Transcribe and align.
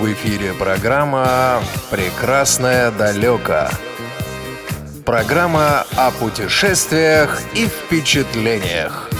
В 0.00 0.12
эфире 0.12 0.54
программа 0.54 1.60
«Прекрасное 1.90 2.92
далеко». 2.92 3.68
Программа 5.04 5.86
о 5.96 6.12
путешествиях 6.12 7.42
и 7.56 7.66
впечатлениях. 7.66 9.10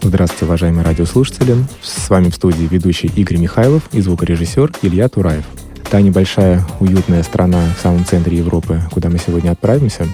Здравствуйте, 0.00 0.44
уважаемые 0.44 0.84
радиослушатели. 0.84 1.56
С 1.82 2.08
вами 2.08 2.28
в 2.28 2.36
студии 2.36 2.68
ведущий 2.70 3.10
Игорь 3.16 3.38
Михайлов 3.38 3.82
и 3.90 4.00
звукорежиссер 4.00 4.70
Илья 4.82 5.08
Тураев. 5.08 5.46
Та 5.90 6.00
небольшая 6.00 6.64
уютная 6.78 7.24
страна 7.24 7.64
в 7.76 7.80
самом 7.80 8.04
центре 8.04 8.36
Европы, 8.38 8.80
куда 8.92 9.08
мы 9.08 9.18
сегодня 9.18 9.50
отправимся, 9.50 10.06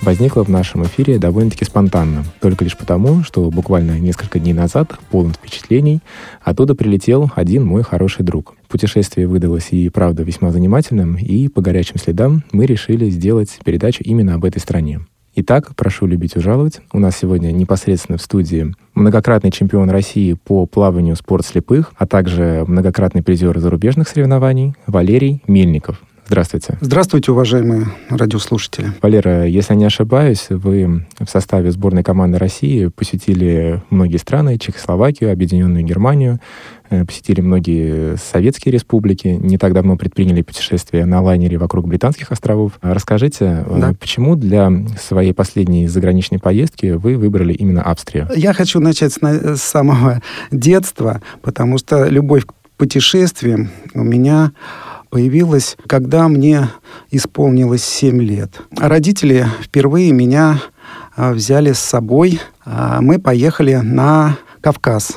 возникла 0.00 0.44
в 0.44 0.48
нашем 0.48 0.84
эфире 0.84 1.18
довольно-таки 1.18 1.64
спонтанно. 1.64 2.24
Только 2.40 2.62
лишь 2.62 2.76
потому, 2.76 3.24
что 3.24 3.50
буквально 3.50 3.98
несколько 3.98 4.38
дней 4.38 4.52
назад, 4.52 4.92
полон 5.10 5.32
впечатлений, 5.32 5.98
оттуда 6.40 6.76
прилетел 6.76 7.32
один 7.34 7.66
мой 7.66 7.82
хороший 7.82 8.24
друг. 8.24 8.54
Путешествие 8.68 9.26
выдалось 9.26 9.72
и 9.72 9.88
правда 9.88 10.22
весьма 10.22 10.52
занимательным, 10.52 11.16
и 11.16 11.48
по 11.48 11.60
горячим 11.60 11.98
следам 11.98 12.44
мы 12.52 12.66
решили 12.66 13.10
сделать 13.10 13.58
передачу 13.64 14.04
именно 14.04 14.34
об 14.34 14.44
этой 14.44 14.60
стране. 14.60 15.00
Итак, 15.36 15.74
прошу 15.74 16.06
любить 16.06 16.36
и 16.36 16.40
жаловать. 16.40 16.80
У 16.92 17.00
нас 17.00 17.16
сегодня 17.16 17.50
непосредственно 17.50 18.18
в 18.18 18.22
студии 18.22 18.72
многократный 18.94 19.50
чемпион 19.50 19.90
России 19.90 20.34
по 20.34 20.64
плаванию 20.66 21.16
спорт 21.16 21.44
слепых, 21.44 21.92
а 21.96 22.06
также 22.06 22.64
многократный 22.68 23.22
призер 23.22 23.58
зарубежных 23.58 24.08
соревнований 24.08 24.74
Валерий 24.86 25.42
Мельников. 25.48 26.00
Здравствуйте. 26.26 26.78
Здравствуйте, 26.80 27.32
уважаемые 27.32 27.86
радиослушатели. 28.08 28.92
Валера, 29.02 29.44
если 29.44 29.74
я 29.74 29.78
не 29.78 29.84
ошибаюсь, 29.84 30.46
вы 30.48 31.04
в 31.18 31.28
составе 31.28 31.70
сборной 31.70 32.02
команды 32.02 32.38
России 32.38 32.86
посетили 32.86 33.82
многие 33.90 34.16
страны, 34.16 34.58
Чехословакию, 34.58 35.32
Объединенную 35.32 35.84
Германию, 35.84 36.40
посетили 37.06 37.40
многие 37.40 38.16
советские 38.16 38.72
республики, 38.72 39.28
не 39.28 39.58
так 39.58 39.72
давно 39.72 39.96
предприняли 39.96 40.42
путешествие 40.42 41.06
на 41.06 41.22
лайнере 41.22 41.58
вокруг 41.58 41.86
Британских 41.88 42.30
островов. 42.32 42.72
Расскажите, 42.82 43.64
э, 43.66 43.78
да. 43.80 43.94
почему 43.98 44.36
для 44.36 44.70
своей 45.00 45.32
последней 45.32 45.86
заграничной 45.86 46.38
поездки 46.38 46.92
вы 46.92 47.16
выбрали 47.16 47.52
именно 47.52 47.82
Австрию? 47.82 48.28
Я 48.36 48.52
хочу 48.52 48.80
начать 48.80 49.12
с 49.12 49.62
самого 49.62 50.20
детства, 50.50 51.20
потому 51.42 51.78
что 51.78 52.06
любовь 52.06 52.44
к 52.46 52.52
путешествиям 52.76 53.70
у 53.94 54.02
меня 54.02 54.52
появилась, 55.10 55.76
когда 55.86 56.28
мне 56.28 56.70
исполнилось 57.10 57.84
7 57.84 58.20
лет. 58.20 58.60
Родители 58.76 59.46
впервые 59.62 60.12
меня 60.12 60.60
а, 61.16 61.32
взяли 61.32 61.72
с 61.72 61.78
собой. 61.78 62.40
А, 62.64 63.00
мы 63.00 63.20
поехали 63.20 63.74
на 63.76 64.36
Кавказ 64.60 65.16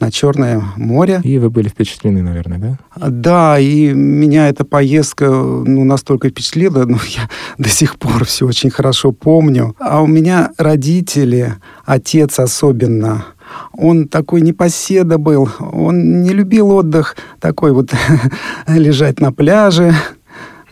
на 0.00 0.10
Черное 0.10 0.62
море. 0.76 1.20
И 1.24 1.38
вы 1.38 1.50
были 1.50 1.68
впечатлены, 1.68 2.22
наверное, 2.22 2.58
да? 2.58 3.08
Да, 3.08 3.58
и 3.58 3.92
меня 3.92 4.48
эта 4.48 4.64
поездка 4.64 5.26
ну, 5.28 5.84
настолько 5.84 6.30
впечатлила, 6.30 6.84
ну, 6.84 6.98
я 7.08 7.28
до 7.58 7.68
сих 7.68 7.98
пор 7.98 8.24
все 8.24 8.46
очень 8.46 8.70
хорошо 8.70 9.12
помню. 9.12 9.74
А 9.78 10.02
у 10.02 10.06
меня 10.06 10.50
родители, 10.58 11.54
отец 11.84 12.38
особенно, 12.38 13.26
он 13.72 14.08
такой 14.08 14.40
непоседа 14.40 15.18
был, 15.18 15.48
он 15.58 16.22
не 16.22 16.30
любил 16.30 16.70
отдых, 16.70 17.16
такой 17.40 17.72
вот 17.72 17.92
лежать 18.66 19.20
на 19.20 19.32
пляже, 19.32 19.94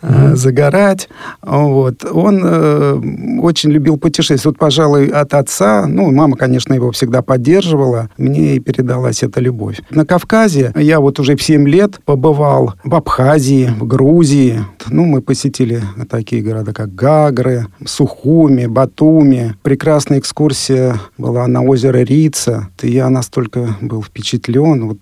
mm-hmm. 0.03 0.35
загорать. 0.35 1.09
Вот. 1.41 2.05
Он 2.05 2.41
э, 2.43 3.01
очень 3.41 3.71
любил 3.71 3.97
путешествовать. 3.97 4.57
Вот, 4.57 4.57
пожалуй, 4.57 5.07
от 5.07 5.33
отца, 5.33 5.85
ну, 5.87 6.11
мама, 6.11 6.35
конечно, 6.37 6.73
его 6.73 6.91
всегда 6.91 7.21
поддерживала, 7.21 8.09
мне 8.17 8.55
и 8.55 8.59
передалась 8.59 9.23
эта 9.23 9.39
любовь. 9.39 9.79
На 9.89 10.05
Кавказе 10.05 10.73
я 10.75 10.99
вот 10.99 11.19
уже 11.19 11.35
в 11.35 11.41
7 11.41 11.67
лет 11.67 11.99
побывал 12.05 12.73
в 12.83 12.93
Абхазии, 12.95 13.73
в 13.79 13.87
Грузии. 13.87 14.59
Ну, 14.87 15.05
мы 15.05 15.21
посетили 15.21 15.81
такие 16.09 16.41
города, 16.41 16.73
как 16.73 16.93
Гагры, 16.93 17.67
Сухуми, 17.85 18.65
Батуми. 18.65 19.55
Прекрасная 19.63 20.19
экскурсия 20.19 20.97
была 21.17 21.47
на 21.47 21.63
озеро 21.63 21.99
Рица. 21.99 22.69
И 22.81 22.91
я 22.91 23.09
настолько 23.09 23.77
был 23.81 24.03
впечатлен 24.03 24.87
вот 24.87 24.99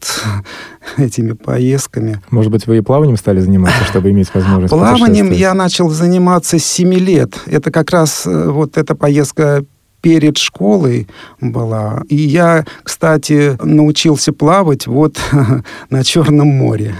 этими 0.97 1.33
поездками. 1.33 2.21
Может 2.29 2.51
быть, 2.51 2.67
вы 2.67 2.77
и 2.77 2.81
плаванием 2.81 3.17
стали 3.17 3.39
заниматься, 3.39 3.83
чтобы 3.85 4.11
иметь 4.11 4.29
возможность 4.33 4.71
Плаванием 4.71 5.31
я 5.31 5.53
начал 5.53 5.89
заниматься 5.89 6.59
с 6.59 6.65
7 6.65 6.93
лет. 6.93 7.39
Это 7.45 7.71
как 7.71 7.91
раз 7.91 8.25
э, 8.25 8.49
вот 8.49 8.77
эта 8.77 8.95
поездка 8.95 9.63
перед 10.01 10.37
школой 10.37 11.07
была. 11.39 12.03
И 12.09 12.15
я, 12.15 12.65
кстати, 12.83 13.57
научился 13.63 14.33
плавать 14.33 14.87
вот 14.87 15.19
на 15.89 16.03
Черном 16.03 16.47
море. 16.47 16.95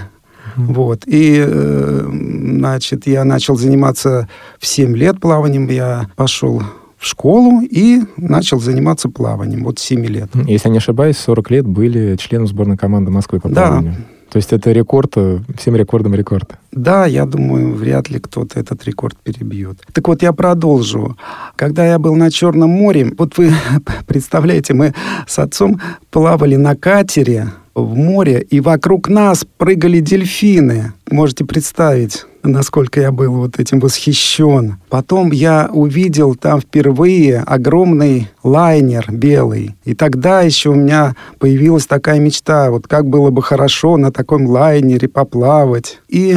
Вот. 0.56 1.02
И, 1.06 1.42
э, 1.44 2.08
значит, 2.12 3.06
я 3.06 3.24
начал 3.24 3.56
заниматься 3.56 4.28
в 4.58 4.66
7 4.66 4.96
лет 4.96 5.20
плаванием. 5.20 5.68
Я 5.68 6.08
пошел 6.14 6.62
в 7.02 7.06
школу 7.06 7.62
и 7.62 8.02
начал 8.16 8.60
заниматься 8.60 9.08
плаванием. 9.08 9.64
Вот 9.64 9.80
7 9.80 10.06
лет. 10.06 10.30
Если 10.46 10.68
я 10.68 10.72
не 10.72 10.78
ошибаюсь, 10.78 11.18
40 11.18 11.50
лет 11.50 11.66
были 11.66 12.16
членом 12.16 12.46
сборной 12.46 12.76
команды 12.76 13.10
Москвы 13.10 13.40
по 13.40 13.48
плаванию. 13.48 13.94
Да. 13.98 14.04
То 14.30 14.36
есть 14.36 14.52
это 14.52 14.70
рекорд, 14.70 15.12
э, 15.16 15.40
всем 15.58 15.74
рекордом 15.74 16.14
рекорд. 16.14 16.52
Да, 16.70 17.04
я 17.06 17.26
думаю, 17.26 17.74
вряд 17.74 18.08
ли 18.08 18.20
кто-то 18.20 18.58
этот 18.60 18.84
рекорд 18.84 19.16
перебьет. 19.16 19.78
Так 19.92 20.06
вот, 20.06 20.22
я 20.22 20.32
продолжу. 20.32 21.18
Когда 21.56 21.84
я 21.84 21.98
был 21.98 22.14
на 22.14 22.30
Черном 22.30 22.70
море, 22.70 23.12
вот 23.18 23.36
вы 23.36 23.52
представляете, 24.06 24.72
мы 24.72 24.94
с 25.26 25.38
отцом 25.40 25.80
плавали 26.10 26.54
на 26.54 26.76
катере 26.76 27.48
в 27.74 27.96
море, 27.96 28.40
и 28.48 28.60
вокруг 28.60 29.08
нас 29.08 29.44
прыгали 29.58 29.98
дельфины. 29.98 30.92
Можете 31.10 31.44
представить, 31.44 32.26
насколько 32.42 33.00
я 33.00 33.12
был 33.12 33.32
вот 33.34 33.58
этим 33.58 33.80
восхищен. 33.80 34.76
Потом 34.88 35.30
я 35.32 35.68
увидел 35.72 36.34
там 36.34 36.60
впервые 36.60 37.40
огромный 37.40 38.28
лайнер 38.42 39.06
белый. 39.10 39.74
И 39.84 39.94
тогда 39.94 40.42
еще 40.42 40.70
у 40.70 40.74
меня 40.74 41.14
появилась 41.38 41.86
такая 41.86 42.18
мечта, 42.18 42.70
вот 42.70 42.86
как 42.86 43.06
было 43.06 43.30
бы 43.30 43.42
хорошо 43.42 43.96
на 43.96 44.12
таком 44.12 44.46
лайнере 44.46 45.08
поплавать. 45.08 46.00
И 46.08 46.36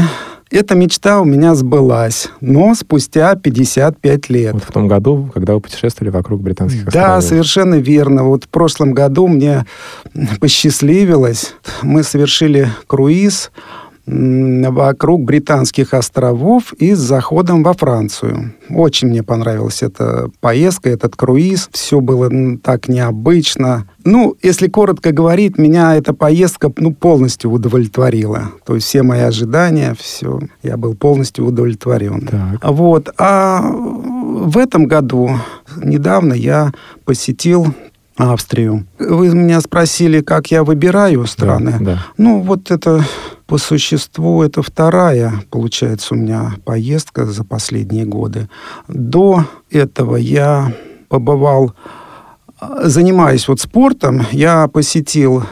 эта 0.51 0.75
мечта 0.75 1.19
у 1.21 1.25
меня 1.25 1.55
сбылась, 1.55 2.29
но 2.39 2.75
спустя 2.75 3.35
55 3.35 4.29
лет. 4.29 4.53
Вот 4.53 4.63
в 4.63 4.71
том 4.71 4.87
году, 4.87 5.29
когда 5.33 5.53
вы 5.53 5.59
путешествовали 5.59 6.11
вокруг 6.11 6.41
британских 6.41 6.87
островов. 6.87 7.07
Да, 7.07 7.21
совершенно 7.21 7.75
верно. 7.75 8.23
Вот 8.23 8.45
в 8.45 8.49
прошлом 8.49 8.93
году 8.93 9.27
мне 9.27 9.65
посчастливилось. 10.39 11.55
Мы 11.81 12.03
совершили 12.03 12.69
круиз 12.87 13.51
вокруг 14.07 15.23
британских 15.23 15.93
островов 15.93 16.73
и 16.73 16.93
с 16.93 16.99
заходом 16.99 17.63
во 17.63 17.73
Францию. 17.73 18.53
Очень 18.69 19.09
мне 19.09 19.23
понравилась 19.23 19.81
эта 19.81 20.29
поездка, 20.41 20.89
этот 20.89 21.15
круиз. 21.15 21.69
Все 21.71 21.99
было 21.99 22.29
так 22.57 22.87
необычно. 22.87 23.89
Ну, 24.03 24.35
если 24.43 24.67
коротко 24.67 25.11
говорить, 25.11 25.57
меня 25.57 25.95
эта 25.95 26.13
поездка 26.13 26.71
ну, 26.77 26.93
полностью 26.93 27.51
удовлетворила. 27.51 28.51
То 28.65 28.75
есть 28.75 28.87
все 28.87 29.01
мои 29.01 29.21
ожидания, 29.21 29.95
все, 29.99 30.39
я 30.61 30.77
был 30.77 30.93
полностью 30.95 31.45
удовлетворен. 31.45 32.27
Так. 32.27 32.59
Вот. 32.63 33.09
А 33.17 33.61
в 33.63 34.57
этом 34.57 34.85
году, 34.85 35.31
недавно 35.77 36.33
я 36.33 36.73
посетил 37.05 37.73
Австрию. 38.17 38.85
Вы 38.97 39.29
меня 39.35 39.59
спросили, 39.61 40.21
как 40.21 40.51
я 40.51 40.63
выбираю 40.63 41.25
страны. 41.27 41.77
Да, 41.79 41.85
да. 41.85 42.05
Ну, 42.17 42.41
вот 42.41 42.71
это 42.71 43.03
по 43.45 43.57
существу 43.57 44.41
это 44.41 44.61
вторая, 44.63 45.43
получается, 45.51 46.13
у 46.13 46.17
меня 46.17 46.53
поездка 46.63 47.25
за 47.25 47.43
последние 47.43 48.05
годы. 48.05 48.49
До 48.87 49.45
этого 49.69 50.15
я 50.15 50.73
побывал, 51.09 51.73
занимаясь 52.81 53.47
вот 53.47 53.59
спортом, 53.59 54.25
я 54.31 54.67
посетил 54.67 55.43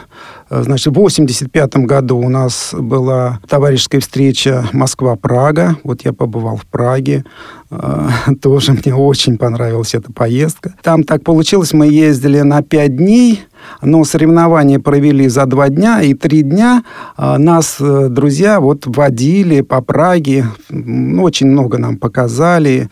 Значит, 0.50 0.94
в 0.94 0.98
85 0.98 1.76
году 1.78 2.18
у 2.18 2.28
нас 2.28 2.74
была 2.76 3.40
товарищеская 3.48 4.00
встреча 4.00 4.68
Москва-Прага. 4.72 5.76
Вот 5.84 6.04
я 6.04 6.12
побывал 6.12 6.56
в 6.56 6.66
Праге. 6.66 7.24
Тоже 8.42 8.72
мне 8.72 8.94
очень 8.94 9.38
понравилась 9.38 9.94
эта 9.94 10.12
поездка. 10.12 10.74
Там 10.82 11.04
так 11.04 11.22
получилось, 11.22 11.72
мы 11.72 11.88
ездили 11.88 12.40
на 12.40 12.62
5 12.62 12.96
дней 12.96 13.44
но 13.82 14.04
соревнования 14.04 14.78
провели 14.78 15.28
за 15.28 15.46
два 15.46 15.68
дня, 15.68 16.02
и 16.02 16.14
три 16.14 16.42
дня 16.42 16.82
а, 17.16 17.38
нас 17.38 17.76
э, 17.80 18.08
друзья 18.08 18.60
вот 18.60 18.86
водили 18.86 19.60
по 19.60 19.80
Праге, 19.80 20.46
очень 20.70 21.48
много 21.48 21.78
нам 21.78 21.96
показали, 21.96 22.88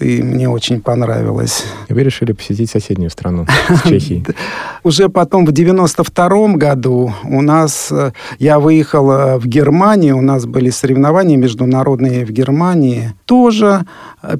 и 0.00 0.22
мне 0.22 0.48
очень 0.48 0.80
понравилось. 0.80 1.64
И 1.88 1.94
вы 1.94 2.02
решили 2.02 2.32
посетить 2.32 2.70
соседнюю 2.70 3.10
страну, 3.10 3.46
Чехии? 3.84 4.24
Уже 4.82 5.08
потом 5.08 5.46
в 5.46 5.52
92 5.52 6.54
году 6.54 7.12
у 7.24 7.40
нас, 7.40 7.88
э, 7.90 8.12
я 8.38 8.58
выехал 8.58 9.10
э, 9.10 9.38
в 9.38 9.46
Германию, 9.46 10.18
у 10.18 10.22
нас 10.22 10.46
были 10.46 10.70
соревнования 10.70 11.36
международные 11.36 12.26
в 12.26 12.30
Германии, 12.30 13.14
тоже 13.24 13.84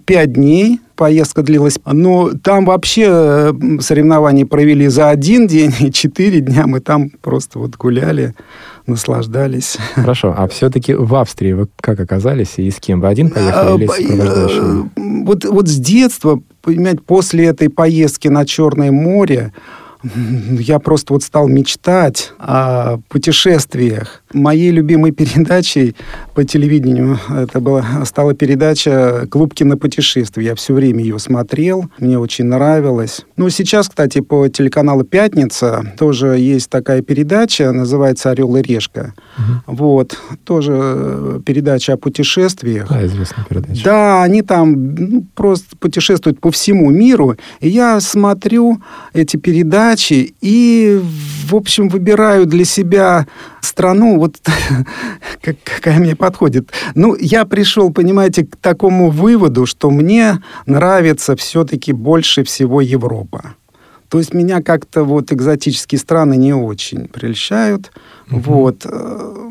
пять 0.05 0.33
дней 0.33 0.81
поездка 0.97 1.43
длилась. 1.43 1.79
Но 1.85 2.31
там 2.43 2.65
вообще 2.65 3.07
э, 3.09 3.53
соревнования 3.81 4.47
провели 4.47 4.89
за 4.89 5.11
один 5.11 5.47
день 5.47 5.75
и 5.81 5.93
четыре 5.93 6.41
дня. 6.41 6.67
Мы 6.67 6.81
там 6.81 7.11
просто 7.21 7.59
вот 7.59 7.77
гуляли, 7.77 8.35
наслаждались. 8.87 9.77
Хорошо. 9.95 10.35
А 10.37 10.49
все-таки 10.49 10.95
в 10.95 11.15
Австрии 11.15 11.53
вы 11.53 11.69
как 11.81 12.01
оказались 12.01 12.55
и 12.59 12.71
с 12.71 12.77
кем? 12.77 13.01
Вы 13.01 13.09
один 13.09 13.31
поехали 13.31 13.77
или 13.77 13.87
с 13.87 13.97
сопровождающим? 13.97 14.91
Вот, 15.25 15.45
вот 15.45 15.69
с 15.69 15.77
детства, 15.77 16.41
понимаете, 16.63 17.01
после 17.07 17.47
этой 17.47 17.69
поездки 17.69 18.29
на 18.29 18.45
Черное 18.45 18.93
море, 18.93 19.53
я 20.59 20.79
просто 20.79 21.13
вот 21.13 21.23
стал 21.23 21.49
мечтать 21.49 22.33
о 22.39 22.99
путешествиях. 23.09 24.23
Моей 24.33 24.71
любимой 24.71 25.13
передачей 25.13 25.95
по 26.35 26.45
телевидению 26.45 27.19
это 27.31 27.61
была, 27.61 27.85
стала 28.05 28.35
передача 28.35 29.27
«Клуб 29.31 29.55
кинопутешествий». 29.55 30.45
Я 30.45 30.55
все 30.55 30.75
время 30.75 31.03
ее 31.03 31.19
смотрел, 31.19 31.89
мне 31.99 32.19
очень 32.19 32.47
нравилось. 32.47 33.25
Ну, 33.37 33.49
сейчас, 33.49 33.89
кстати, 33.89 34.21
по 34.21 34.49
телеканалу 34.49 35.05
«Пятница» 35.05 35.95
тоже 35.99 36.39
есть 36.39 36.69
такая 36.69 37.03
передача, 37.03 37.73
называется 37.73 38.31
«Орел 38.31 38.57
и 38.57 38.63
решка». 38.63 39.15
Угу. 39.39 39.77
Вот, 39.77 40.19
тоже 40.45 41.41
передача 41.47 41.95
о 41.95 41.97
путешествиях. 41.97 42.89
Да, 42.89 43.05
известная 43.07 43.45
передача. 43.45 43.85
Да, 43.85 44.23
они 44.23 44.43
там 44.43 44.95
ну, 44.95 45.27
просто 45.35 45.77
путешествуют 45.77 46.41
по 46.41 46.51
всему 46.51 46.91
миру. 46.91 47.37
И 47.61 47.69
я 47.69 48.01
смотрю 48.01 48.81
эти 49.13 49.37
передачи 49.37 49.94
и, 50.41 51.01
в 51.47 51.55
общем, 51.55 51.89
выбираю 51.89 52.47
для 52.47 52.65
себя 52.65 53.27
страну, 53.61 54.19
вот 54.19 54.37
какая 55.43 55.99
мне 55.99 56.17
подходит. 56.17 56.71
Ну, 56.95 57.17
я 57.19 57.45
пришел, 57.45 57.93
понимаете, 57.93 58.45
к 58.47 58.57
такому 58.57 59.11
выводу, 59.11 59.67
что 59.67 59.91
мне 59.91 60.41
нравится 60.67 61.37
все-таки 61.37 61.93
больше 61.93 62.45
всего 62.45 62.81
Европа. 62.81 63.55
То 64.15 64.21
есть 64.21 64.33
меня 64.33 64.63
как-то 64.63 65.03
вот 65.03 65.33
экзотические 65.33 65.99
страны 65.99 66.37
не 66.37 66.55
очень 66.55 67.09
прельщают. 67.09 67.91
Угу. 68.31 68.41
Вот. 68.43 68.87
Э, 68.89 69.45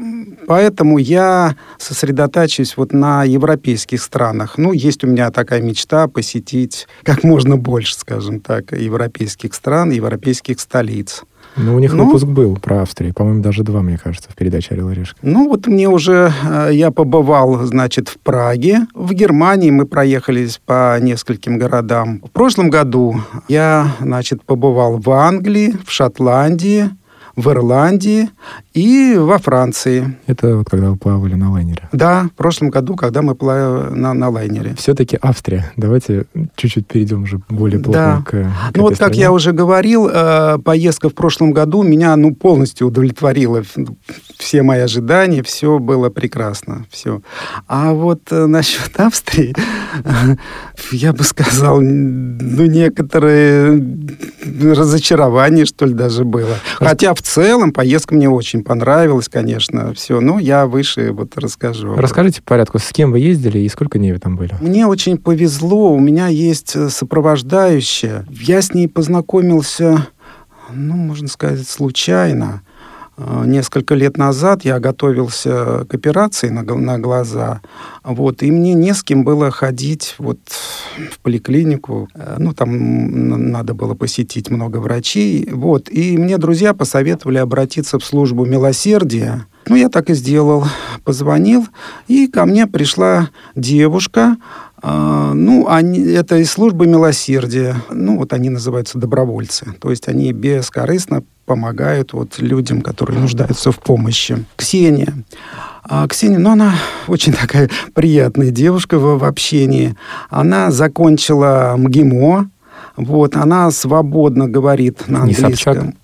поэтому 0.48 1.00
я 1.00 1.58
сосредотачиваюсь 1.78 2.78
вот 2.78 2.94
на 2.94 3.26
европейских 3.26 4.02
странах. 4.02 4.58
Ну, 4.58 4.72
есть 4.72 5.04
у 5.04 5.08
меня 5.08 5.32
такая 5.32 5.62
мечта 5.62 6.08
посетить 6.08 6.88
как 7.04 7.26
можно 7.26 7.58
больше, 7.58 7.94
скажем 7.96 8.40
так, 8.40 8.72
европейских 8.72 9.54
стран, 9.54 9.92
европейских 9.92 10.62
столиц. 10.62 11.24
Ну, 11.56 11.76
у 11.76 11.80
них 11.80 11.94
ну, 11.94 12.06
выпуск 12.06 12.26
был 12.26 12.58
про 12.58 12.82
Австрию. 12.82 13.14
По-моему, 13.14 13.42
даже 13.42 13.64
два, 13.64 13.82
мне 13.82 13.98
кажется, 13.98 14.30
в 14.30 14.36
передаче 14.36 14.74
«Орел 14.74 14.90
и 14.90 14.96
решка». 14.96 15.18
Ну, 15.22 15.48
вот 15.48 15.68
мне 15.68 15.88
уже... 15.88 16.34
Э, 16.44 16.70
я 16.72 16.92
побывал, 16.92 17.66
значит, 17.66 18.10
в 18.10 18.18
Праге. 18.20 18.88
В 18.94 19.14
Германии 19.14 19.70
мы 19.70 19.86
проехались 19.86 20.60
по 20.66 20.98
нескольким 21.00 21.58
городам. 21.58 22.22
В 22.24 22.32
прошлом 22.32 22.70
году 22.70 23.22
я, 23.48 23.96
значит, 24.00 24.44
побывал 24.44 24.98
в 24.98 25.10
Англии, 25.12 25.76
в 25.86 25.92
Шотландии, 25.92 26.90
в 27.36 27.50
Ирландии 27.50 28.30
и 28.74 29.16
во 29.18 29.40
Франции. 29.40 30.18
Это 30.28 30.58
вот 30.58 30.70
когда 30.70 30.92
вы 30.92 30.98
плавали 30.98 31.34
на 31.34 31.52
лайнере? 31.52 31.90
Да, 31.92 32.30
в 32.34 32.38
прошлом 32.38 32.70
году, 32.70 32.96
когда 32.96 33.22
мы 33.22 33.34
плавали 33.34 33.94
на, 33.94 34.14
на 34.14 34.30
лайнере. 34.30 34.76
Все-таки 34.78 35.18
Австрия. 35.22 35.72
Давайте 35.76 36.26
чуть-чуть 36.56 36.88
перейдем 36.88 37.24
уже 37.24 37.40
более 37.50 37.80
плотно 37.80 38.24
да. 38.26 38.32
к, 38.32 38.32
к 38.32 38.76
Ну 38.76 38.84
вот, 38.84 38.96
стране. 38.96 39.10
как 39.10 39.18
я 39.18 39.32
уже 39.32 39.52
говорил, 39.52 40.08
э, 40.12 40.60
поездка 40.60 41.10
в 41.10 41.16
прошлом 41.16 41.52
году 41.52 41.82
меня 41.82 42.16
ну, 42.16 42.36
полностью 42.36 42.88
удовлетворила. 42.88 43.64
Все 44.38 44.62
мои 44.62 44.82
ожидания, 44.82 45.42
все 45.42 45.80
было 45.80 46.10
прекрасно. 46.10 46.86
Все. 46.92 47.22
А 47.68 47.94
вот 47.94 48.22
э, 48.32 48.46
насчет 48.46 49.00
Австрии, 49.00 49.56
я 50.92 51.14
бы 51.14 51.24
сказал, 51.24 51.82
ну, 51.82 52.66
некоторые 52.66 53.84
разочарование, 54.62 55.66
что 55.66 55.86
ли, 55.86 55.94
даже 55.94 56.26
было. 56.26 56.58
Хотя 56.76 57.14
в 57.14 57.23
целом 57.24 57.72
поездка 57.72 58.14
мне 58.14 58.30
очень 58.30 58.64
понравилась, 58.64 59.30
конечно, 59.30 59.94
все. 59.94 60.20
Но 60.22 60.40
я 60.40 60.68
выше 60.68 61.12
вот 61.12 61.38
расскажу. 61.38 61.96
Расскажите 61.96 62.42
по 62.42 62.50
порядку, 62.50 62.80
с 62.80 62.90
кем 62.92 63.12
вы 63.12 63.20
ездили 63.20 63.60
и 63.60 63.70
сколько 63.70 63.98
дней 63.98 64.12
вы 64.12 64.20
там 64.20 64.36
были? 64.36 64.56
Мне 64.62 64.86
очень 64.86 65.18
повезло, 65.18 65.94
у 65.94 66.00
меня 66.00 66.28
есть 66.28 66.76
э, 66.76 66.90
сопровождающая. 66.90 68.26
Я 68.30 68.62
с 68.62 68.74
ней 68.74 68.88
познакомился, 68.88 70.08
ну, 70.72 70.96
можно 70.96 71.28
сказать, 71.28 71.68
случайно. 71.68 72.62
Э, 73.18 73.44
несколько 73.46 73.96
лет 73.96 74.18
назад 74.18 74.66
я 74.66 74.80
готовился 74.80 75.86
к 75.86 75.94
операции 75.94 76.50
на, 76.50 76.64
на 76.64 76.98
глаза, 77.00 77.62
вот, 78.04 78.42
и 78.42 78.52
мне 78.52 78.74
не 78.74 78.94
с 78.94 79.04
кем 79.04 79.24
было 79.24 79.52
ходить 79.52 80.16
вот 80.18 80.40
в 81.12 81.20
поликлинику. 81.20 82.10
Э, 82.16 82.38
ну, 82.40 82.54
там 82.54 83.52
надо 83.52 83.74
было 83.74 83.94
посетить 83.94 84.50
много 84.50 84.78
врачей. 84.78 85.48
Вот, 85.52 85.90
и 85.90 86.18
мне 86.18 86.38
друзья 86.38 86.74
посоветовали 86.74 87.38
обратиться 87.38 88.00
в 88.00 88.06
службу 88.06 88.46
милосердия. 88.46 89.46
Ну, 89.68 89.76
я 89.76 89.90
так 89.90 90.10
и 90.10 90.14
сделал. 90.14 90.66
Позвонил, 91.04 91.68
и 92.08 92.28
ко 92.28 92.46
мне 92.46 92.66
пришла 92.66 93.30
девушка, 93.56 94.38
а, 94.86 95.34
ну, 95.34 95.68
они, 95.70 96.00
это 96.00 96.38
из 96.38 96.52
службы 96.52 96.88
милосердия. 96.88 97.76
Ну, 97.90 98.18
вот 98.18 98.34
они 98.34 98.50
называются 98.50 98.98
добровольцы. 98.98 99.74
То 99.80 99.90
есть 99.90 100.10
они 100.10 100.32
бескорыстно 100.34 101.24
помогают 101.46 102.14
вот 102.14 102.40
людям, 102.40 102.82
которые 102.82 103.20
нуждаются 103.20 103.72
в 103.72 103.80
помощи. 103.80 104.46
Ксения. 104.56 105.14
А 105.84 106.08
Ксения, 106.08 106.40
ну, 106.40 106.52
она 106.52 106.76
очень 107.08 107.34
такая 107.40 107.70
приятная 107.94 108.52
девушка 108.52 108.98
в, 108.98 109.20
в 109.20 109.24
общении. 109.24 109.96
Она 110.30 110.72
закончила 110.72 111.76
МГИМО. 111.78 112.50
Вот, 112.96 113.36
она 113.36 113.72
свободно 113.72 114.48
говорит 114.48 115.08
на 115.08 115.22
английском. 115.22 115.50
Не 115.50 115.56
Собчак? 115.56 115.96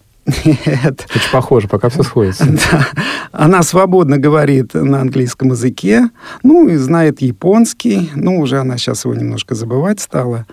Нет. 0.46 1.08
Очень 1.16 1.32
похоже, 1.32 1.68
пока 1.68 1.90
все 1.90 2.04
сходится. 2.04 2.46
Да. 2.72 2.88
Она 3.32 3.64
свободно 3.64 4.18
говорит 4.18 4.74
на 4.74 5.02
английском 5.02 5.52
языке, 5.52 6.10
ну 6.44 6.68
и 6.68 6.76
знает 6.76 7.22
японский, 7.22 8.10
ну 8.16 8.40
уже 8.40 8.60
она 8.60 8.78
сейчас 8.78 9.06
его 9.06 9.14
немножко 9.14 9.56
забывать 9.56 10.00
стала. 10.00 10.46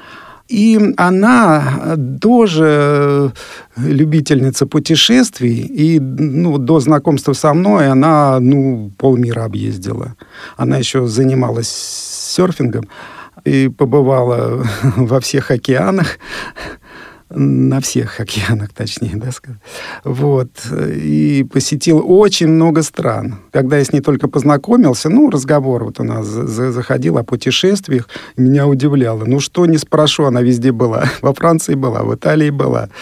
И 0.48 0.94
она 0.96 1.96
тоже 2.20 3.32
любительница 3.76 4.66
путешествий, 4.66 5.60
и 5.60 5.98
ну, 6.00 6.58
до 6.58 6.78
знакомства 6.80 7.32
со 7.32 7.52
мной 7.52 7.88
она 7.88 8.38
ну, 8.40 8.92
полмира 8.96 9.44
объездила. 9.44 10.14
Она 10.56 10.78
еще 10.78 11.06
занималась 11.06 11.68
серфингом 11.68 12.88
и 13.44 13.68
побывала 13.68 14.64
во 14.96 15.20
всех 15.20 15.50
океанах 15.50 16.18
на 17.28 17.80
всех 17.80 18.20
океанах, 18.20 18.72
точнее, 18.72 19.16
да, 19.16 19.32
сказать. 19.32 19.60
Вот. 20.04 20.48
И 20.72 21.44
посетил 21.50 22.02
очень 22.04 22.46
много 22.46 22.82
стран. 22.82 23.40
Когда 23.50 23.78
я 23.78 23.84
с 23.84 23.92
ней 23.92 24.00
только 24.00 24.28
познакомился, 24.28 25.08
ну, 25.08 25.30
разговор 25.30 25.84
вот 25.84 25.98
у 25.98 26.04
нас 26.04 26.26
заходил 26.26 27.18
о 27.18 27.24
путешествиях, 27.24 28.08
меня 28.36 28.66
удивляло. 28.66 29.24
Ну, 29.24 29.40
что 29.40 29.66
не 29.66 29.78
спрошу, 29.78 30.24
она 30.24 30.42
везде 30.42 30.70
была. 30.70 31.04
Во 31.20 31.34
Франции 31.34 31.74
была, 31.74 32.02
в 32.02 32.14
Италии 32.14 32.50
была. 32.50 32.88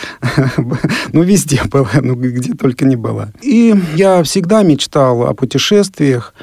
Ну, 1.12 1.22
везде 1.22 1.60
была, 1.70 1.90
ну, 2.02 2.14
где 2.14 2.54
только 2.54 2.84
не 2.84 2.96
была. 2.96 3.28
И 3.40 3.75
я 3.94 4.22
всегда 4.22 4.62
мечтал 4.62 5.25
о 5.25 5.34
путешествиях, 5.34 6.34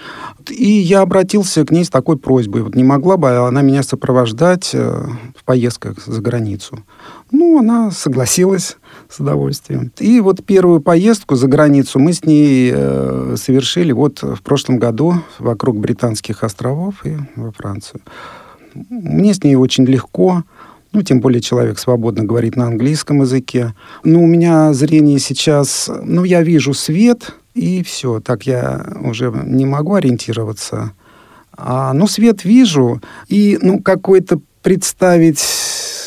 и 0.50 0.66
я 0.66 1.02
обратился 1.02 1.66
к 1.66 1.72
ней 1.72 1.84
с 1.84 1.90
такой 1.90 2.18
просьбой. 2.18 2.64
Вот 2.64 2.76
не 2.76 2.84
могла 2.84 3.18
бы 3.18 3.30
она 3.30 3.62
меня 3.62 3.84
сопровождать 3.84 4.72
э, 4.74 5.06
в 5.36 5.44
поездках 5.44 6.04
за 6.06 6.22
границу. 6.22 6.84
Ну, 7.32 7.60
она 7.60 7.92
согласилась 7.92 8.78
с 9.10 9.20
удовольствием. 9.20 9.92
И 10.00 10.20
вот 10.20 10.44
первую 10.44 10.82
поездку 10.82 11.36
за 11.36 11.48
границу 11.48 12.00
мы 12.00 12.14
с 12.14 12.24
ней 12.24 12.72
э, 12.74 13.36
совершили 13.38 13.92
вот 13.92 14.24
в 14.24 14.42
прошлом 14.42 14.80
году 14.80 15.16
вокруг 15.40 15.78
Британских 15.78 16.44
островов 16.44 17.06
и 17.06 17.18
во 17.36 17.52
Францию. 17.52 18.02
Мне 18.74 19.34
с 19.34 19.44
ней 19.44 19.56
очень 19.56 19.86
легко. 19.86 20.44
Ну, 20.94 21.04
тем 21.04 21.22
более 21.22 21.42
человек 21.42 21.80
свободно 21.80 22.24
говорит 22.24 22.56
на 22.56 22.68
английском 22.68 23.22
языке. 23.22 23.74
Но 24.04 24.22
у 24.22 24.28
меня 24.28 24.74
зрение 24.74 25.20
сейчас... 25.20 25.90
Ну, 26.04 26.26
я 26.26 26.44
вижу 26.44 26.74
свет, 26.74 27.36
и 27.54 27.84
все. 27.84 28.20
Так 28.20 28.44
я 28.44 28.86
уже 29.02 29.32
не 29.32 29.66
могу 29.66 29.96
ориентироваться. 29.96 30.94
А, 31.52 31.94
ну, 31.94 32.08
свет 32.08 32.46
вижу, 32.46 33.02
и, 33.28 33.60
ну, 33.62 33.82
какой-то 33.82 34.40
представить 34.62 35.44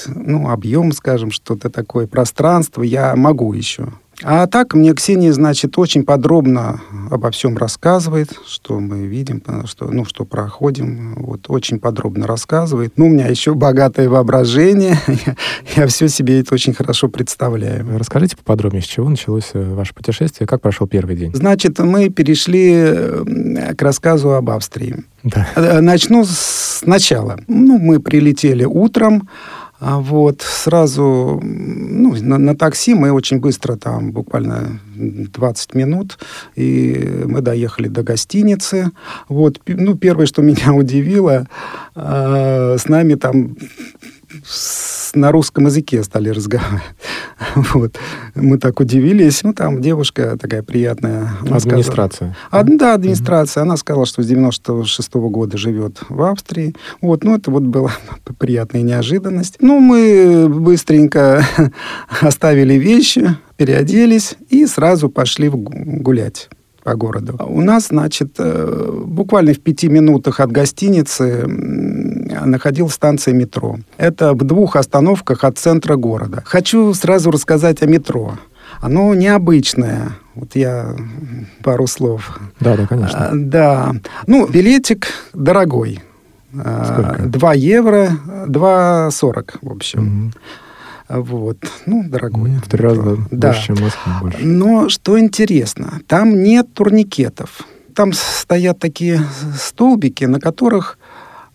ну, 0.06 0.50
объем, 0.50 0.92
скажем, 0.92 1.30
что-то 1.30 1.70
такое, 1.70 2.06
пространство, 2.06 2.82
я 2.82 3.14
могу 3.16 3.52
еще. 3.52 3.88
А 4.22 4.46
так 4.46 4.74
мне 4.74 4.94
Ксения, 4.94 5.32
значит, 5.32 5.76
очень 5.78 6.04
подробно 6.04 6.80
обо 7.10 7.30
всем 7.30 7.56
рассказывает, 7.56 8.30
что 8.46 8.78
мы 8.78 9.06
видим, 9.06 9.42
что, 9.66 9.90
ну, 9.90 10.04
что 10.04 10.24
проходим. 10.24 11.14
Вот, 11.16 11.46
очень 11.48 11.78
подробно 11.80 12.26
рассказывает. 12.26 12.92
Ну, 12.96 13.06
у 13.06 13.08
меня 13.08 13.26
еще 13.26 13.54
богатое 13.54 14.08
воображение. 14.08 14.98
я, 15.26 15.36
я 15.76 15.86
все 15.86 16.08
себе 16.08 16.40
это 16.40 16.54
очень 16.54 16.74
хорошо 16.74 17.08
представляю. 17.08 17.86
Расскажите 17.98 18.36
поподробнее, 18.36 18.82
с 18.82 18.86
чего 18.86 19.08
началось 19.08 19.50
э, 19.54 19.74
ваше 19.74 19.94
путешествие, 19.94 20.46
как 20.46 20.60
прошел 20.60 20.86
первый 20.86 21.16
день? 21.16 21.34
Значит, 21.34 21.78
мы 21.80 22.08
перешли 22.08 23.74
к 23.76 23.82
рассказу 23.82 24.34
об 24.34 24.50
Австрии. 24.50 25.04
Да. 25.24 25.48
Э, 25.56 25.80
начну 25.80 26.24
с 26.24 26.82
начала. 26.84 27.38
Ну, 27.48 27.78
мы 27.78 27.98
прилетели 28.00 28.64
утром, 28.64 29.28
вот 29.80 30.42
сразу 30.42 31.40
ну, 31.42 32.14
на, 32.20 32.38
на 32.38 32.56
такси 32.56 32.94
мы 32.94 33.12
очень 33.12 33.40
быстро, 33.40 33.76
там 33.76 34.12
буквально 34.12 34.80
20 34.94 35.74
минут, 35.74 36.18
и 36.54 37.22
мы 37.26 37.40
доехали 37.40 37.88
до 37.88 38.02
гостиницы. 38.02 38.90
Вот, 39.28 39.60
ну, 39.66 39.96
первое, 39.96 40.26
что 40.26 40.42
меня 40.42 40.72
удивило, 40.72 41.46
э, 41.94 42.76
с 42.78 42.88
нами 42.88 43.14
там 43.14 43.56
на 45.14 45.30
русском 45.30 45.66
языке 45.66 46.02
стали 46.02 46.28
разговаривать. 46.28 46.82
Вот. 47.74 47.96
Мы 48.34 48.58
так 48.58 48.80
удивились. 48.80 49.42
Ну, 49.42 49.52
там 49.52 49.80
девушка 49.80 50.36
такая 50.40 50.62
приятная. 50.62 51.32
Она 51.40 51.56
администрация. 51.56 52.36
Сказала, 52.48 52.62
а, 52.62 52.64
да, 52.64 52.94
администрация. 52.94 53.62
Угу. 53.62 53.68
Она 53.68 53.76
сказала, 53.76 54.06
что 54.06 54.22
с 54.22 54.26
96 54.26 55.14
-го 55.14 55.30
года 55.30 55.56
живет 55.56 55.98
в 56.08 56.22
Австрии. 56.22 56.74
Вот, 57.00 57.24
ну, 57.24 57.36
это 57.36 57.50
вот 57.50 57.62
была 57.62 57.92
приятная 58.38 58.82
неожиданность. 58.82 59.56
Ну, 59.60 59.80
мы 59.80 60.48
быстренько 60.48 61.44
оставили 62.20 62.74
вещи, 62.74 63.36
переоделись 63.56 64.34
и 64.48 64.66
сразу 64.66 65.08
пошли 65.08 65.48
гулять 65.48 66.48
по 66.84 66.94
городу. 66.94 67.36
У 67.48 67.62
нас, 67.62 67.88
значит, 67.88 68.34
э, 68.38 69.02
буквально 69.06 69.54
в 69.54 69.60
пяти 69.60 69.88
минутах 69.88 70.40
от 70.40 70.52
гостиницы 70.52 71.44
находилась 72.44 72.94
станция 72.94 73.34
метро. 73.34 73.78
Это 73.96 74.32
в 74.34 74.44
двух 74.44 74.76
остановках 74.76 75.44
от 75.44 75.58
центра 75.58 75.96
города. 75.96 76.42
Хочу 76.44 76.92
сразу 76.94 77.30
рассказать 77.30 77.82
о 77.82 77.86
метро. 77.86 78.34
Оно 78.80 79.14
необычное. 79.14 80.12
Вот 80.34 80.56
я 80.56 80.94
пару 81.62 81.86
слов. 81.86 82.40
Да, 82.60 82.76
да, 82.76 82.86
конечно. 82.86 83.28
А, 83.28 83.30
да. 83.32 83.94
Ну, 84.26 84.46
билетик 84.46 85.08
дорогой. 85.32 86.02
Сколько? 86.52 87.22
2 87.24 87.54
евро, 87.54 88.10
2,40, 88.46 89.56
в 89.62 89.72
общем. 89.72 90.26
Угу. 90.26 90.32
Вот. 91.08 91.58
Ну, 91.86 92.04
дорогой. 92.08 92.50
В 92.64 92.68
три 92.68 92.82
раза 92.82 93.18
да. 93.30 93.48
больше, 93.48 93.66
чем 93.66 93.76
в 93.76 93.80
Москве. 93.80 94.12
Больше. 94.20 94.38
Но 94.42 94.88
что 94.88 95.18
интересно, 95.18 96.00
там 96.06 96.42
нет 96.42 96.72
турникетов. 96.72 97.62
Там 97.94 98.12
стоят 98.12 98.78
такие 98.78 99.20
столбики, 99.58 100.24
на 100.24 100.40
которых 100.40 100.98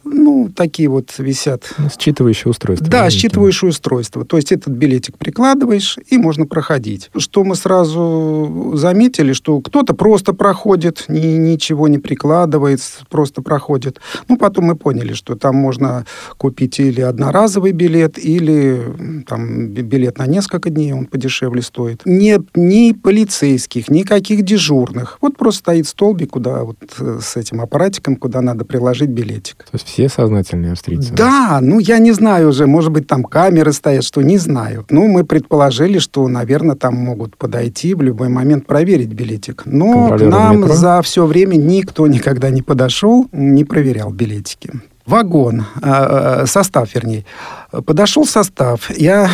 ну, 0.04 0.50
такие 0.56 0.90
вот 0.90 1.14
висят. 1.18 1.74
Ну, 1.78 1.88
считывающее 1.88 2.50
устройство. 2.50 2.88
Да, 2.88 3.08
считывающее 3.08 3.70
устройство. 3.70 4.26
То 4.26 4.38
есть 4.38 4.52
этот 4.52 4.74
билетик 4.74 5.18
прикладываешь, 5.18 5.98
и 6.08 6.18
можно 6.18 6.46
проходить. 6.46 7.10
Что 7.18 7.44
мы 7.44 7.56
сразу 7.56 8.74
заметили, 8.76 9.34
что 9.34 9.60
кто-то 9.62 9.94
просто 9.94 10.34
проходит, 10.34 11.06
ни, 11.08 11.20
ничего 11.20 11.88
не 11.88 11.98
прикладывает, 11.98 12.82
просто 13.10 13.42
проходит. 13.42 14.00
Ну, 14.28 14.38
потом 14.38 14.66
мы 14.66 14.76
поняли, 14.76 15.14
что 15.14 15.36
там 15.36 15.56
можно 15.56 16.06
купить 16.38 16.80
или 16.80 17.02
одноразовый 17.02 17.72
билет, 17.72 18.18
или 18.18 19.24
там 19.28 19.68
билет 19.68 20.18
на 20.18 20.28
несколько 20.28 20.70
дней, 20.70 20.94
он 20.94 21.06
подешевле 21.06 21.62
стоит. 21.62 22.02
Нет 22.06 22.42
ни 22.56 22.94
полицейских, 22.94 23.90
никаких 23.90 24.44
дежурных. 24.44 25.18
Вот 25.22 25.38
просто 25.38 25.60
стоит 25.60 25.88
столбик, 25.88 26.32
куда 26.32 26.64
вот 26.64 26.78
э, 27.00 27.20
с 27.22 27.36
этим 27.36 27.62
аппаратиком, 27.62 28.16
куда 28.16 28.42
надо 28.42 28.66
приложить 28.66 29.10
билетик. 29.10 29.58
То 29.58 29.74
есть 29.74 29.99
все 30.00 30.10
сознательные 30.10 30.72
австрийцы? 30.72 31.14
Да, 31.14 31.60
ну 31.62 31.80
я 31.80 32.00
не 32.00 32.12
знаю 32.14 32.50
уже, 32.50 32.68
может 32.68 32.92
быть, 32.92 33.08
там 33.08 33.24
камеры 33.24 33.74
стоят, 33.74 34.04
что 34.04 34.22
не 34.22 34.38
знаю. 34.38 34.86
Ну, 34.90 35.08
мы 35.08 35.26
предположили, 35.26 36.00
что, 36.00 36.28
наверное, 36.28 36.76
там 36.76 36.96
могут 36.96 37.36
подойти 37.36 37.94
в 37.94 38.02
любой 38.02 38.30
момент 38.30 38.66
проверить 38.66 39.10
билетик. 39.10 39.64
Но 39.66 40.18
к 40.18 40.22
нам 40.22 40.68
за 40.68 41.02
все 41.02 41.26
время 41.26 41.56
никто 41.56 42.08
никогда 42.08 42.50
не 42.50 42.62
подошел, 42.62 43.28
не 43.32 43.64
проверял 43.66 44.12
билетики 44.12 44.72
вагон, 45.06 45.66
а, 45.82 46.42
а, 46.42 46.46
состав, 46.46 46.94
вернее. 46.94 47.26
Подошел 47.72 48.26
состав, 48.26 48.92
я 48.96 49.28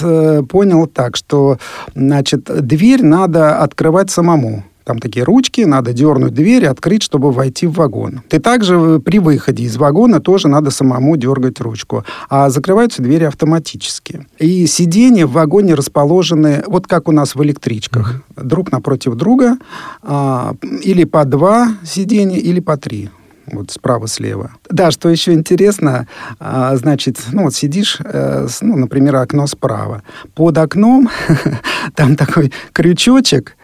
э, 0.00 0.42
понял 0.48 0.86
так, 0.86 1.14
что, 1.14 1.58
значит, 1.94 2.44
дверь 2.44 3.02
надо 3.02 3.58
открывать 3.58 4.10
самому. 4.10 4.64
Там 4.84 4.98
такие 4.98 5.24
ручки, 5.24 5.62
надо 5.62 5.92
дернуть 5.92 6.34
дверь 6.34 6.64
и 6.64 6.66
открыть, 6.66 7.02
чтобы 7.02 7.32
войти 7.32 7.66
в 7.66 7.74
вагон. 7.74 8.22
И 8.30 8.38
также 8.38 8.76
э, 8.76 8.98
при 8.98 9.18
выходе 9.18 9.64
из 9.64 9.76
вагона 9.76 10.20
тоже 10.20 10.48
надо 10.48 10.70
самому 10.70 11.16
дергать 11.16 11.60
ручку. 11.60 12.04
А 12.28 12.50
закрываются 12.50 13.02
двери 13.02 13.24
автоматически. 13.24 14.26
И 14.38 14.66
сиденья 14.66 15.26
в 15.26 15.32
вагоне 15.32 15.74
расположены, 15.74 16.62
вот 16.66 16.86
как 16.86 17.08
у 17.08 17.12
нас 17.12 17.34
в 17.34 17.42
электричках, 17.42 18.14
mm-hmm. 18.14 18.44
друг 18.44 18.72
напротив 18.72 19.14
друга, 19.14 19.58
а, 20.02 20.54
или 20.82 21.04
по 21.04 21.24
два 21.24 21.74
сиденья, 21.84 22.38
или 22.38 22.60
по 22.60 22.76
три 22.76 23.10
вот 23.52 23.70
справа-слева. 23.70 24.52
Да, 24.68 24.90
что 24.90 25.08
еще 25.08 25.32
интересно, 25.32 26.06
а, 26.38 26.76
значит, 26.76 27.18
ну 27.32 27.44
вот 27.44 27.54
сидишь, 27.54 27.98
э, 28.02 28.46
ну, 28.60 28.76
например, 28.76 29.16
окно 29.16 29.46
справа. 29.46 30.02
Под 30.34 30.58
окном 30.58 31.08
там 31.94 32.16
такой 32.16 32.52
крючочек, 32.72 33.56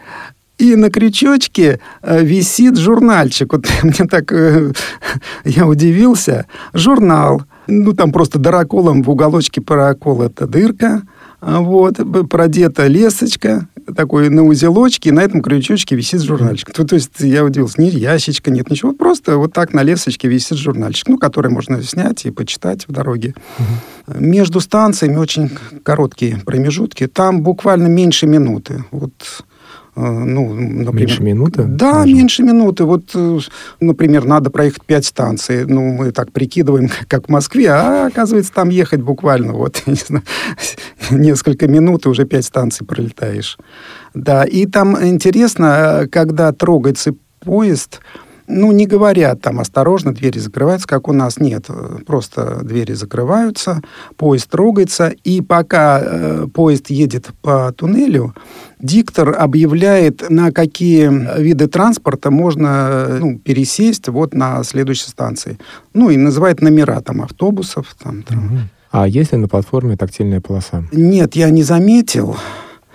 и 0.59 0.75
на 0.77 0.91
крючочке 0.91 1.81
э, 2.03 2.25
висит 2.25 2.77
журнальчик. 2.77 3.53
Вот 3.53 3.67
мне 3.83 4.09
так, 4.09 4.33
э, 4.33 4.73
я 5.45 5.67
удивился. 5.67 6.47
Журнал. 6.73 7.43
Ну, 7.67 7.93
там 7.93 8.13
просто 8.13 8.39
дыроколом 8.39 9.03
в 9.03 9.11
уголочке 9.11 9.61
паракола 9.61 10.25
это 10.25 10.47
дырка. 10.47 11.03
А 11.41 11.61
вот, 11.61 11.99
продета 12.31 12.89
лесочка, 12.89 13.69
такой 13.95 14.31
на 14.31 14.45
узелочке, 14.45 15.11
и 15.11 15.13
на 15.13 15.21
этом 15.21 15.43
крючочке 15.43 15.95
висит 15.95 16.23
журнальчик. 16.23 16.73
То, 16.73 16.85
то 16.85 16.95
есть 16.95 17.21
я 17.21 17.45
удивился, 17.45 17.81
ни 17.81 17.87
ящичка 17.87 18.51
нет, 18.51 18.71
ничего. 18.71 18.93
Просто 18.93 19.37
вот 19.37 19.53
так 19.53 19.75
на 19.75 19.83
лесочке 19.83 20.29
висит 20.29 20.57
журнальчик, 20.57 21.09
ну, 21.09 21.19
который 21.19 21.51
можно 21.51 21.83
снять 21.83 22.25
и 22.25 22.31
почитать 22.31 22.89
в 22.89 22.93
дороге. 22.93 23.35
Угу. 23.59 24.21
Между 24.21 24.61
станциями 24.61 25.17
очень 25.17 25.51
короткие 25.83 26.39
промежутки. 26.39 27.07
Там 27.07 27.43
буквально 27.43 27.89
меньше 27.89 28.27
минуты. 28.27 28.85
Вот 28.91 29.13
ну, 29.97 30.53
например, 30.53 30.95
меньше 30.95 31.23
минуты? 31.23 31.65
Да, 31.65 32.01
можно? 32.01 32.15
меньше 32.15 32.43
минуты. 32.43 32.85
Вот, 32.85 33.11
э, 33.15 33.39
например, 33.81 34.27
надо 34.27 34.51
проехать 34.51 34.85
пять 34.85 35.07
станций. 35.07 35.65
Ну, 35.65 35.95
мы 35.95 36.13
так 36.13 36.33
прикидываем, 36.33 36.91
как 37.09 37.27
в 37.27 37.29
Москве, 37.31 37.71
а 37.71 38.07
оказывается, 38.07 38.53
там 38.53 38.69
ехать 38.69 39.01
буквально 39.01 39.55
вот, 39.55 39.83
не 39.87 39.95
знаю, 39.95 40.23
несколько 41.11 41.67
минут, 41.67 42.05
и 42.05 42.09
уже 42.11 42.27
пять 42.27 42.45
станций 42.45 42.87
пролетаешь. 42.87 43.57
Да, 44.13 44.45
и 44.45 44.67
там 44.67 45.03
интересно, 45.03 46.07
когда 46.11 46.53
трогается 46.53 47.15
поезд, 47.41 48.01
ну, 48.49 48.73
не 48.73 48.87
говорят 48.87 49.41
там 49.41 49.61
осторожно, 49.61 50.15
двери 50.15 50.39
закрываются, 50.39 50.89
как 50.89 51.09
у 51.09 51.13
нас 51.13 51.39
нет. 51.39 51.67
Просто 52.07 52.61
двери 52.63 52.93
закрываются, 52.93 53.83
поезд 54.17 54.51
трогается, 54.51 55.13
и 55.25 55.41
пока 55.41 56.01
э, 56.03 56.47
поезд 56.53 56.91
едет 56.91 57.31
по 57.43 57.73
туннелю, 57.73 58.35
диктор 58.81 59.35
объявляет, 59.39 60.29
на 60.31 60.53
какие 60.53 61.41
виды 61.41 61.67
транспорта 61.67 62.31
можно 62.31 63.19
ну, 63.21 63.39
пересесть 63.39 64.09
вот 64.09 64.35
на 64.35 64.63
следующей 64.65 65.09
станции. 65.09 65.59
Ну, 65.95 66.11
и 66.11 66.17
называет 66.17 66.61
номера 66.61 67.01
там 67.01 67.23
автобусов. 67.23 67.97
Там, 68.03 68.23
там. 68.23 68.47
Угу. 68.47 68.59
А 68.93 69.09
есть 69.09 69.33
ли 69.33 69.39
на 69.39 69.49
платформе 69.49 69.97
тактильная 69.97 70.41
полоса? 70.41 70.85
Нет, 70.93 71.37
я 71.37 71.51
не 71.51 71.63
заметил 71.63 72.37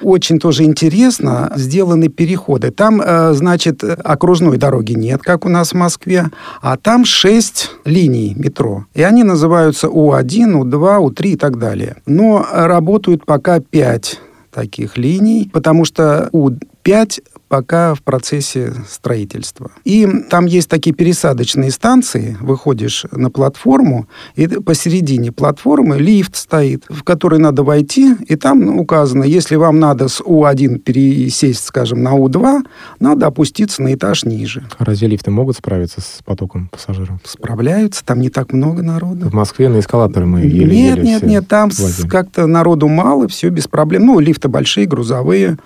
очень 0.01 0.39
тоже 0.39 0.63
интересно 0.63 1.51
сделаны 1.55 2.07
переходы. 2.09 2.71
Там, 2.71 3.01
э, 3.01 3.33
значит, 3.33 3.83
окружной 3.83 4.57
дороги 4.57 4.93
нет, 4.93 5.21
как 5.21 5.45
у 5.45 5.49
нас 5.49 5.71
в 5.71 5.75
Москве, 5.75 6.29
а 6.61 6.77
там 6.77 7.05
шесть 7.05 7.71
линий 7.85 8.33
метро. 8.35 8.85
И 8.93 9.01
они 9.03 9.23
называются 9.23 9.87
У1, 9.87 10.63
У2, 10.63 11.09
У3 11.09 11.27
и 11.27 11.35
так 11.35 11.57
далее. 11.57 11.97
Но 12.05 12.45
работают 12.51 13.25
пока 13.25 13.59
пять 13.59 14.19
таких 14.51 14.97
линий, 14.97 15.49
потому 15.51 15.85
что 15.85 16.29
У5 16.33 17.23
пока 17.51 17.93
в 17.95 18.01
процессе 18.01 18.73
строительства. 18.87 19.71
И 19.83 20.07
там 20.29 20.45
есть 20.45 20.69
такие 20.69 20.95
пересадочные 20.95 21.69
станции, 21.69 22.37
выходишь 22.39 23.05
на 23.11 23.29
платформу, 23.29 24.07
и 24.37 24.47
посередине 24.47 25.33
платформы 25.33 25.97
лифт 25.97 26.37
стоит, 26.37 26.85
в 26.87 27.03
который 27.03 27.39
надо 27.39 27.63
войти, 27.63 28.15
и 28.25 28.37
там 28.37 28.79
указано, 28.79 29.25
если 29.25 29.57
вам 29.57 29.79
надо 29.79 30.07
с 30.07 30.21
У1 30.21 30.79
пересесть, 30.79 31.65
скажем, 31.65 32.01
на 32.01 32.15
У2, 32.15 32.61
надо 33.01 33.27
опуститься 33.27 33.81
на 33.81 33.95
этаж 33.95 34.23
ниже. 34.23 34.65
А 34.77 34.85
разве 34.85 35.09
лифты 35.09 35.29
могут 35.29 35.57
справиться 35.57 35.99
с 35.99 36.21
потоком 36.23 36.69
пассажиров? 36.69 37.19
Справляются, 37.25 38.05
там 38.05 38.21
не 38.21 38.29
так 38.29 38.53
много 38.53 38.81
народу. 38.81 39.27
В 39.27 39.33
Москве 39.33 39.67
на 39.67 39.79
эскалаторы 39.79 40.25
мы 40.25 40.39
еле 40.39 40.73
Нет, 40.73 41.03
нет, 41.03 41.23
нет, 41.23 41.47
там 41.49 41.69
как-то 42.09 42.47
народу 42.47 42.87
мало, 42.87 43.27
все 43.27 43.49
без 43.49 43.67
проблем. 43.67 44.05
Ну, 44.05 44.19
лифты 44.19 44.47
большие, 44.47 44.85
грузовые, 44.85 45.57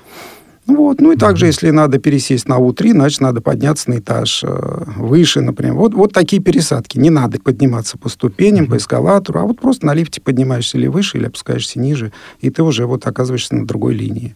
Вот. 0.68 1.00
Ну 1.00 1.12
и 1.12 1.16
также, 1.16 1.46
если 1.46 1.70
надо 1.70 2.00
пересесть 2.00 2.48
на 2.48 2.56
У3, 2.56 2.92
значит, 2.92 3.22
надо 3.22 3.42
подняться 3.42 3.90
на 3.90 4.00
этаж 4.00 4.44
э, 4.44 4.84
выше, 4.98 5.42
например. 5.42 5.76
Вот, 5.76 5.94
вот 5.94 6.14
такие 6.14 6.42
пересадки. 6.42 6.98
Не 6.98 7.12
надо 7.12 7.40
подниматься 7.40 7.98
по 7.98 8.10
ступеням, 8.10 8.68
по 8.68 8.78
эскалатору, 8.78 9.40
а 9.40 9.44
вот 9.44 9.60
просто 9.60 9.86
на 9.86 9.94
лифте 9.94 10.22
поднимаешься 10.22 10.78
или 10.78 10.88
выше, 10.88 11.18
или 11.18 11.28
опускаешься 11.28 11.80
ниже, 11.80 12.12
и 12.40 12.50
ты 12.50 12.64
уже 12.64 12.88
вот 12.88 13.06
оказываешься 13.06 13.56
на 13.56 13.68
другой 13.68 13.94
линии. 13.94 14.36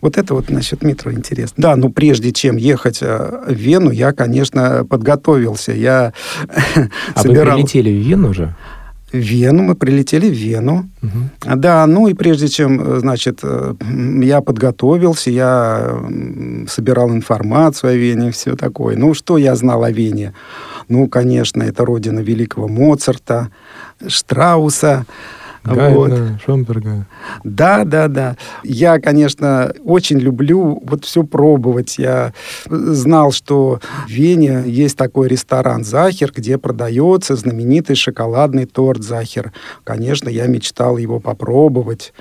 Вот 0.00 0.18
это 0.18 0.34
вот 0.34 0.50
насчет 0.50 0.82
метро 0.82 1.12
интересно. 1.12 1.54
Да, 1.56 1.76
но 1.76 1.88
прежде 1.90 2.32
чем 2.32 2.56
ехать 2.56 2.98
э, 3.02 3.44
в 3.48 3.52
Вену, 3.52 3.90
я, 3.90 4.12
конечно, 4.12 4.86
подготовился. 4.88 5.72
Я 5.72 6.12
а 7.14 7.20
собирал... 7.20 7.56
вы 7.56 7.62
прилетели 7.62 7.90
в 7.90 8.06
Вену 8.06 8.30
уже? 8.30 8.54
В 9.16 9.24
Вену, 9.24 9.62
мы 9.62 9.74
прилетели 9.74 10.28
в 10.28 10.34
Вену. 10.34 10.88
Угу. 11.02 11.56
Да, 11.56 11.86
ну 11.86 12.08
и 12.08 12.14
прежде 12.14 12.48
чем, 12.48 12.80
э, 12.80 13.00
значит, 13.00 13.40
э, 13.42 13.74
я 14.22 14.40
подготовился, 14.40 15.30
я 15.30 16.00
собирал 16.68 17.10
информацию 17.10 17.90
о 17.90 17.94
Вене, 17.94 18.30
все 18.30 18.56
такое. 18.56 18.96
Ну, 18.96 19.14
что 19.14 19.38
я 19.38 19.54
знал 19.56 19.84
о 19.84 19.90
Вене? 19.90 20.32
Ну, 20.88 21.08
конечно, 21.08 21.62
это 21.62 21.84
родина 21.84 22.20
великого 22.20 22.68
Моцарта, 22.68 23.48
Штрауса. 24.06 25.06
Гайна, 25.74 25.96
вот. 25.96 26.42
Шомберга. 26.44 27.06
Да, 27.44 27.84
да, 27.84 28.08
да. 28.08 28.36
Я, 28.62 28.98
конечно, 29.00 29.72
очень 29.84 30.18
люблю 30.18 30.82
вот 30.84 31.04
все 31.04 31.24
пробовать. 31.24 31.98
Я 31.98 32.32
знал, 32.66 33.32
что 33.32 33.80
в 34.06 34.10
Вене 34.10 34.62
есть 34.66 34.96
такой 34.96 35.28
ресторан 35.28 35.84
«Захер», 35.84 36.32
где 36.34 36.58
продается 36.58 37.36
знаменитый 37.36 37.96
шоколадный 37.96 38.66
торт 38.66 39.02
«Захер». 39.02 39.52
Конечно, 39.84 40.28
я 40.28 40.46
мечтал 40.46 40.96
его 40.96 41.20
попробовать. 41.20 42.12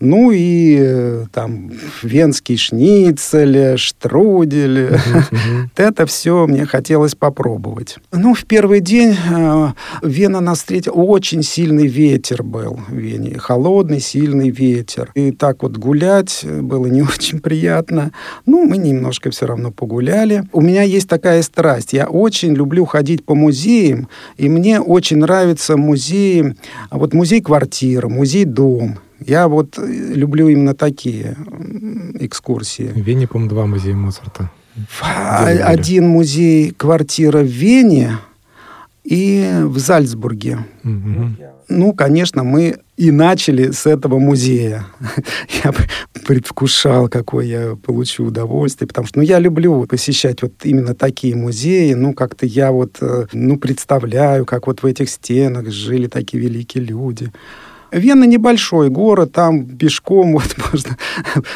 Ну 0.00 0.30
и 0.30 0.78
э, 0.80 1.26
там 1.30 1.70
венский 2.02 2.56
шницель, 2.56 3.76
штрудель. 3.76 4.96
Это 5.76 6.06
все 6.06 6.46
мне 6.46 6.64
хотелось 6.64 7.14
попробовать. 7.14 7.98
Ну, 8.10 8.32
в 8.32 8.46
первый 8.46 8.80
день 8.80 9.14
э, 9.14 9.68
Вена 10.02 10.40
нас 10.40 10.60
встретила. 10.60 10.94
Очень 10.94 11.42
сильный 11.42 11.86
ветер 11.86 12.42
был 12.42 12.80
в 12.88 12.94
Вене. 12.94 13.38
Холодный, 13.38 14.00
сильный 14.00 14.48
ветер. 14.48 15.10
И 15.14 15.32
так 15.32 15.62
вот 15.62 15.76
гулять 15.76 16.46
было 16.46 16.86
не 16.86 17.02
очень 17.02 17.40
приятно. 17.40 18.12
Ну, 18.46 18.64
мы 18.64 18.78
немножко 18.78 19.30
все 19.30 19.46
равно 19.46 19.70
погуляли. 19.70 20.44
У 20.52 20.62
меня 20.62 20.82
есть 20.82 21.10
такая 21.10 21.42
страсть. 21.42 21.92
Я 21.92 22.08
очень 22.08 22.54
люблю 22.54 22.86
ходить 22.86 23.26
по 23.26 23.34
музеям. 23.34 24.08
И 24.38 24.48
мне 24.48 24.80
очень 24.80 25.18
нравится 25.18 25.76
музей, 25.76 26.54
вот 26.90 27.12
музей-квартира, 27.12 28.08
музей-дом. 28.08 28.98
Я 29.20 29.48
вот 29.48 29.78
э, 29.78 29.86
люблю 30.14 30.48
именно 30.48 30.74
такие 30.74 31.36
экскурсии. 32.14 32.88
В 32.88 32.98
Вене, 32.98 33.26
по-моему, 33.26 33.50
два 33.50 33.66
музея 33.66 33.94
Моцарта. 33.94 34.50
Один 35.02 36.08
музей 36.08 36.72
квартира 36.72 37.40
в 37.40 37.46
Вене 37.46 38.18
и 39.04 39.60
в 39.64 39.78
Зальцбурге. 39.78 40.58
Угу. 40.84 41.36
Ну, 41.68 41.92
конечно, 41.92 42.42
мы 42.42 42.78
и 42.96 43.10
начали 43.10 43.70
с 43.70 43.86
этого 43.86 44.18
музея. 44.18 44.86
Я 45.64 45.72
предвкушал, 46.26 47.08
какое 47.08 47.46
я 47.46 47.76
получу 47.76 48.26
удовольствие, 48.26 48.86
потому 48.86 49.06
что 49.06 49.18
ну, 49.18 49.24
я 49.24 49.38
люблю 49.38 49.86
посещать 49.86 50.42
вот 50.42 50.52
именно 50.64 50.94
такие 50.94 51.34
музеи. 51.34 51.94
Ну, 51.94 52.12
как-то 52.12 52.44
я 52.44 52.72
вот 52.72 52.98
э, 53.00 53.26
ну, 53.32 53.56
представляю, 53.56 54.44
как 54.44 54.66
вот 54.66 54.82
в 54.82 54.86
этих 54.86 55.08
стенах 55.08 55.70
жили 55.70 56.08
такие 56.08 56.42
великие 56.42 56.84
люди. 56.84 57.32
Вена 57.92 58.24
небольшой 58.24 58.88
город, 58.88 59.32
там 59.32 59.64
пешком 59.64 60.32
вот 60.34 60.56
можно 60.72 60.96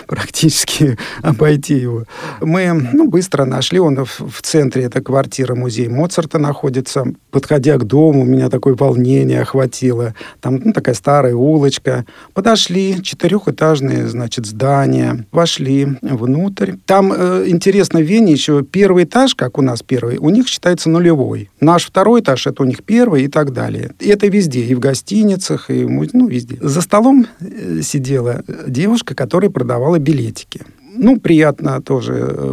практически 0.06 0.98
обойти 1.22 1.74
его. 1.74 2.04
Мы 2.40 2.72
ну, 2.92 3.08
быстро 3.08 3.44
нашли, 3.44 3.78
он 3.78 4.04
в, 4.04 4.20
в 4.20 4.42
центре, 4.42 4.84
это 4.84 5.00
квартира 5.00 5.54
музей 5.54 5.88
Моцарта 5.88 6.38
находится. 6.38 7.04
Подходя 7.30 7.76
к 7.78 7.84
дому, 7.84 8.24
меня 8.24 8.48
такое 8.48 8.74
волнение 8.74 9.42
охватило. 9.42 10.14
Там 10.40 10.60
ну, 10.64 10.72
такая 10.72 10.94
старая 10.94 11.34
улочка. 11.34 12.04
Подошли, 12.32 13.02
четырехэтажное, 13.02 14.06
значит, 14.06 14.46
здание. 14.46 15.26
Вошли 15.32 15.88
внутрь. 16.02 16.74
Там 16.86 17.12
э, 17.12 17.44
интересно 17.46 18.00
в 18.00 18.02
Вене 18.02 18.32
еще 18.32 18.62
первый 18.62 19.04
этаж, 19.04 19.34
как 19.34 19.58
у 19.58 19.62
нас 19.62 19.82
первый, 19.82 20.18
у 20.18 20.30
них 20.30 20.48
считается 20.48 20.88
нулевой. 20.88 21.50
Наш 21.60 21.86
второй 21.86 22.20
этаж, 22.20 22.46
это 22.46 22.62
у 22.62 22.66
них 22.66 22.82
первый 22.84 23.24
и 23.24 23.28
так 23.28 23.52
далее. 23.52 23.92
И 24.00 24.08
это 24.08 24.26
везде, 24.26 24.64
и 24.64 24.74
в 24.74 24.80
гостиницах, 24.80 25.70
и 25.70 25.84
ну, 25.84 26.23
ну, 26.24 26.30
везде. 26.30 26.58
За 26.60 26.80
столом 26.80 27.26
э, 27.40 27.80
сидела 27.82 28.42
девушка, 28.66 29.14
которая 29.14 29.50
продавала 29.50 29.98
билетики. 29.98 30.62
Ну, 30.96 31.18
приятно 31.18 31.80
тоже 31.82 32.14
э, 32.14 32.52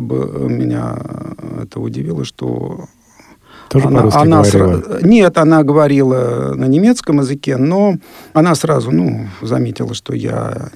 меня 0.50 0.98
это 1.62 1.80
удивило, 1.80 2.26
что 2.26 2.88
тоже 3.72 3.88
она, 3.88 4.00
по-русски 4.00 4.20
она 4.20 4.42
говорила? 4.42 4.82
Сра... 4.82 5.00
Нет, 5.02 5.38
она 5.38 5.64
говорила 5.64 6.54
на 6.56 6.66
немецком 6.66 7.20
языке, 7.20 7.56
но 7.56 7.96
она 8.34 8.54
сразу 8.56 8.92
ну, 8.92 9.28
заметила, 9.42 9.94
что 9.94 10.14
я 10.14 10.70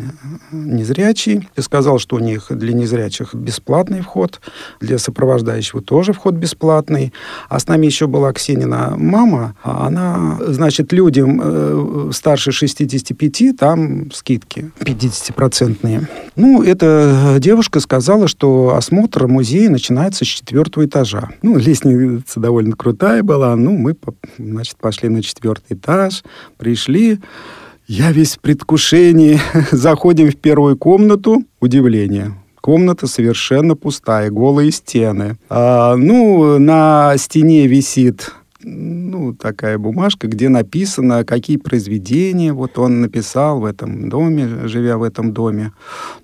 незрячий. 0.51 1.49
И 1.57 1.61
сказал, 1.61 1.99
что 1.99 2.15
у 2.15 2.19
них 2.19 2.47
для 2.49 2.73
незрячих 2.73 3.35
бесплатный 3.35 4.01
вход, 4.01 4.39
для 4.79 4.97
сопровождающего 4.97 5.81
тоже 5.81 6.13
вход 6.13 6.35
бесплатный. 6.35 7.11
А 7.49 7.59
с 7.59 7.67
нами 7.67 7.85
еще 7.85 8.07
была 8.07 8.31
Ксенина 8.31 8.93
мама. 8.97 9.55
Она, 9.61 10.37
значит, 10.47 10.93
людям 10.93 11.41
э, 11.43 12.11
старше 12.13 12.51
65, 12.51 13.57
там 13.57 14.11
скидки 14.11 14.71
50-процентные. 14.79 16.07
Ну, 16.37 16.63
эта 16.63 17.37
девушка 17.39 17.79
сказала, 17.81 18.27
что 18.27 18.75
осмотр 18.75 19.27
музея 19.27 19.69
начинается 19.69 20.23
с 20.23 20.27
четвертого 20.27 20.85
этажа. 20.85 21.29
Ну, 21.41 21.57
лестница 21.57 22.39
довольно 22.39 22.75
крутая 22.85 23.23
была. 23.23 23.55
Ну, 23.55 23.75
мы, 23.75 23.95
значит, 24.37 24.77
пошли 24.77 25.09
на 25.09 25.23
четвертый 25.23 25.75
этаж, 25.75 26.23
пришли. 26.57 27.17
Я 27.87 28.11
весь 28.11 28.35
в 28.35 28.41
предвкушении. 28.41 29.39
Заходим 29.71 30.29
в 30.29 30.35
первую 30.35 30.77
комнату. 30.77 31.43
Удивление. 31.59 32.33
Комната 32.61 33.07
совершенно 33.07 33.75
пустая, 33.75 34.29
голые 34.29 34.71
стены. 34.71 35.35
А, 35.49 35.95
ну, 35.95 36.59
на 36.59 37.17
стене 37.17 37.65
висит 37.65 38.31
ну, 38.61 39.33
такая 39.33 39.79
бумажка, 39.79 40.27
где 40.27 40.49
написано, 40.49 41.23
какие 41.23 41.57
произведения 41.57 42.53
вот 42.53 42.77
он 42.77 43.01
написал 43.01 43.61
в 43.61 43.65
этом 43.65 44.09
доме, 44.09 44.67
живя 44.67 44.97
в 44.97 45.03
этом 45.03 45.33
доме. 45.33 45.71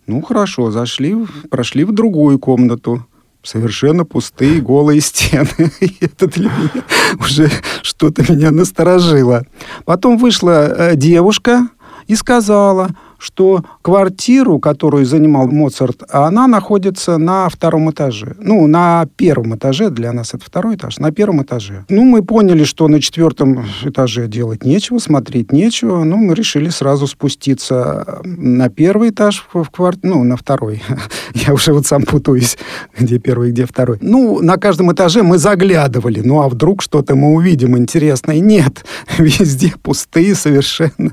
Ну, 0.06 0.22
хорошо, 0.22 0.70
зашли, 0.70 1.16
прошли 1.50 1.86
в 1.86 1.92
другую 1.92 2.38
комнату 2.38 3.06
совершенно 3.44 4.06
пустые 4.06 4.62
голые 4.62 5.02
стены. 5.02 5.72
И 5.80 5.98
это 6.02 6.28
для 6.28 6.50
меня 6.50 6.84
уже 7.20 7.50
что-то 7.82 8.32
меня 8.32 8.52
насторожило. 8.52 9.46
Потом 9.86 10.18
вышла 10.18 10.68
э, 10.68 10.96
девушка 10.96 11.68
и 12.08 12.16
сказала, 12.16 12.92
что 13.22 13.64
квартиру, 13.84 14.60
которую 14.60 15.06
занимал 15.06 15.48
Моцарт, 15.48 16.04
она 16.10 16.48
находится 16.48 17.18
на 17.18 17.50
втором 17.50 17.92
этаже. 17.92 18.36
Ну, 18.40 18.66
на 18.66 19.06
первом 19.16 19.56
этаже, 19.56 19.92
для 19.92 20.12
нас 20.12 20.34
это 20.34 20.44
второй 20.44 20.76
этаж, 20.76 20.98
на 20.98 21.12
первом 21.12 21.44
этаже. 21.44 21.86
Ну, 21.88 22.04
мы 22.04 22.24
поняли, 22.24 22.64
что 22.64 22.88
на 22.88 23.00
четвертом 23.00 23.64
этаже 23.84 24.28
делать 24.28 24.66
нечего, 24.66 24.98
смотреть 24.98 25.52
нечего. 25.52 26.04
Ну, 26.04 26.18
мы 26.18 26.34
решили 26.34 26.70
сразу 26.70 27.06
спуститься 27.06 28.22
на 28.24 28.70
первый 28.70 29.12
этаж 29.12 29.46
в 29.54 29.70
квартиру, 29.70 30.16
ну, 30.16 30.24
на 30.24 30.36
второй. 30.36 30.82
Я 31.36 31.54
уже 31.54 31.74
вот 31.74 31.86
сам 31.86 32.04
путаюсь, 32.04 32.58
где 32.98 33.20
первый, 33.20 33.52
где 33.52 33.68
второй. 33.68 34.00
Ну, 34.02 34.42
на 34.42 34.58
каждом 34.58 34.92
этаже 34.92 35.22
мы 35.22 35.38
заглядывали. 35.38 36.22
Ну, 36.22 36.42
а 36.42 36.50
вдруг 36.50 36.82
что-то 36.82 37.16
мы 37.16 37.34
увидим 37.36 37.78
интересное? 37.78 38.40
Нет, 38.40 38.84
везде 39.20 39.74
пустые 39.84 40.34
совершенно 40.34 41.12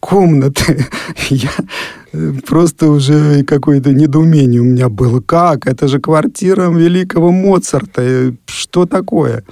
комнаты. 0.00 0.86
Я 1.30 1.50
э, 2.12 2.32
просто 2.46 2.90
уже 2.90 3.44
какое-то 3.44 3.92
недоумение 3.92 4.60
у 4.60 4.64
меня 4.64 4.88
было. 4.88 5.20
Как? 5.20 5.66
Это 5.66 5.88
же 5.88 6.00
квартира 6.00 6.70
великого 6.70 7.30
Моцарта. 7.30 8.02
Э, 8.02 8.32
что 8.46 8.86
такое? 8.86 9.44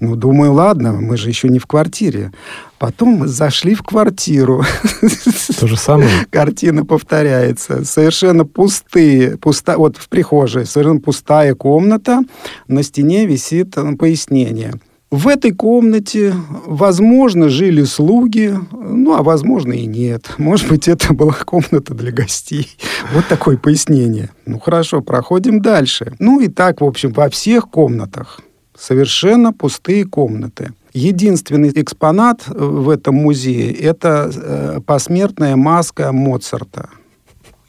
Ну, 0.00 0.16
думаю, 0.16 0.52
ладно, 0.52 0.92
мы 0.92 1.16
же 1.16 1.28
еще 1.28 1.48
не 1.48 1.58
в 1.58 1.66
квартире. 1.66 2.32
Потом 2.78 3.28
зашли 3.28 3.74
в 3.74 3.82
квартиру. 3.82 4.64
То 5.60 5.66
же 5.66 5.76
самое? 5.76 6.10
Картина 6.30 6.84
повторяется. 6.84 7.84
Совершенно 7.84 8.44
пустые, 8.44 9.36
пуста, 9.36 9.76
вот 9.76 9.96
в 9.98 10.08
прихожей, 10.08 10.66
совершенно 10.66 11.00
пустая 11.00 11.54
комната. 11.54 12.22
На 12.66 12.82
стене 12.82 13.26
висит 13.26 13.76
э, 13.76 13.96
пояснение– 13.96 14.74
в 15.10 15.26
этой 15.26 15.50
комнате, 15.50 16.34
возможно, 16.66 17.48
жили 17.48 17.82
слуги, 17.84 18.54
ну, 18.70 19.14
а 19.14 19.22
возможно 19.22 19.72
и 19.72 19.86
нет. 19.86 20.30
Может 20.38 20.68
быть, 20.68 20.86
это 20.86 21.12
была 21.14 21.32
комната 21.32 21.94
для 21.94 22.12
гостей. 22.12 22.68
Вот 23.12 23.26
такое 23.28 23.56
пояснение. 23.56 24.30
Ну, 24.46 24.60
хорошо, 24.60 25.00
проходим 25.00 25.60
дальше. 25.60 26.14
Ну, 26.18 26.40
и 26.40 26.48
так, 26.48 26.80
в 26.80 26.84
общем, 26.84 27.12
во 27.12 27.28
всех 27.28 27.68
комнатах 27.68 28.40
совершенно 28.78 29.52
пустые 29.52 30.04
комнаты. 30.04 30.72
Единственный 30.92 31.70
экспонат 31.74 32.48
в 32.48 32.88
этом 32.88 33.16
музее– 33.16 33.72
это 33.80 34.30
э, 34.34 34.80
посмертная 34.84 35.54
маска 35.54 36.12
Моцарта. 36.12 36.88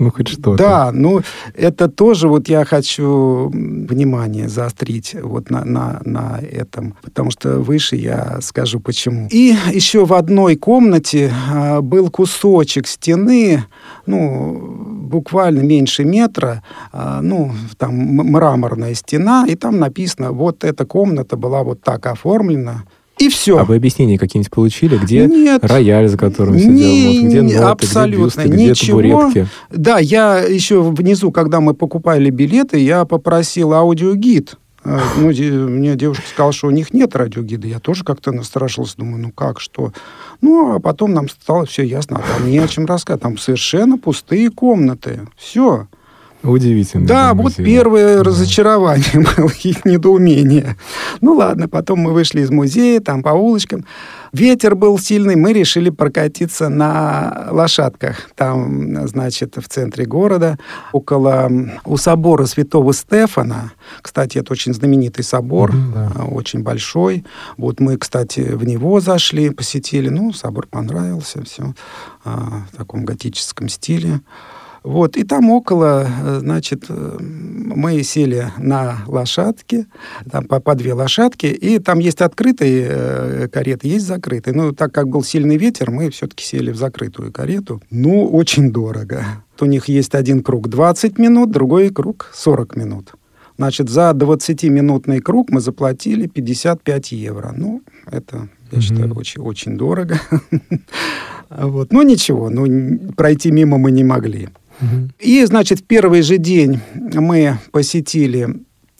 Ну, 0.01 0.09
хоть 0.09 0.29
что-то. 0.29 0.55
Да, 0.55 0.91
ну, 0.91 1.21
это 1.53 1.87
тоже 1.87 2.27
вот 2.27 2.49
я 2.49 2.65
хочу 2.65 3.51
внимание 3.53 4.49
заострить 4.49 5.15
вот 5.21 5.51
на, 5.51 5.63
на, 5.63 6.01
на 6.03 6.39
этом, 6.39 6.95
потому 7.03 7.29
что 7.29 7.59
выше 7.59 7.97
я 7.97 8.39
скажу 8.41 8.79
почему. 8.79 9.27
И 9.29 9.55
еще 9.71 10.07
в 10.07 10.13
одной 10.13 10.55
комнате 10.55 11.31
а, 11.51 11.81
был 11.81 12.09
кусочек 12.09 12.87
стены, 12.87 13.65
ну, 14.07 14.59
буквально 15.03 15.59
меньше 15.59 16.03
метра, 16.03 16.63
а, 16.91 17.21
ну, 17.21 17.51
там 17.77 17.93
мраморная 17.93 18.95
стена, 18.95 19.45
и 19.47 19.53
там 19.53 19.77
написано, 19.77 20.31
вот 20.31 20.63
эта 20.63 20.83
комната 20.83 21.37
была 21.37 21.61
вот 21.61 21.83
так 21.83 22.07
оформлена, 22.07 22.85
и 23.21 23.29
все. 23.29 23.60
А 23.60 23.63
вы 23.63 23.75
объяснения 23.75 24.17
какие-нибудь 24.17 24.51
получили? 24.51 24.97
Где 24.97 25.27
Нет, 25.27 25.63
рояль, 25.63 26.07
за 26.07 26.17
которым 26.17 26.57
сидел? 26.57 26.73
не, 26.73 27.19
вот, 27.19 27.27
где 27.29 27.41
ноты, 27.41 27.57
абсолютно 27.57 28.41
где 28.41 28.67
бюсты, 28.67 28.86
ничего. 28.86 28.99
где 28.99 29.12
табуретки? 29.12 29.47
Да, 29.69 29.99
я 29.99 30.39
еще 30.39 30.81
внизу, 30.81 31.31
когда 31.31 31.60
мы 31.62 31.73
покупали 31.73 32.29
билеты, 32.29 32.79
я 32.79 33.05
попросил 33.05 33.73
аудиогид. 33.73 34.55
А, 34.84 34.99
Ну, 35.17 35.27
мне 35.27 35.95
девушка 35.95 36.23
сказала, 36.27 36.51
что 36.51 36.67
у 36.67 36.71
них 36.71 36.93
нет 36.93 37.15
радиогида. 37.15 37.67
Я 37.67 37.79
тоже 37.79 38.03
как-то 38.03 38.31
насторожился, 38.31 38.97
думаю, 38.97 39.21
ну 39.21 39.31
как, 39.31 39.60
что? 39.60 39.93
Ну, 40.41 40.75
а 40.75 40.79
потом 40.79 41.13
нам 41.13 41.29
стало 41.29 41.65
все 41.65 41.84
ясно, 41.84 42.17
а 42.17 42.38
там 42.38 42.49
не 42.49 42.57
о 42.57 42.67
чем 42.67 42.86
рассказать. 42.86 43.21
Там 43.21 43.38
совершенно 43.38 43.99
пустые 43.99 44.49
комнаты. 44.49 45.27
Все. 45.38 45.88
Удивительно. 46.43 47.06
Да, 47.08 47.34
вот 47.34 47.56
первое 47.56 48.23
разочарование 48.23 49.25
было 49.38 49.51
и 49.63 49.75
недоумение. 49.86 50.75
Ну 51.21 51.34
ладно, 51.34 51.67
потом 51.69 51.99
мы 51.99 52.13
вышли 52.13 52.41
из 52.41 52.49
музея, 52.49 52.99
там 52.99 53.21
по 53.21 53.30
улочкам. 53.30 53.86
Ветер 54.34 54.75
был 54.75 54.97
сильный, 54.97 55.36
мы 55.36 55.51
решили 55.51 55.89
прокатиться 55.89 56.69
на 56.69 57.49
лошадках. 57.51 58.30
Там, 58.36 59.08
значит, 59.08 59.58
в 59.58 59.67
центре 59.67 60.06
города, 60.06 60.58
около 60.93 61.51
у 61.86 61.97
собора 61.97 62.45
Святого 62.45 62.93
Стефана. 62.93 63.73
Кстати, 64.01 64.38
это 64.38 64.54
очень 64.54 64.73
знаменитый 64.73 65.25
собор, 65.25 65.73
Мгм, 65.73 65.93
да. 65.93 66.12
а, 66.15 66.25
очень 66.25 66.63
большой. 66.63 67.25
Вот 67.58 67.80
мы, 67.82 67.97
кстати, 67.97 68.39
в 68.39 68.63
него 68.65 68.99
зашли, 69.01 69.49
посетили. 69.49 70.08
Ну, 70.10 70.32
собор 70.34 70.65
понравился, 70.67 71.43
все 71.43 71.73
в 72.23 72.77
таком 72.77 73.04
готическом 73.04 73.67
стиле. 73.67 74.21
Вот, 74.83 75.15
и 75.15 75.23
там 75.23 75.51
около, 75.51 76.07
э, 76.07 76.39
значит, 76.39 76.85
э, 76.89 77.17
мы 77.19 78.01
сели 78.03 78.47
на 78.57 78.97
лошадки, 79.07 79.85
там 80.31 80.45
по, 80.45 80.59
по 80.59 80.73
две 80.73 80.93
лошадки, 80.93 81.45
и 81.45 81.77
там 81.77 81.99
есть 81.99 82.19
открытые 82.21 82.87
э, 82.89 83.47
кареты, 83.47 83.87
есть 83.87 84.07
закрытые. 84.07 84.55
Ну, 84.55 84.71
так 84.71 84.91
как 84.91 85.07
был 85.07 85.23
сильный 85.23 85.57
ветер, 85.57 85.91
мы 85.91 86.09
все-таки 86.09 86.43
сели 86.43 86.71
в 86.71 86.77
закрытую 86.77 87.31
карету. 87.31 87.79
Ну, 87.91 88.25
очень 88.25 88.71
дорого. 88.71 89.23
У 89.59 89.65
них 89.65 89.87
есть 89.87 90.15
один 90.15 90.41
круг 90.41 90.67
20 90.67 91.19
минут, 91.19 91.51
другой 91.51 91.89
круг 91.91 92.31
40 92.33 92.75
минут. 92.75 93.13
Значит, 93.57 93.89
за 93.89 94.09
20-минутный 94.15 95.19
круг 95.19 95.51
мы 95.51 95.61
заплатили 95.61 96.25
55 96.25 97.11
евро. 97.11 97.53
Ну, 97.55 97.83
это, 98.07 98.49
я 98.71 98.77
Мгм. 98.77 98.81
считаю, 98.81 99.13
очень, 99.13 99.41
очень 99.43 99.77
дорого. 99.77 100.19
Вот. 101.49 101.91
Ну, 101.91 102.01
ничего, 102.01 102.49
ну, 102.49 102.65
н- 102.65 103.13
пройти 103.15 103.51
мимо 103.51 103.77
мы 103.77 103.91
не 103.91 104.05
могли. 104.05 104.47
И, 105.19 105.45
значит, 105.45 105.79
в 105.79 105.83
первый 105.83 106.21
же 106.21 106.37
день 106.37 106.79
мы 106.95 107.57
посетили, 107.71 108.47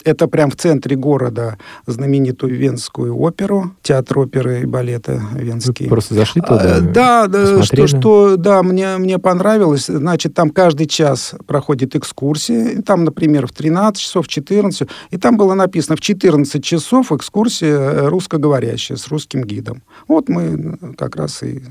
это 0.04 0.28
прям 0.28 0.50
в 0.50 0.56
центре 0.56 0.96
города, 0.96 1.58
знаменитую 1.86 2.58
Венскую 2.58 3.16
оперу, 3.16 3.76
театр 3.84 4.20
оперы 4.20 4.62
и 4.62 4.66
балета 4.66 5.22
Вы 5.34 5.44
Венский. 5.44 5.88
просто 5.88 6.16
зашли 6.16 6.42
А, 6.44 6.48
туда? 6.48 6.80
Да, 6.80 7.28
да, 7.28 7.46
что, 7.46 7.58
посмотрели? 7.60 7.86
что, 7.88 8.36
да, 8.38 8.64
мне, 8.64 8.98
мне 8.98 9.20
понравилось. 9.20 9.86
Значит, 9.86 10.34
там 10.34 10.50
каждый 10.50 10.88
час 10.88 11.36
проходит 11.46 11.96
экскурсия. 11.96 12.70
И 12.70 12.82
там, 12.82 13.04
например, 13.04 13.46
в 13.48 13.52
13 13.52 14.02
часов, 14.02 14.26
в 14.26 14.30
14. 14.30 14.88
И 15.12 15.18
там 15.18 15.38
было 15.38 15.54
написано, 15.54 15.96
в 15.96 16.02
14 16.02 16.64
часов 16.64 17.12
экскурсия 17.12 17.78
э, 17.78 18.08
русскоговорящая 18.08 18.98
с 18.98 19.08
русским 19.10 19.44
гидом. 19.44 19.84
Вот 20.08 20.30
мы 20.30 20.78
э, 20.82 20.94
как 20.98 21.16
раз 21.16 21.44
и 21.44 21.58
э, 21.58 21.62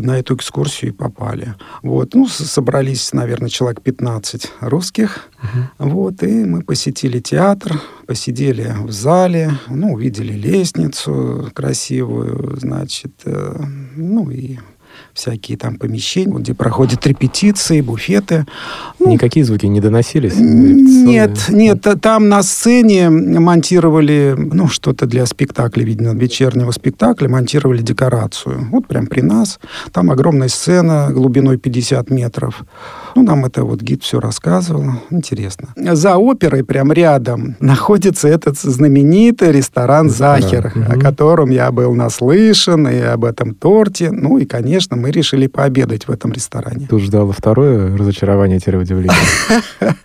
на 0.00 0.18
эту 0.18 0.34
экскурсию 0.36 0.90
и 0.90 0.94
попали. 0.94 1.54
Вот. 1.82 2.14
Ну, 2.14 2.28
собрались, 2.28 3.12
наверное, 3.12 3.48
человек 3.48 3.82
15 3.82 4.52
русских. 4.60 5.28
Вот, 5.78 6.22
и 6.22 6.44
мы 6.44 6.62
посетили 6.62 7.20
театр, 7.20 7.80
посидели 8.06 8.74
в 8.84 8.90
зале, 8.90 9.52
ну, 9.68 9.92
увидели 9.92 10.32
лестницу 10.32 11.50
красивую, 11.54 12.56
значит, 12.58 13.12
э, 13.24 13.56
ну, 13.96 14.30
и 14.30 14.58
всякие 15.14 15.56
там 15.58 15.76
помещения, 15.76 16.34
где 16.34 16.54
проходят 16.54 17.06
репетиции, 17.06 17.80
буфеты. 17.80 18.46
Ну, 18.98 19.12
Никакие 19.12 19.44
звуки 19.44 19.66
не 19.66 19.80
доносились? 19.80 20.34
нет, 20.36 21.48
нет, 21.48 21.86
там 22.00 22.28
на 22.28 22.42
сцене 22.42 23.10
монтировали, 23.10 24.34
ну, 24.36 24.68
что-то 24.68 25.06
для 25.06 25.26
спектакля, 25.26 25.82
видно, 25.84 26.14
вечернего 26.14 26.70
спектакля, 26.70 27.28
монтировали 27.28 27.82
декорацию. 27.82 28.68
Вот 28.70 28.86
прям 28.86 29.06
при 29.06 29.20
нас. 29.20 29.58
Там 29.92 30.10
огромная 30.10 30.48
сцена 30.48 31.08
глубиной 31.10 31.58
50 31.58 32.10
метров. 32.10 32.64
Ну, 33.18 33.24
нам 33.24 33.44
это 33.44 33.64
вот 33.64 33.82
гид 33.82 34.04
все 34.04 34.20
рассказывал. 34.20 34.92
Интересно. 35.10 35.70
За 35.74 36.18
оперой 36.18 36.62
прям 36.62 36.92
рядом 36.92 37.56
находится 37.58 38.28
этот 38.28 38.56
знаменитый 38.56 39.50
ресторан 39.50 40.08
«Захер», 40.08 40.72
о 40.72 40.92
мгм. 40.92 41.00
котором 41.00 41.50
я 41.50 41.72
был 41.72 41.94
наслышан, 41.94 42.86
и 42.86 43.00
об 43.00 43.24
этом 43.24 43.54
торте. 43.54 44.12
Ну, 44.12 44.38
и, 44.38 44.44
конечно, 44.44 44.96
мы 44.96 45.10
решили 45.10 45.48
пообедать 45.48 46.06
в 46.06 46.12
этом 46.12 46.32
ресторане. 46.32 46.86
Тут 46.88 47.02
ждало 47.02 47.32
второе 47.32 47.96
разочарование, 47.96 48.60
теперь 48.60 48.76
удивление. 48.76 49.16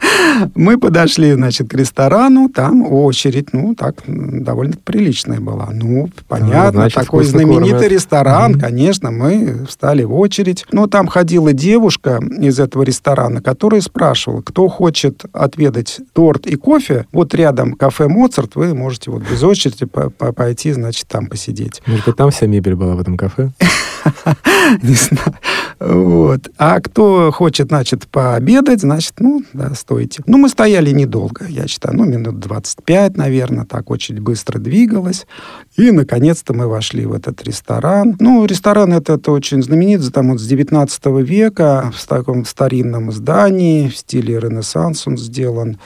Мы 0.55 0.79
подошли, 0.79 1.33
значит, 1.33 1.69
к 1.69 1.73
ресторану, 1.73 2.49
там 2.49 2.91
очередь, 2.91 3.53
ну, 3.53 3.75
так, 3.75 3.95
довольно 4.07 4.73
приличная 4.83 5.39
была. 5.39 5.69
Ну, 5.71 6.09
понятно, 6.27 6.81
значит, 6.81 6.95
такой 6.95 7.23
знаменитый 7.23 7.71
кормят. 7.71 7.91
ресторан, 7.91 8.59
конечно, 8.59 9.11
мы 9.11 9.65
встали 9.67 10.03
в 10.03 10.13
очередь. 10.15 10.65
Но 10.71 10.87
там 10.87 11.07
ходила 11.07 11.53
девушка 11.53 12.19
из 12.39 12.59
этого 12.59 12.83
ресторана, 12.83 13.02
которая 13.41 13.81
спрашивала, 13.81 14.41
кто 14.41 14.67
хочет 14.67 15.25
отведать 15.33 16.01
торт 16.13 16.47
и 16.47 16.55
кофе, 16.55 17.05
вот 17.11 17.33
рядом 17.33 17.73
кафе 17.73 18.07
«Моцарт», 18.07 18.55
вы 18.55 18.73
можете 18.73 19.11
вот 19.11 19.23
без 19.29 19.43
очереди 19.43 19.85
по- 19.85 20.09
по- 20.09 20.31
пойти, 20.31 20.71
значит, 20.71 21.07
там 21.07 21.27
посидеть. 21.27 21.81
Может 21.85 22.05
быть, 22.05 22.15
там 22.15 22.31
вся 22.31 22.47
мебель 22.47 22.75
была 22.75 22.95
в 22.95 23.01
этом 23.01 23.17
кафе? 23.17 23.51
Не 24.81 24.93
знаю. 24.93 25.35
Вот. 25.79 26.49
А 26.57 26.79
кто 26.79 27.31
хочет, 27.31 27.67
значит, 27.67 28.07
пообедать, 28.07 28.81
значит, 28.81 29.13
ну, 29.19 29.43
да, 29.53 29.73
стойте. 29.75 30.23
Ну, 30.25 30.37
мы 30.37 30.49
стояли 30.49 30.91
недолго, 30.91 31.45
я 31.47 31.67
считаю, 31.67 31.97
ну, 31.97 32.05
минут 32.05 32.39
25, 32.39 33.17
наверное, 33.17 33.65
так 33.65 33.89
очень 33.91 34.21
быстро 34.21 34.59
двигалось. 34.59 35.25
И, 35.75 35.91
наконец-то, 35.91 36.53
мы 36.53 36.67
вошли 36.67 37.05
в 37.05 37.13
этот 37.13 37.43
ресторан. 37.43 38.15
Ну, 38.19 38.45
ресторан 38.45 38.93
этот 38.93 39.27
очень 39.27 39.61
знаменит, 39.63 40.01
там 40.13 40.31
вот 40.31 40.39
с 40.39 40.45
19 40.45 41.05
века, 41.21 41.91
в 41.95 42.07
таком 42.07 42.45
старинном 42.45 42.82
здании, 43.11 43.87
в 43.87 43.97
стиле 43.97 44.39
Ренессанс 44.39 45.07
он 45.07 45.17
сделан. 45.17 45.77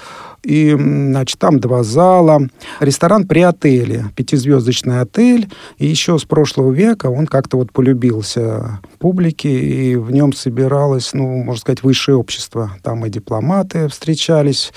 И, 0.44 0.74
значит, 0.78 1.40
там 1.40 1.60
два 1.60 1.84
зала. 1.84 2.48
Ресторан 2.80 3.28
при 3.28 3.42
отеле, 3.42 4.06
пятизвездочный 4.16 5.02
отель. 5.02 5.50
И 5.78 5.88
еще 5.88 6.18
с 6.18 6.24
прошлого 6.24 6.72
века 6.72 7.08
он 7.08 7.28
как-то 7.28 7.58
вот 7.58 7.74
полюбился 7.74 8.80
публике, 8.98 9.50
и 9.50 9.96
в 9.96 10.12
нем 10.12 10.34
собиралось, 10.34 11.14
ну, 11.14 11.44
можно 11.44 11.60
сказать, 11.60 11.84
высшее 11.84 12.18
общество. 12.18 12.72
Там 12.82 13.06
и 13.06 13.10
дипломаты 13.10 13.88
встречались, 13.90 14.72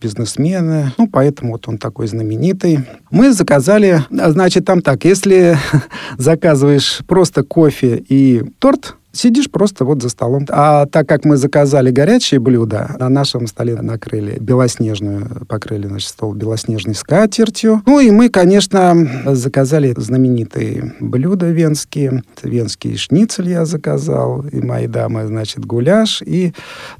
бизнесмены. 0.00 0.92
Ну, 0.98 1.08
поэтому 1.08 1.52
вот 1.52 1.68
он 1.68 1.78
такой 1.78 2.08
знаменитый. 2.08 2.80
Мы 3.10 3.32
заказали, 3.32 4.04
а, 4.18 4.30
значит, 4.32 4.64
там 4.64 4.82
так, 4.82 5.04
если 5.04 5.56
заказываешь 6.18 7.00
просто 7.06 7.44
кофе 7.44 8.04
и 8.08 8.42
торт, 8.58 8.96
Сидишь 9.14 9.48
просто 9.50 9.84
вот 9.84 10.02
за 10.02 10.08
столом. 10.08 10.44
А 10.50 10.86
так 10.86 11.08
как 11.08 11.24
мы 11.24 11.36
заказали 11.36 11.90
горячие 11.90 12.40
блюда, 12.40 12.96
на 12.98 13.08
нашем 13.08 13.46
столе 13.46 13.80
накрыли 13.80 14.38
белоснежную, 14.40 15.46
покрыли 15.46 15.86
наш 15.86 16.04
стол 16.06 16.34
белоснежной 16.34 16.96
скатертью. 16.96 17.80
Ну 17.86 18.00
и 18.00 18.10
мы, 18.10 18.28
конечно, 18.28 18.96
заказали 19.26 19.94
знаменитые 19.96 20.94
блюда 20.98 21.50
венские. 21.50 22.24
Венский 22.42 22.96
шницель 22.96 23.48
я 23.48 23.64
заказал, 23.64 24.44
и 24.46 24.60
мои 24.60 24.88
дамы, 24.88 25.26
значит, 25.26 25.64
гуляш, 25.64 26.20
и 26.20 26.52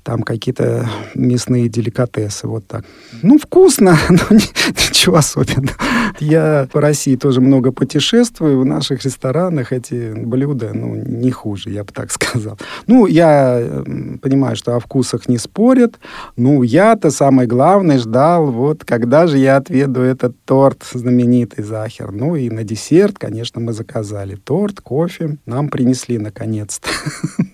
там 0.04 0.22
какие-то 0.22 0.88
мясные 1.14 1.68
деликатесы, 1.68 2.46
вот 2.46 2.66
так. 2.66 2.84
Ну, 3.22 3.38
вкусно, 3.38 3.98
но 4.08 4.16
ни- 4.30 4.88
ничего 4.88 5.16
особенного. 5.16 5.76
Я 6.20 6.68
по 6.72 6.80
России 6.80 7.16
тоже 7.16 7.40
много 7.40 7.72
путешествую, 7.72 8.60
в 8.60 8.64
наших 8.64 9.04
ресторанах 9.04 9.72
эти 9.72 10.12
блюда, 10.14 10.70
ну, 10.72 10.94
не 10.94 11.32
хуже, 11.32 11.70
я 11.70 11.82
бы 11.82 11.92
так 11.92 12.03
так 12.04 12.12
сказал. 12.12 12.58
Ну, 12.86 13.06
я 13.06 13.82
понимаю, 14.20 14.56
что 14.56 14.76
о 14.76 14.80
вкусах 14.80 15.26
не 15.28 15.38
спорят. 15.38 15.98
Ну, 16.36 16.62
я-то 16.62 17.10
самое 17.10 17.48
главное 17.48 17.98
ждал, 17.98 18.50
вот, 18.50 18.84
когда 18.84 19.26
же 19.26 19.38
я 19.38 19.56
отведу 19.56 20.00
этот 20.02 20.36
торт 20.44 20.82
знаменитый 20.92 21.64
Захер. 21.64 22.12
Ну, 22.12 22.36
и 22.36 22.50
на 22.50 22.62
десерт, 22.62 23.18
конечно, 23.18 23.60
мы 23.60 23.72
заказали 23.72 24.34
торт, 24.34 24.80
кофе. 24.82 25.38
Нам 25.46 25.68
принесли, 25.68 26.18
наконец-то. 26.18 26.88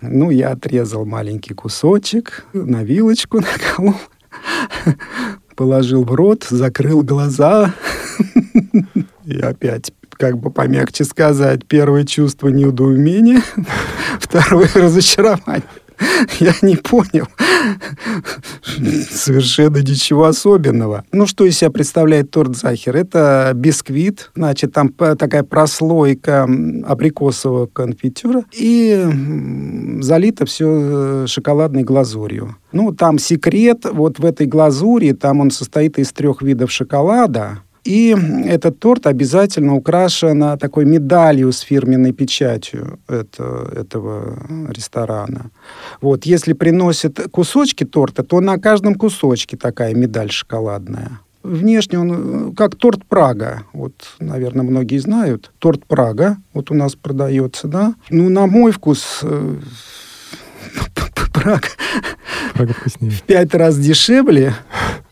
Ну, 0.03 0.31
я 0.31 0.51
отрезал 0.51 1.05
маленький 1.05 1.55
кусочек, 1.55 2.45
на 2.53 2.83
вилочку 2.83 3.41
наколол 3.41 3.95
положил 5.57 6.05
в 6.05 6.13
рот, 6.13 6.47
закрыл 6.49 7.03
глаза 7.03 7.75
и 9.25 9.39
опять 9.39 9.93
как 10.21 10.39
бы 10.39 10.51
помягче 10.51 11.05
сказать, 11.05 11.67
первое 11.67 12.05
чувство 12.05 12.49
недоумения, 12.49 13.43
второе 14.21 14.69
разочарование. 14.75 15.65
Я 16.39 16.55
не 16.63 16.77
понял 16.77 17.27
совершенно 19.11 19.79
ничего 19.79 20.25
особенного. 20.25 21.05
Ну, 21.13 21.27
что 21.27 21.45
из 21.45 21.59
себя 21.59 21.71
представляет 21.71 22.31
торт 22.31 22.57
Захер? 22.57 22.97
Это 22.97 23.53
бисквит, 23.55 24.31
значит, 24.35 24.73
там 24.73 24.89
такая 24.89 25.43
прослойка 25.43 26.49
абрикосового 26.87 27.67
конфитюра 27.67 28.45
и 28.53 29.07
залито 30.01 30.47
все 30.47 30.67
э, 30.71 31.27
шоколадной 31.27 31.83
глазурью. 31.83 32.57
Ну, 32.73 32.93
там 32.93 33.19
секрет, 33.19 33.85
вот 33.85 34.19
в 34.19 34.25
этой 34.25 34.47
глазури, 34.47 35.13
там 35.13 35.41
он 35.41 35.51
состоит 35.51 35.99
из 35.99 36.13
трех 36.13 36.41
видов 36.41 36.71
шоколада, 36.71 37.59
и 37.85 38.17
этот 38.47 38.79
торт 38.79 39.07
обязательно 39.07 39.75
украшен 39.75 40.59
такой 40.59 40.85
медалью 40.85 41.53
с 41.53 41.61
фирменной 41.61 42.13
печатью 42.13 42.99
это, 43.09 43.71
этого 43.75 44.39
ресторана. 44.69 45.51
Вот, 46.01 46.25
если 46.25 46.53
приносят 46.53 47.21
кусочки 47.31 47.85
торта, 47.85 48.23
то 48.23 48.41
на 48.41 48.59
каждом 48.59 48.95
кусочке 48.95 49.57
такая 49.57 49.95
медаль 49.95 50.31
шоколадная. 50.31 51.21
Внешне 51.43 51.99
он 51.99 52.55
как 52.55 52.77
торт 52.77 53.07
Прага. 53.07 53.63
Вот, 53.73 53.95
наверное, 54.19 54.63
многие 54.63 54.99
знают. 54.99 55.51
Торт 55.59 55.87
Прага 55.87 56.37
вот 56.53 56.71
у 56.71 56.75
нас 56.75 56.97
продается, 56.97 57.67
да. 57.67 57.95
Ну, 58.11 58.29
на 58.29 58.47
мой 58.47 58.73
вкус, 58.73 59.21
э, 59.23 59.57
Прага, 61.33 61.69
в 63.01 63.23
пять 63.23 63.55
раз 63.55 63.79
дешевле 63.79 64.55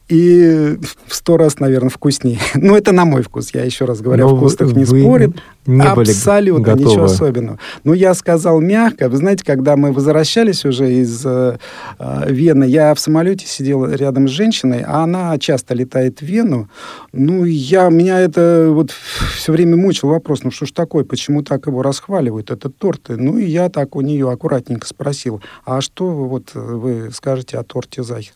и 0.09 0.79
в 1.07 1.15
сто 1.15 1.37
раз, 1.37 1.61
наверное, 1.61 1.91
вкуснее. 1.91 2.39
Ну, 2.55 2.77
это 2.77 2.93
на 2.93 3.05
мой 3.05 3.23
вкус. 3.23 3.51
Я 3.55 3.65
еще 3.65 3.85
раз 3.85 4.01
говорю, 4.01 4.29
Но 4.29 4.37
вкусных 4.37 4.75
не 4.75 4.85
спорит. 4.85 5.37
Не 5.67 5.83
Абсолютно 5.83 6.75
были 6.75 6.85
ничего 6.85 7.05
особенного. 7.05 7.59
Но 7.85 7.95
я 7.95 8.15
сказал 8.15 8.61
мягко. 8.61 9.09
Вы 9.09 9.19
знаете, 9.19 9.45
когда 9.45 9.77
мы 9.77 9.93
возвращались 9.93 10.65
уже 10.65 10.93
из 10.93 11.25
э, 11.25 11.59
э, 11.99 12.33
Вены, 12.33 12.65
я 12.65 12.95
в 12.95 13.01
самолете 13.01 13.47
сидел 13.47 13.87
рядом 13.87 14.29
с 14.29 14.31
женщиной, 14.31 14.83
а 14.87 15.05
она 15.05 15.39
часто 15.39 15.75
летает 15.75 16.21
в 16.21 16.23
Вену. 16.23 16.69
Ну, 17.13 17.45
я, 17.45 17.89
меня 17.91 18.19
это 18.21 18.69
вот 18.71 18.93
все 19.37 19.53
время 19.53 19.77
мучил 19.77 20.09
вопрос, 20.09 20.43
ну 20.43 20.51
что 20.51 20.67
ж 20.67 20.73
такое, 20.73 21.05
почему 21.05 21.43
так 21.43 21.67
его 21.67 21.83
расхваливают, 21.83 22.51
этот 22.51 22.77
торт? 22.77 23.09
Ну, 23.09 23.37
и 23.37 23.45
я 23.45 23.69
так 23.69 23.95
у 23.95 24.01
нее 24.01 24.31
аккуратненько 24.31 24.87
спросил, 24.87 25.43
а 25.65 25.81
что 25.81 26.11
вот 26.11 26.55
вы 26.55 27.11
скажете 27.13 27.59
о 27.59 27.63
торте 27.63 28.03
Захер? 28.03 28.33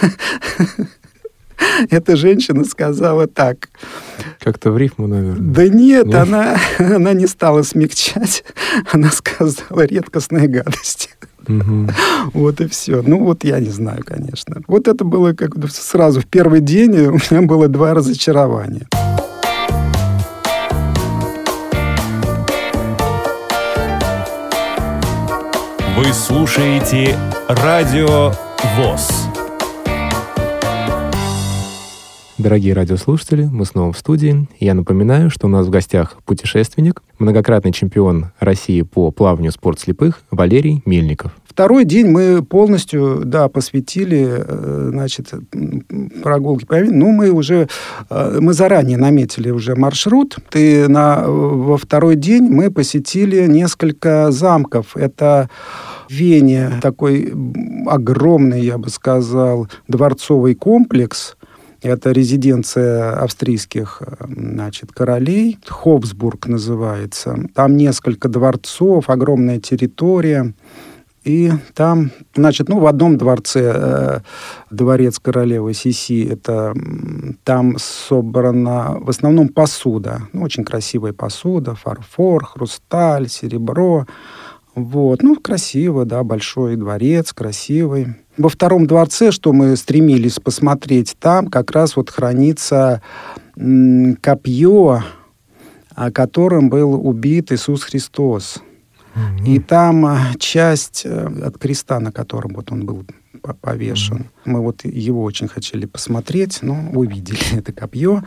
Эта 1.90 2.16
женщина 2.16 2.64
сказала 2.64 3.26
так. 3.26 3.68
Как-то 4.40 4.70
в 4.70 4.78
рифму, 4.78 5.06
наверное. 5.06 5.52
Да 5.52 5.68
нет, 5.68 6.06
нет? 6.06 6.14
Она, 6.14 6.56
она 6.78 7.12
не 7.12 7.26
стала 7.26 7.62
смягчать. 7.62 8.44
Она 8.92 9.10
сказала 9.10 9.84
редкостная 9.84 10.48
гадость. 10.48 11.10
Угу. 11.48 11.88
Вот 12.34 12.60
и 12.60 12.68
все. 12.68 13.02
Ну, 13.02 13.18
вот 13.18 13.44
я 13.44 13.58
не 13.58 13.70
знаю, 13.70 14.02
конечно. 14.04 14.62
Вот 14.68 14.86
это 14.86 15.04
было 15.04 15.32
как 15.32 15.52
сразу 15.70 16.20
в 16.20 16.26
первый 16.26 16.60
день 16.60 16.96
у 17.06 17.18
меня 17.30 17.42
было 17.42 17.68
два 17.68 17.94
разочарования. 17.94 18.86
Вы 25.96 26.12
слушаете 26.12 27.16
Радио 27.48 28.32
ВОЗ. 28.76 29.21
Дорогие 32.42 32.74
радиослушатели, 32.74 33.44
мы 33.44 33.64
снова 33.64 33.92
в 33.92 33.98
студии. 33.98 34.48
Я 34.58 34.74
напоминаю, 34.74 35.30
что 35.30 35.46
у 35.46 35.48
нас 35.48 35.68
в 35.68 35.70
гостях 35.70 36.16
путешественник, 36.24 37.00
многократный 37.20 37.70
чемпион 37.70 38.32
России 38.40 38.82
по 38.82 39.12
плаванию 39.12 39.52
спорт 39.52 39.78
слепых 39.78 40.22
Валерий 40.32 40.82
Мельников. 40.84 41.30
Второй 41.44 41.84
день 41.84 42.08
мы 42.08 42.42
полностью, 42.42 43.22
да, 43.24 43.48
посвятили, 43.48 44.26
э, 44.28 44.88
значит, 44.90 45.32
прогулке 46.20 46.66
по 46.66 46.80
Ну, 46.80 47.12
мы 47.12 47.30
уже, 47.30 47.68
э, 48.10 48.38
мы 48.40 48.54
заранее 48.54 48.98
наметили 48.98 49.50
уже 49.50 49.76
маршрут. 49.76 50.38
И 50.52 50.86
на, 50.88 51.24
во 51.24 51.76
второй 51.76 52.16
день 52.16 52.48
мы 52.48 52.72
посетили 52.72 53.46
несколько 53.46 54.32
замков. 54.32 54.96
Это 54.96 55.48
Вене 56.10 56.80
такой 56.82 57.32
огромный, 57.86 58.62
я 58.62 58.78
бы 58.78 58.88
сказал, 58.88 59.68
дворцовый 59.86 60.56
комплекс– 60.56 61.36
это 61.82 62.12
резиденция 62.12 63.14
австрийских 63.20 64.02
значит, 64.26 64.92
королей. 64.92 65.58
Хобсбург 65.66 66.46
называется. 66.46 67.36
Там 67.54 67.76
несколько 67.76 68.28
дворцов, 68.28 69.10
огромная 69.10 69.58
территория. 69.58 70.54
И 71.24 71.52
там, 71.74 72.10
значит, 72.34 72.68
ну, 72.68 72.80
в 72.80 72.86
одном 72.86 73.16
дворце, 73.16 73.72
э, 73.74 74.20
дворец 74.70 75.20
королевы 75.20 75.72
Сиси, 75.72 76.26
это 76.28 76.74
там 77.44 77.76
собрана 77.78 78.98
в 78.98 79.08
основном 79.08 79.48
посуда. 79.48 80.22
Ну, 80.32 80.42
очень 80.42 80.64
красивая 80.64 81.12
посуда, 81.12 81.76
фарфор, 81.76 82.44
хрусталь, 82.44 83.28
серебро. 83.28 84.06
Вот, 84.74 85.22
ну, 85.22 85.36
красиво, 85.36 86.04
да, 86.04 86.22
большой 86.22 86.76
дворец, 86.76 87.32
красивый. 87.32 88.16
Во 88.38 88.48
втором 88.48 88.86
дворце, 88.86 89.30
что 89.30 89.52
мы 89.52 89.76
стремились 89.76 90.38
посмотреть, 90.38 91.14
там 91.20 91.48
как 91.48 91.72
раз 91.72 91.96
вот 91.96 92.08
хранится 92.08 93.02
м, 93.56 94.16
копье, 94.16 95.02
которым 96.14 96.70
был 96.70 97.06
убит 97.06 97.52
Иисус 97.52 97.82
Христос. 97.82 98.62
Mm-hmm. 99.14 99.46
И 99.46 99.58
там 99.58 100.06
а, 100.06 100.18
часть 100.38 101.02
э, 101.04 101.26
от 101.44 101.58
креста, 101.58 102.00
на 102.00 102.12
котором 102.12 102.54
вот 102.54 102.72
он 102.72 102.86
был 102.86 103.04
повешен. 103.60 104.18
Mm-hmm. 104.18 104.26
Мы 104.46 104.60
вот 104.62 104.84
его 104.84 105.22
очень 105.22 105.48
хотели 105.48 105.84
посмотреть, 105.84 106.60
но 106.62 106.88
увидели 106.94 107.38
это 107.58 107.72
копье. 107.72 108.22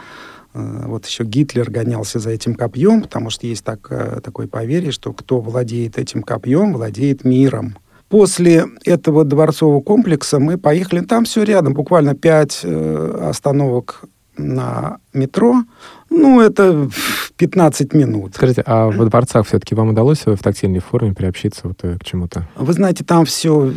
Э, 0.56 0.86
вот 0.86 1.06
еще 1.06 1.24
Гитлер 1.24 1.70
гонялся 1.70 2.20
за 2.20 2.32
этим 2.32 2.56
копьем, 2.56 3.02
потому 3.02 3.30
что 3.30 3.46
есть 3.46 3.63
так, 3.63 3.88
э, 3.89 4.22
такое 4.24 4.48
поверье, 4.48 4.91
что 4.91 5.13
кто 5.13 5.41
владеет 5.41 5.98
этим 6.00 6.24
копьем, 6.24 6.74
владеет 6.74 7.26
миром. 7.26 7.78
После 8.08 8.65
этого 8.86 9.26
дворцового 9.26 9.82
комплекса 9.82 10.39
мы 10.39 10.58
поехали, 10.58 11.02
там 11.02 11.26
все 11.26 11.44
рядом, 11.44 11.74
буквально 11.74 12.15
пять 12.15 12.62
э, 12.63 13.28
остановок 13.30 14.04
на 14.38 14.98
метро. 15.13 15.63
Ну, 16.10 16.39
это 16.39 16.89
15 17.38 17.94
минут. 17.94 18.36
Скажите, 18.36 18.63
а 18.65 18.89
в 18.89 19.10
дворцах 19.10 19.48
все-таки 19.48 19.76
вам 19.76 19.89
удалось 19.89 20.26
в 20.26 20.38
тактильной 20.38 20.80
форме 20.80 21.13
приобщиться 21.13 21.68
вот 21.68 21.82
к 21.82 22.04
чему-то? 22.04 22.48
Вы 22.58 22.74
знаете, 22.74 23.04
там 23.04 23.26
все 23.26 23.72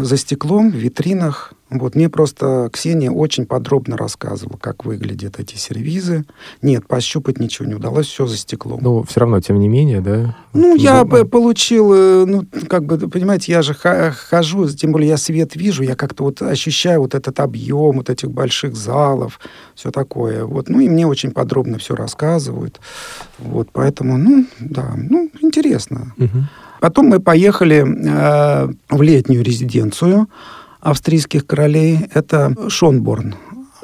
за 0.00 0.16
стеклом, 0.16 0.70
в 0.70 0.74
витринах. 0.74 1.52
Вот 1.70 1.94
мне 1.94 2.08
просто 2.08 2.68
Ксения 2.72 3.10
очень 3.10 3.46
подробно 3.46 3.96
рассказывала, 3.96 4.58
как 4.58 4.84
выглядят 4.84 5.40
эти 5.40 5.56
сервизы. 5.56 6.24
Нет, 6.60 6.86
пощупать 6.86 7.40
ничего 7.40 7.66
не 7.66 7.74
удалось, 7.74 8.06
все 8.06 8.26
за 8.26 8.36
стеклом. 8.36 8.80
Ну, 8.82 9.02
все 9.02 9.20
равно, 9.20 9.40
тем 9.40 9.58
не 9.58 9.68
менее, 9.68 10.00
да? 10.00 10.36
Ну, 10.52 10.76
я 10.76 11.02
удобно. 11.02 11.24
получил, 11.24 11.92
э, 11.92 12.24
ну, 12.26 12.44
как 12.68 12.84
бы, 12.84 12.98
понимаете, 13.08 13.52
я 13.52 13.62
же 13.62 13.74
хожу, 13.74 14.68
тем 14.68 14.92
более 14.92 15.08
я 15.08 15.16
свет 15.16 15.56
вижу, 15.56 15.82
я 15.82 15.96
как-то 15.96 16.24
вот 16.24 16.42
ощущаю 16.42 17.00
вот 17.00 17.14
этот 17.14 17.40
объем 17.40 17.96
вот 17.96 18.10
этих 18.10 18.30
больших 18.30 18.76
залов, 18.76 19.40
все 19.74 19.90
такое. 19.90 20.44
Вот, 20.44 20.68
ну, 20.68 20.80
и 20.80 20.88
мне 20.88 21.06
очень 21.06 21.30
подробно 21.30 21.78
все 21.78 21.94
рассказывают. 21.94 22.78
Вот, 23.38 23.68
поэтому, 23.72 24.18
ну, 24.18 24.46
да, 24.60 24.94
ну, 24.96 25.30
интересно. 25.40 26.12
Угу. 26.18 26.44
Потом 26.80 27.06
мы 27.06 27.20
поехали 27.20 27.82
э, 27.82 28.68
в 28.90 29.02
летнюю 29.02 29.42
резиденцию, 29.42 30.28
австрийских 30.84 31.46
королей, 31.46 31.98
это 32.14 32.54
Шонборн. 32.68 33.34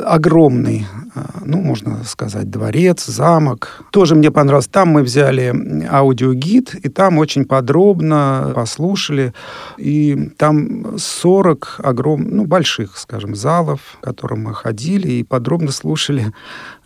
Огромный, 0.04 0.86
э, 1.14 1.20
ну, 1.44 1.60
можно 1.60 2.04
сказать, 2.04 2.50
дворец, 2.50 3.06
замок. 3.06 3.82
Тоже 3.90 4.14
мне 4.14 4.30
понравилось. 4.30 4.68
Там 4.68 4.88
мы 4.88 5.02
взяли 5.02 5.54
аудиогид, 5.90 6.74
и 6.74 6.88
там 6.88 7.18
очень 7.18 7.44
подробно 7.44 8.52
послушали. 8.54 9.32
И 9.78 10.30
там 10.36 10.98
40 10.98 11.80
огромных, 11.82 12.32
ну, 12.32 12.44
больших, 12.46 12.96
скажем, 12.96 13.34
залов, 13.34 13.80
в 13.98 14.00
котором 14.00 14.42
мы 14.42 14.54
ходили 14.54 15.08
и 15.08 15.24
подробно 15.24 15.72
слушали 15.72 16.32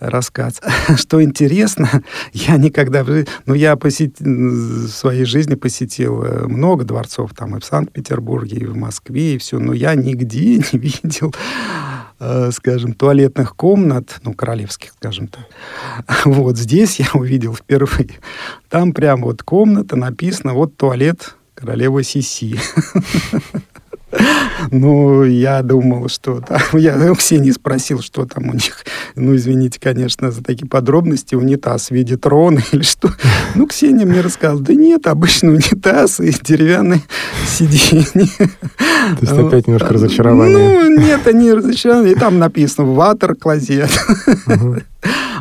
рассказ. 0.00 0.60
Что 0.96 1.22
интересно, 1.22 1.88
я 2.32 2.56
никогда... 2.56 3.04
Ну, 3.46 3.54
я 3.54 3.76
посет... 3.76 4.20
в 4.20 4.88
своей 4.88 5.24
жизни 5.24 5.54
посетил 5.54 6.22
э, 6.22 6.46
много 6.46 6.84
дворцов, 6.84 7.32
там 7.34 7.56
и 7.56 7.60
в 7.60 7.64
Санкт-Петербурге, 7.64 8.56
и 8.58 8.66
в 8.66 8.76
Москве, 8.76 9.34
и 9.34 9.38
все, 9.38 9.58
но 9.58 9.72
я 9.72 9.94
нигде 9.94 10.56
не 10.72 10.78
видел 10.78 11.34
скажем, 12.52 12.92
туалетных 12.92 13.56
комнат, 13.56 14.20
ну, 14.22 14.34
королевских, 14.34 14.92
скажем 14.96 15.28
так. 15.28 15.44
Вот 16.24 16.56
здесь 16.56 17.00
я 17.00 17.08
увидел 17.14 17.54
впервые. 17.54 18.18
Там 18.68 18.92
прям 18.92 19.22
вот 19.22 19.42
комната 19.42 19.96
написано, 19.96 20.54
вот 20.54 20.76
туалет 20.76 21.36
королевы 21.54 22.02
Сиси. 22.02 22.58
Ну, 24.70 25.24
я 25.24 25.62
думал, 25.62 26.08
что 26.08 26.40
там... 26.40 26.60
Я 26.72 27.10
у 27.10 27.14
Ксении 27.14 27.50
спросил, 27.50 28.00
что 28.00 28.26
там 28.26 28.50
у 28.50 28.52
них. 28.52 28.84
Ну, 29.14 29.34
извините, 29.36 29.78
конечно, 29.80 30.30
за 30.30 30.42
такие 30.42 30.66
подробности. 30.66 31.34
Унитаз 31.34 31.88
в 31.88 31.90
виде 31.92 32.16
трона 32.16 32.60
или 32.72 32.82
что. 32.82 33.10
Ну, 33.54 33.66
Ксения 33.66 34.06
мне 34.06 34.20
рассказала, 34.20 34.60
да 34.60 34.74
нет, 34.74 35.06
обычный 35.06 35.54
унитаз 35.54 36.20
и 36.20 36.34
деревянные 36.42 37.02
сиденья. 37.46 38.28
То 38.36 39.20
есть 39.20 39.32
опять 39.32 39.66
немножко 39.66 39.94
разочарование. 39.94 40.58
Ну, 40.58 41.00
нет, 41.00 41.26
они 41.26 41.52
разочарованы. 41.52 42.08
И 42.08 42.14
там 42.14 42.38
написано 42.38 42.92
«ватер 42.92 43.34
клозет». 43.34 43.90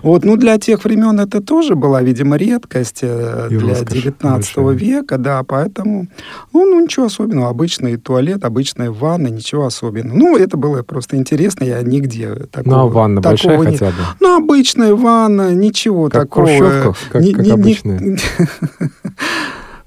Вот, 0.02 0.26
ну, 0.26 0.36
для 0.36 0.58
тех 0.58 0.84
времен 0.84 1.19
это 1.19 1.41
тоже 1.41 1.76
была, 1.76 2.02
видимо, 2.02 2.36
редкость 2.36 2.99
э, 3.04 3.47
для 3.49 3.76
19 3.76 4.58
века, 4.73 5.17
да, 5.17 5.43
поэтому, 5.43 6.08
ну, 6.52 6.65
ну, 6.65 6.84
ничего 6.84 7.06
особенного, 7.06 7.49
обычный 7.49 7.95
туалет, 7.97 8.43
обычная 8.43 8.91
ванна, 8.91 9.28
ничего 9.28 9.65
особенного. 9.65 10.17
Ну, 10.17 10.38
это 10.38 10.58
было 10.58 10.84
просто 10.84 11.15
интересно, 11.15 11.63
я 11.63 11.82
нигде 11.82 12.36
такого... 12.52 12.76
Ну, 12.76 12.80
а 12.82 12.88
ванна 12.88 13.21
большая 13.21 13.58
не... 13.60 13.65
хотя 13.65 13.88
бы? 13.88 13.93
Ну, 14.19 14.38
обычная 14.38 14.93
ванна, 14.93 15.54
ничего 15.54 16.10
как 16.10 16.23
такого. 16.23 16.93
В 16.93 17.10
как, 17.10 17.21
не, 17.21 17.34
как 17.34 17.45
не, 17.45 17.52
обычная? 17.52 18.17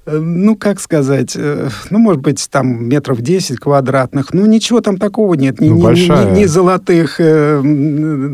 ну, 0.07 0.55
как 0.55 0.79
сказать, 0.79 1.35
э, 1.35 1.69
ну, 1.89 1.99
может 1.99 2.21
быть, 2.21 2.47
там 2.49 2.87
метров 2.87 3.21
10 3.21 3.59
квадратных, 3.59 4.33
ну, 4.33 4.45
ничего 4.45 4.81
там 4.81 4.97
такого 4.97 5.33
нет, 5.33 5.59
ни, 5.59 5.69
ну, 5.69 5.91
ни, 5.91 5.99
ни, 5.99 6.39
ни 6.39 6.45
золотых, 6.45 7.19
э, 7.19 7.61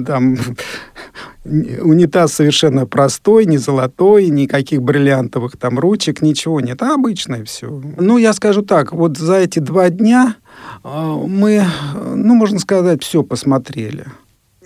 там, 0.05 0.37
унитаз 1.45 2.33
совершенно 2.33 2.85
простой, 2.85 3.45
не 3.45 3.57
золотой, 3.57 4.27
никаких 4.27 4.81
бриллиантовых 4.81 5.57
там 5.57 5.77
ручек, 5.77 6.21
ничего 6.21 6.61
нет, 6.61 6.81
а 6.81 6.93
обычное 6.93 7.43
все. 7.43 7.69
Ну, 7.97 8.17
я 8.17 8.33
скажу 8.33 8.61
так, 8.61 8.93
вот 8.93 9.17
за 9.17 9.35
эти 9.35 9.59
два 9.59 9.89
дня 9.89 10.35
э, 10.83 10.87
мы, 11.27 11.65
ну, 12.15 12.35
можно 12.35 12.59
сказать, 12.59 13.03
все 13.03 13.23
посмотрели. 13.23 14.05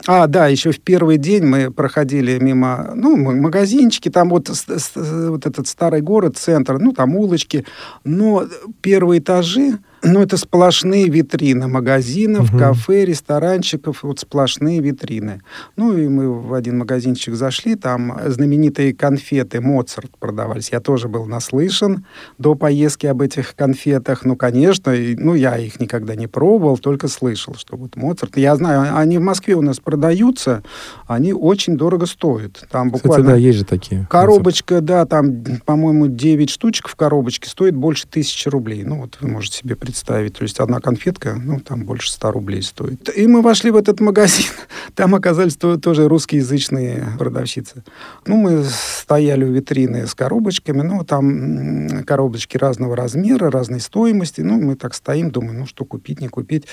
А, 0.06 0.28
да, 0.28 0.48
еще 0.48 0.72
в 0.72 0.80
первый 0.80 1.18
день 1.18 1.44
мы 1.44 1.72
проходили 1.72 2.38
мимо, 2.38 2.92
ну, 2.94 3.18
магазинчики, 3.18 4.10
там 4.10 4.30
вот, 4.30 4.50
вот 4.96 5.46
этот 5.46 5.68
старый 5.68 6.02
город, 6.02 6.38
центр, 6.38 6.78
ну, 6.78 6.92
там 6.92 7.16
улочки, 7.16 7.66
но 8.04 8.46
первые 8.82 9.20
этажи, 9.20 9.80
ну, 10.03 10.21
это 10.21 10.38
сплошные 10.38 11.10
витрины 11.10 11.67
магазинов, 11.67 12.49
угу. 12.49 12.60
кафе, 12.60 13.05
ресторанчиков, 13.05 14.03
вот 14.03 14.19
сплошные 14.19 14.79
витрины. 14.79 15.41
Ну, 15.75 15.97
и 15.97 16.07
мы 16.07 16.31
в 16.31 16.53
один 16.53 16.77
магазинчик 16.77 17.36
зашли, 17.36 17.75
там 17.75 18.19
знаменитые 18.25 18.93
конфеты 18.93 19.60
Моцарт 19.62 20.12
продавались. 20.19 20.69
Я 20.71 20.79
тоже 20.79 21.07
был 21.07 21.25
наслышан 21.25 22.05
до 22.38 22.55
поездки 22.55 23.07
об 23.07 23.21
этих 23.21 23.55
конфетах. 23.55 24.23
Ну, 24.23 24.36
конечно, 24.36 24.91
и, 24.91 25.15
ну, 25.15 25.33
я 25.33 25.57
их 25.57 25.79
никогда 25.79 26.15
не 26.15 26.27
пробовал, 26.27 26.77
только 26.77 27.07
слышал, 27.07 27.55
что 27.55 27.75
вот 27.75 27.95
Моцарт. 27.95 28.38
Я 28.38 28.55
знаю, 28.55 28.95
они 28.95 29.17
в 29.17 29.21
Москве 29.21 29.55
у 29.55 29.62
нас 29.62 29.79
продаются, 29.79 30.63
они 31.07 31.33
очень 31.33 31.77
дорого 31.77 32.05
стоят. 32.05 32.65
Там 32.69 32.91
буквально... 32.91 33.23
Кстати, 33.23 33.36
да, 33.36 33.36
есть 33.36 33.57
же 33.60 33.65
такие. 33.65 34.07
Коробочка, 34.10 34.75
Моцарт. 34.75 34.86
да, 34.86 35.05
там, 35.05 35.43
по-моему, 35.65 36.07
9 36.07 36.49
штучек 36.49 36.88
в 36.88 36.95
коробочке 36.95 37.49
стоит 37.49 37.75
больше 37.75 38.07
тысячи 38.07 38.47
рублей. 38.47 38.83
Ну, 38.83 39.01
вот 39.01 39.17
вы 39.21 39.29
можете 39.29 39.57
себе 39.57 39.75
представить. 39.75 39.87
То 39.93 40.43
есть 40.43 40.60
одна 40.60 40.80
конфетка, 40.80 41.36
ну, 41.36 41.60
там 41.60 41.86
больше 41.86 42.12
100 42.12 42.32
рублей 42.32 42.62
стоит. 42.62 43.15
И 43.15 43.28
мы 43.28 43.41
вошли 43.41 43.71
в 43.71 43.76
этот 43.76 44.00
магазин. 44.00 44.52
Там 44.95 45.13
оказались 45.15 45.56
тоже 45.56 46.08
русскоязычные 46.08 47.06
продавщицы. 47.17 47.84
Ну, 48.26 48.38
мы 48.38 48.63
стояли 48.63 49.43
у 49.43 49.52
витрины 49.52 50.08
с 50.08 50.15
коробочками. 50.15 50.82
Ну, 50.82 51.04
там 51.04 52.04
коробочки 52.04 52.58
разного 52.58 52.95
размера, 52.95 53.52
разной 53.52 53.80
стоимости. 53.80 54.41
Ну, 54.41 54.60
мы 54.60 54.76
так 54.76 54.93
стоим, 54.93 55.30
думаем, 55.30 55.60
ну, 55.60 55.65
что 55.67 55.86
купить, 55.86 56.19
не 56.19 56.30
купить. 56.30 56.65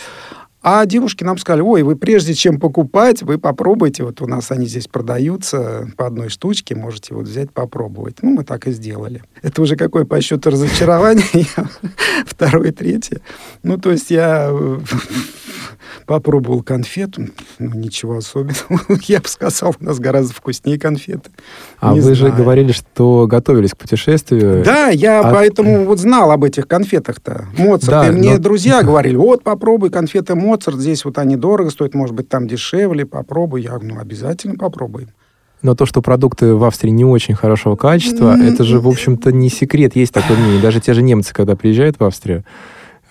А 0.66 0.86
девушки 0.86 1.22
нам 1.24 1.36
сказали, 1.36 1.60
ой, 1.60 1.82
вы 1.82 1.94
прежде 1.94 2.32
чем 2.32 2.58
покупать, 2.58 3.20
вы 3.20 3.36
попробуйте, 3.36 4.02
вот 4.02 4.22
у 4.22 4.26
нас 4.26 4.50
они 4.50 4.64
здесь 4.64 4.88
продаются 4.88 5.90
по 5.98 6.06
одной 6.06 6.30
штучке, 6.30 6.74
можете 6.74 7.14
вот 7.14 7.26
взять, 7.26 7.50
попробовать. 7.50 8.22
Ну, 8.22 8.30
мы 8.30 8.44
так 8.44 8.66
и 8.66 8.72
сделали. 8.72 9.22
Это 9.42 9.60
уже 9.60 9.76
какое 9.76 10.06
по 10.06 10.18
счету 10.22 10.48
разочарование, 10.48 11.46
второе, 12.26 12.72
третье. 12.72 13.20
Ну, 13.62 13.76
то 13.76 13.92
есть 13.92 14.10
я 14.10 14.48
э, 14.50 14.78
попробовал 16.06 16.62
конфету, 16.62 17.26
ну, 17.58 17.74
ничего 17.74 18.16
особенного. 18.18 18.80
Я 19.02 19.20
бы 19.20 19.28
сказал, 19.28 19.74
у 19.80 19.84
нас 19.84 19.98
гораздо 19.98 20.34
вкуснее 20.34 20.78
конфеты. 20.78 21.30
А 21.80 21.92
Не 21.92 22.00
вы 22.00 22.14
знаю. 22.14 22.32
же 22.32 22.36
говорили, 22.36 22.72
что 22.72 23.26
готовились 23.26 23.72
к 23.72 23.76
путешествию. 23.76 24.64
Да, 24.64 24.88
я 24.88 25.20
а... 25.20 25.32
поэтому 25.32 25.84
вот 25.84 25.98
знал 25.98 26.30
об 26.30 26.44
этих 26.44 26.66
конфетах-то. 26.66 27.46
Моцарт. 27.56 27.90
Да, 27.90 28.08
и 28.08 28.10
мне 28.10 28.34
но... 28.34 28.38
друзья 28.38 28.82
говорили, 28.84 29.16
вот 29.16 29.42
попробуй 29.42 29.90
конфеты 29.90 30.34
Моцарт, 30.34 30.78
здесь 30.78 31.04
вот 31.04 31.18
они 31.18 31.36
дорого 31.36 31.70
стоят, 31.70 31.94
может 31.94 32.14
быть, 32.14 32.28
там 32.28 32.46
дешевле, 32.46 33.06
попробуй. 33.06 33.62
Я 33.62 33.70
говорю, 33.70 33.94
ну, 33.94 34.00
обязательно 34.00 34.56
попробуем. 34.56 35.08
Но 35.64 35.74
то, 35.74 35.86
что 35.86 36.02
продукты 36.02 36.54
в 36.54 36.62
Австрии 36.64 36.90
не 36.90 37.06
очень 37.06 37.34
хорошего 37.34 37.74
качества, 37.74 38.36
это 38.38 38.64
же, 38.64 38.80
в 38.80 38.86
общем-то, 38.86 39.32
не 39.32 39.48
секрет. 39.48 39.96
Есть 39.96 40.12
такое 40.12 40.36
мнение. 40.36 40.60
Даже 40.60 40.78
те 40.78 40.92
же 40.92 41.00
немцы, 41.00 41.32
когда 41.32 41.56
приезжают 41.56 41.98
в 41.98 42.04
Австрию, 42.04 42.44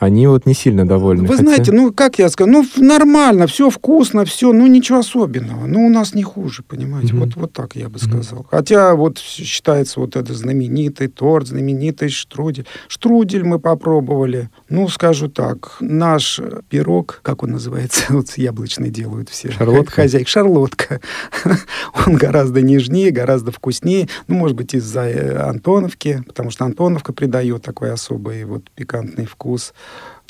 они 0.03 0.27
вот 0.27 0.45
не 0.45 0.53
сильно 0.53 0.87
довольны. 0.87 1.23
Вы 1.23 1.37
хотя... 1.37 1.43
знаете, 1.43 1.71
ну, 1.71 1.91
как 1.91 2.19
я 2.19 2.29
скажу, 2.29 2.51
ну, 2.51 2.65
нормально, 2.77 3.47
все 3.47 3.69
вкусно, 3.69 4.25
все, 4.25 4.53
ну, 4.53 4.67
ничего 4.67 4.99
особенного. 4.99 5.65
Ну, 5.65 5.85
у 5.85 5.89
нас 5.89 6.13
не 6.13 6.23
хуже, 6.23 6.63
понимаете, 6.63 7.13
mm-hmm. 7.13 7.19
вот, 7.19 7.35
вот 7.35 7.53
так 7.53 7.75
я 7.75 7.89
бы 7.89 7.99
сказал. 7.99 8.41
Mm-hmm. 8.41 8.47
Хотя 8.51 8.95
вот 8.95 9.17
считается 9.17 9.99
вот 9.99 10.15
этот 10.15 10.35
знаменитый 10.35 11.07
торт, 11.07 11.47
знаменитый 11.47 12.09
штрудель. 12.09 12.65
Штрудель 12.87 13.43
мы 13.43 13.59
попробовали. 13.59 14.49
Ну, 14.69 14.87
скажу 14.89 15.27
так, 15.29 15.77
наш 15.79 16.39
пирог, 16.69 17.19
как 17.23 17.43
он 17.43 17.51
называется, 17.51 18.05
вот 18.09 18.29
яблочный 18.37 18.89
делают 18.89 19.29
все. 19.29 19.51
Шарлотка? 19.51 19.91
Хозяйка. 20.03 20.29
Шарлотка. 20.29 21.01
он 22.05 22.15
гораздо 22.15 22.61
нежнее, 22.61 23.11
гораздо 23.11 23.51
вкуснее. 23.51 24.07
Ну, 24.27 24.35
может 24.35 24.57
быть, 24.57 24.73
из-за 24.73 25.01
э, 25.01 25.37
Антоновки, 25.37 26.23
потому 26.27 26.51
что 26.51 26.65
Антоновка 26.65 27.13
придает 27.13 27.63
такой 27.63 27.91
особый 27.91 28.43
вот 28.45 28.69
пикантный 28.75 29.25
вкус 29.25 29.73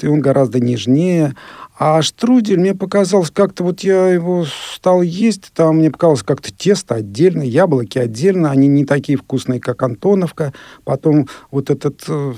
и 0.02 0.08
он 0.08 0.22
гораздо 0.22 0.60
нежнее. 0.60 1.36
А 1.78 2.02
штрудель 2.02 2.60
мне 2.60 2.76
показалось, 2.76 3.32
как-то 3.32 3.64
вот 3.64 3.82
я 3.82 4.10
его 4.10 4.46
стал 4.74 5.02
есть, 5.02 5.52
там 5.54 5.78
мне 5.78 5.90
показалось 5.92 6.24
как-то 6.24 6.54
тесто 6.54 6.96
отдельно, 6.96 7.42
яблоки 7.42 7.98
отдельно, 7.98 8.52
они 8.52 8.68
не 8.68 8.86
такие 8.86 9.18
вкусные, 9.18 9.60
как 9.60 9.82
Антоновка. 9.84 10.54
Потом 10.84 11.28
вот 11.52 11.70
этот 11.70 12.04
э, 12.08 12.34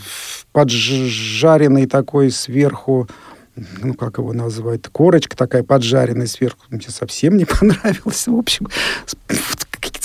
поджаренный 0.52 1.86
такой 1.86 2.32
сверху 2.32 3.08
ну, 3.82 3.94
как 3.94 4.18
его 4.18 4.34
называют, 4.34 4.90
корочка 4.92 5.38
такая 5.38 5.64
поджаренная 5.64 6.28
сверху, 6.28 6.60
мне 6.70 6.82
совсем 6.90 7.38
не 7.38 7.46
понравилось. 7.60 8.28
В 8.28 8.38
общем, 8.38 8.68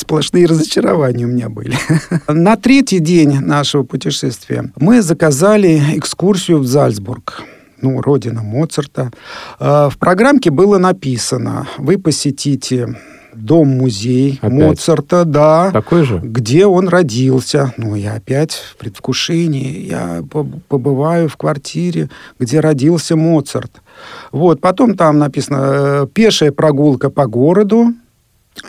сплошные 0.01 0.47
разочарования 0.47 1.25
у 1.25 1.29
меня 1.29 1.49
были. 1.49 1.77
На 2.29 2.57
третий 2.57 2.99
день 2.99 3.41
нашего 3.41 3.83
путешествия 3.83 4.73
мы 4.77 5.03
заказали 5.03 5.81
экскурсию 5.97 6.59
в 6.59 6.67
Зальцбург 6.67 7.45
ну, 7.83 8.01
родина 8.03 8.43
Моцарта. 8.43 9.11
А, 9.59 9.89
в 9.89 9.97
программке 9.99 10.51
было 10.51 10.79
написано, 10.79 11.67
вы 11.79 11.97
посетите 11.97 12.95
дом-музей 13.35 14.39
опять? 14.43 14.53
Моцарта, 14.53 15.25
да. 15.25 15.71
Такой 15.71 16.05
же? 16.05 16.21
Где 16.23 16.67
он 16.67 16.89
родился. 16.89 17.73
Ну, 17.77 17.95
я 17.95 18.15
опять 18.15 18.53
в 18.53 18.77
предвкушении. 18.77 19.87
Я 19.87 20.23
побываю 20.69 21.29
в 21.29 21.37
квартире, 21.37 22.11
где 22.39 22.61
родился 22.61 23.17
Моцарт. 23.17 23.81
Вот, 24.33 24.61
потом 24.61 24.95
там 24.95 25.19
написано 25.19 25.59
э, 25.63 26.07
«Пешая 26.13 26.53
прогулка 26.53 27.11
по 27.11 27.27
городу». 27.27 27.95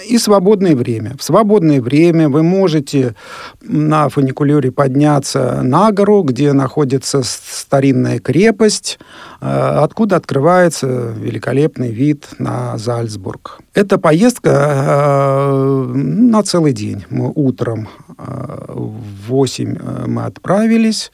И 0.07 0.17
свободное 0.17 0.75
время. 0.75 1.15
В 1.17 1.23
свободное 1.23 1.81
время 1.81 2.29
вы 2.29 2.43
можете 2.43 3.15
на 3.61 4.09
фуникулере 4.09 4.71
подняться 4.71 5.61
на 5.63 5.91
гору, 5.91 6.23
где 6.23 6.53
находится 6.53 7.21
старинная 7.23 8.19
крепость, 8.19 8.99
э, 9.41 9.45
откуда 9.45 10.15
открывается 10.15 10.87
великолепный 10.87 11.91
вид 11.91 12.29
на 12.37 12.77
Зальцбург. 12.77 13.59
Это 13.73 13.97
поездка 13.97 14.49
э, 14.49 15.93
на 15.93 16.43
целый 16.43 16.73
день. 16.73 17.05
Мы 17.09 17.31
утром 17.33 17.89
э, 18.17 18.65
в 18.67 19.27
8 19.27 20.07
мы 20.07 20.23
отправились 20.23 21.11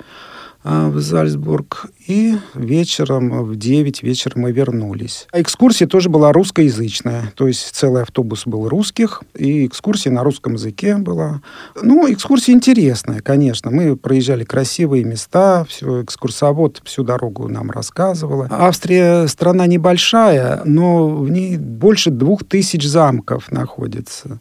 в 0.63 0.99
Зальцбург 0.99 1.87
и 2.07 2.35
вечером, 2.53 3.43
в 3.43 3.55
9 3.57 4.01
вечера 4.01 4.33
мы 4.35 4.51
вернулись. 4.51 5.27
А 5.31 5.41
экскурсия 5.41 5.87
тоже 5.87 6.09
была 6.09 6.31
русскоязычная. 6.31 7.33
То 7.35 7.47
есть 7.47 7.75
целый 7.75 8.03
автобус 8.03 8.43
был 8.45 8.69
русских, 8.69 9.23
и 9.35 9.67
экскурсия 9.67 10.11
на 10.11 10.23
русском 10.23 10.53
языке 10.53 10.95
была. 10.95 11.41
Ну, 11.81 12.11
экскурсия 12.11 12.55
интересная, 12.55 13.19
конечно. 13.19 13.71
Мы 13.71 13.97
проезжали 13.97 14.45
красивые 14.45 15.03
места, 15.03 15.65
все, 15.67 16.03
экскурсовод 16.03 16.81
всю 16.85 17.03
дорогу 17.03 17.49
нам 17.49 17.71
рассказывала. 17.71 18.47
Австрия 18.49 19.27
страна 19.27 19.67
небольшая, 19.67 20.61
но 20.63 21.09
в 21.09 21.29
ней 21.29 21.57
больше 21.57 22.09
двух 22.09 22.45
тысяч 22.45 22.87
замков 22.87 23.51
находится. 23.51 24.39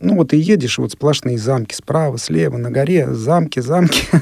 Ну, 0.00 0.16
вот 0.16 0.32
и 0.32 0.38
едешь, 0.38 0.78
вот 0.78 0.92
сплошные 0.92 1.38
замки 1.38 1.74
справа, 1.74 2.18
слева, 2.18 2.56
на 2.56 2.70
горе, 2.70 3.12
замки, 3.12 3.60
замки. 3.60 4.02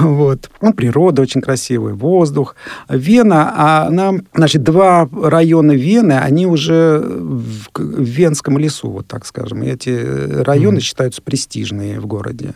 Вот. 0.00 0.50
Ну, 0.60 0.72
природа 0.72 1.22
очень 1.22 1.40
красивая, 1.40 1.94
воздух. 2.12 2.54
Вена, 2.88 3.52
а 3.56 3.90
нам, 3.90 4.22
значит, 4.34 4.62
два 4.62 5.08
района 5.12 5.72
Вены, 5.72 6.12
они 6.12 6.46
уже 6.46 6.98
в, 7.00 7.68
в 7.74 8.02
Венском 8.02 8.58
лесу, 8.58 8.90
вот 8.90 9.06
так 9.06 9.26
скажем. 9.26 9.62
И 9.62 9.68
эти 9.68 9.90
районы 10.42 10.78
mm-hmm. 10.78 10.80
считаются 10.80 11.22
престижные 11.22 12.00
в 12.00 12.06
городе. 12.06 12.54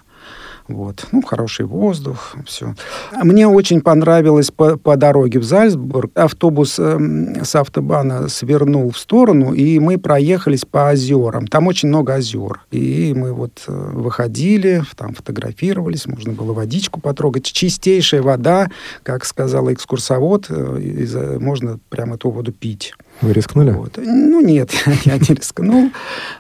Вот. 0.69 1.07
Ну, 1.13 1.23
хороший 1.23 1.65
воздух, 1.67 2.35
все. 2.45 2.75
Мне 3.23 3.47
очень 3.47 3.81
понравилось 3.81 4.51
по, 4.51 4.77
по 4.77 4.97
дороге 4.97 5.39
в 5.39 5.45
Зальцбург. 5.45 6.11
Автобус 6.15 6.79
э, 6.79 6.99
с 7.45 7.55
автобана 7.55 8.29
свернул 8.29 8.91
в 8.91 8.99
сторону, 8.99 9.53
и 9.53 9.79
мы 9.79 9.99
проехались 9.99 10.65
по 10.65 10.91
озерам. 10.91 11.47
Там 11.47 11.69
очень 11.69 11.89
много 11.89 12.15
озер. 12.15 12.63
И 12.73 13.15
мы 13.17 13.33
вот 13.33 13.63
э, 13.69 13.91
выходили, 13.93 14.83
там 14.97 15.15
фотографировались, 15.15 16.07
можно 16.07 16.33
было 16.33 16.53
водичку 16.53 17.01
потрогать. 17.01 17.45
Чистейшая 17.45 18.23
вода, 18.23 18.69
как 19.05 19.25
сказала 19.25 19.73
экскурсовод, 19.73 20.47
э, 20.49 21.39
можно 21.39 21.79
прямо 21.91 22.17
эту 22.17 22.31
воду 22.31 22.53
пить. 22.53 22.93
Вы 23.23 23.33
рискнули? 23.33 23.71
Вот. 23.71 23.99
Ну, 23.99 24.41
нет, 24.41 24.71
я 25.05 25.15
не 25.19 25.35
рискнул. 25.35 25.91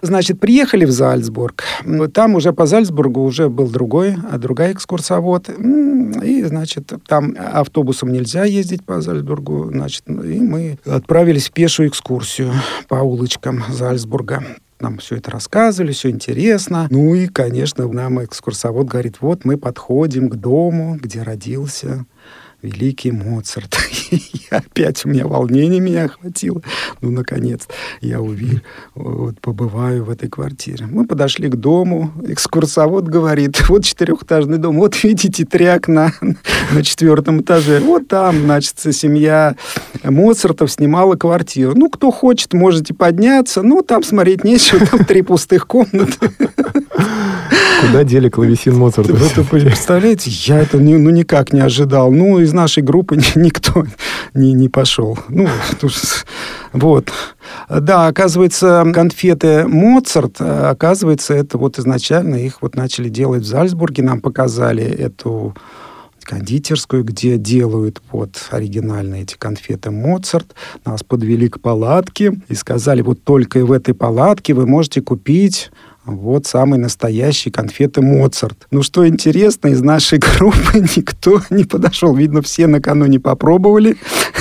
Значит, 0.02 0.40
приехали 0.40 0.84
в 0.84 0.90
Зальцбург. 0.90 1.64
Там 2.12 2.34
уже 2.34 2.52
по 2.52 2.66
Зальцбургу 2.66 3.22
уже 3.22 3.48
был 3.48 3.68
другой, 3.68 4.16
а 4.30 4.38
другая 4.38 4.72
экскурсовод. 4.72 5.48
И, 5.48 6.42
значит, 6.44 6.92
там 7.06 7.34
автобусом 7.38 8.12
нельзя 8.12 8.44
ездить 8.44 8.84
по 8.84 9.00
Зальцбургу. 9.00 9.70
Значит, 9.72 10.04
и 10.06 10.40
мы 10.40 10.78
отправились 10.84 11.48
в 11.48 11.52
пешую 11.52 11.88
экскурсию 11.88 12.52
по 12.88 12.96
улочкам 12.96 13.64
Зальцбурга 13.70 14.42
нам 14.78 14.98
все 14.98 15.16
это 15.16 15.30
рассказывали, 15.30 15.92
все 15.92 16.10
интересно. 16.10 16.86
Ну 16.90 17.14
и, 17.14 17.28
конечно, 17.28 17.88
нам 17.88 18.22
экскурсовод 18.22 18.86
говорит, 18.86 19.16
вот 19.20 19.44
мы 19.44 19.56
подходим 19.56 20.28
к 20.28 20.36
дому, 20.36 20.98
где 21.00 21.22
родился 21.22 22.04
великий 22.62 23.12
Моцарт. 23.12 23.76
я 24.10 24.58
опять, 24.58 25.04
у 25.04 25.08
меня 25.08 25.26
волнение 25.26 25.80
меня 25.80 26.04
охватило. 26.04 26.62
Ну, 27.00 27.10
наконец, 27.10 27.68
я 28.00 28.20
увидел, 28.20 28.60
вот, 28.94 29.40
побываю 29.40 30.04
в 30.04 30.10
этой 30.10 30.28
квартире. 30.28 30.86
Мы 30.86 31.06
подошли 31.06 31.48
к 31.48 31.56
дому, 31.56 32.12
экскурсовод 32.26 33.08
говорит, 33.08 33.62
вот 33.68 33.84
четырехэтажный 33.84 34.58
дом, 34.58 34.78
вот 34.78 35.02
видите, 35.02 35.44
три 35.44 35.66
окна 35.66 36.12
на 36.72 36.82
четвертом 36.82 37.40
этаже. 37.40 37.80
Вот 37.80 38.08
там, 38.08 38.42
значит, 38.42 38.74
семья 38.92 39.56
Моцартов 40.02 40.70
снимала 40.70 41.16
квартиру. 41.16 41.72
Ну, 41.76 41.90
кто 41.90 42.10
хочет, 42.10 42.52
можете 42.52 42.94
подняться. 42.94 43.62
Ну, 43.62 43.82
там 43.82 44.02
смотреть 44.02 44.44
нечего, 44.44 44.84
там 44.86 45.04
три 45.04 45.22
пустых 45.22 45.66
комнаты. 45.66 46.30
Куда 47.80 48.04
дели 48.04 48.28
клавесин 48.28 48.76
Моцарта? 48.76 49.14
Представляете, 49.50 50.30
я 50.30 50.60
это 50.60 50.78
ну, 50.78 51.10
никак 51.10 51.52
не 51.52 51.60
ожидал. 51.60 52.10
Ну, 52.10 52.42
из 52.46 52.52
нашей 52.52 52.82
группы 52.82 53.16
никто 53.34 53.84
не, 54.34 54.52
не 54.52 54.68
пошел. 54.68 55.18
Ну, 55.28 55.48
вот. 56.72 57.12
Да, 57.68 58.06
оказывается, 58.06 58.84
конфеты 58.94 59.66
Моцарт, 59.66 60.40
оказывается, 60.40 61.34
это 61.34 61.58
вот 61.58 61.78
изначально 61.78 62.36
их 62.36 62.62
вот 62.62 62.74
начали 62.74 63.08
делать 63.08 63.42
в 63.42 63.46
Зальцбурге, 63.46 64.02
нам 64.02 64.20
показали 64.20 64.84
эту 64.84 65.54
кондитерскую, 66.26 67.04
где 67.04 67.38
делают 67.38 68.02
вот 68.10 68.36
оригинальные 68.50 69.22
эти 69.22 69.36
конфеты 69.36 69.90
Моцарт. 69.90 70.54
Нас 70.84 71.02
подвели 71.02 71.48
к 71.48 71.60
палатке 71.60 72.38
и 72.48 72.54
сказали, 72.54 73.00
вот 73.00 73.22
только 73.22 73.64
в 73.64 73.72
этой 73.72 73.94
палатке 73.94 74.52
вы 74.52 74.66
можете 74.66 75.00
купить 75.00 75.70
вот 76.06 76.46
самый 76.46 76.78
настоящий 76.78 77.50
конфеты 77.50 78.00
Моцарт. 78.00 78.66
Ну, 78.70 78.82
что 78.82 79.06
интересно, 79.06 79.68
из 79.68 79.82
нашей 79.82 80.18
группы 80.38 80.78
никто 80.96 81.42
не 81.50 81.64
подошел. 81.64 82.14
Видно, 82.14 82.42
все 82.42 82.66
накануне 82.66 83.18
попробовали, 83.18 83.96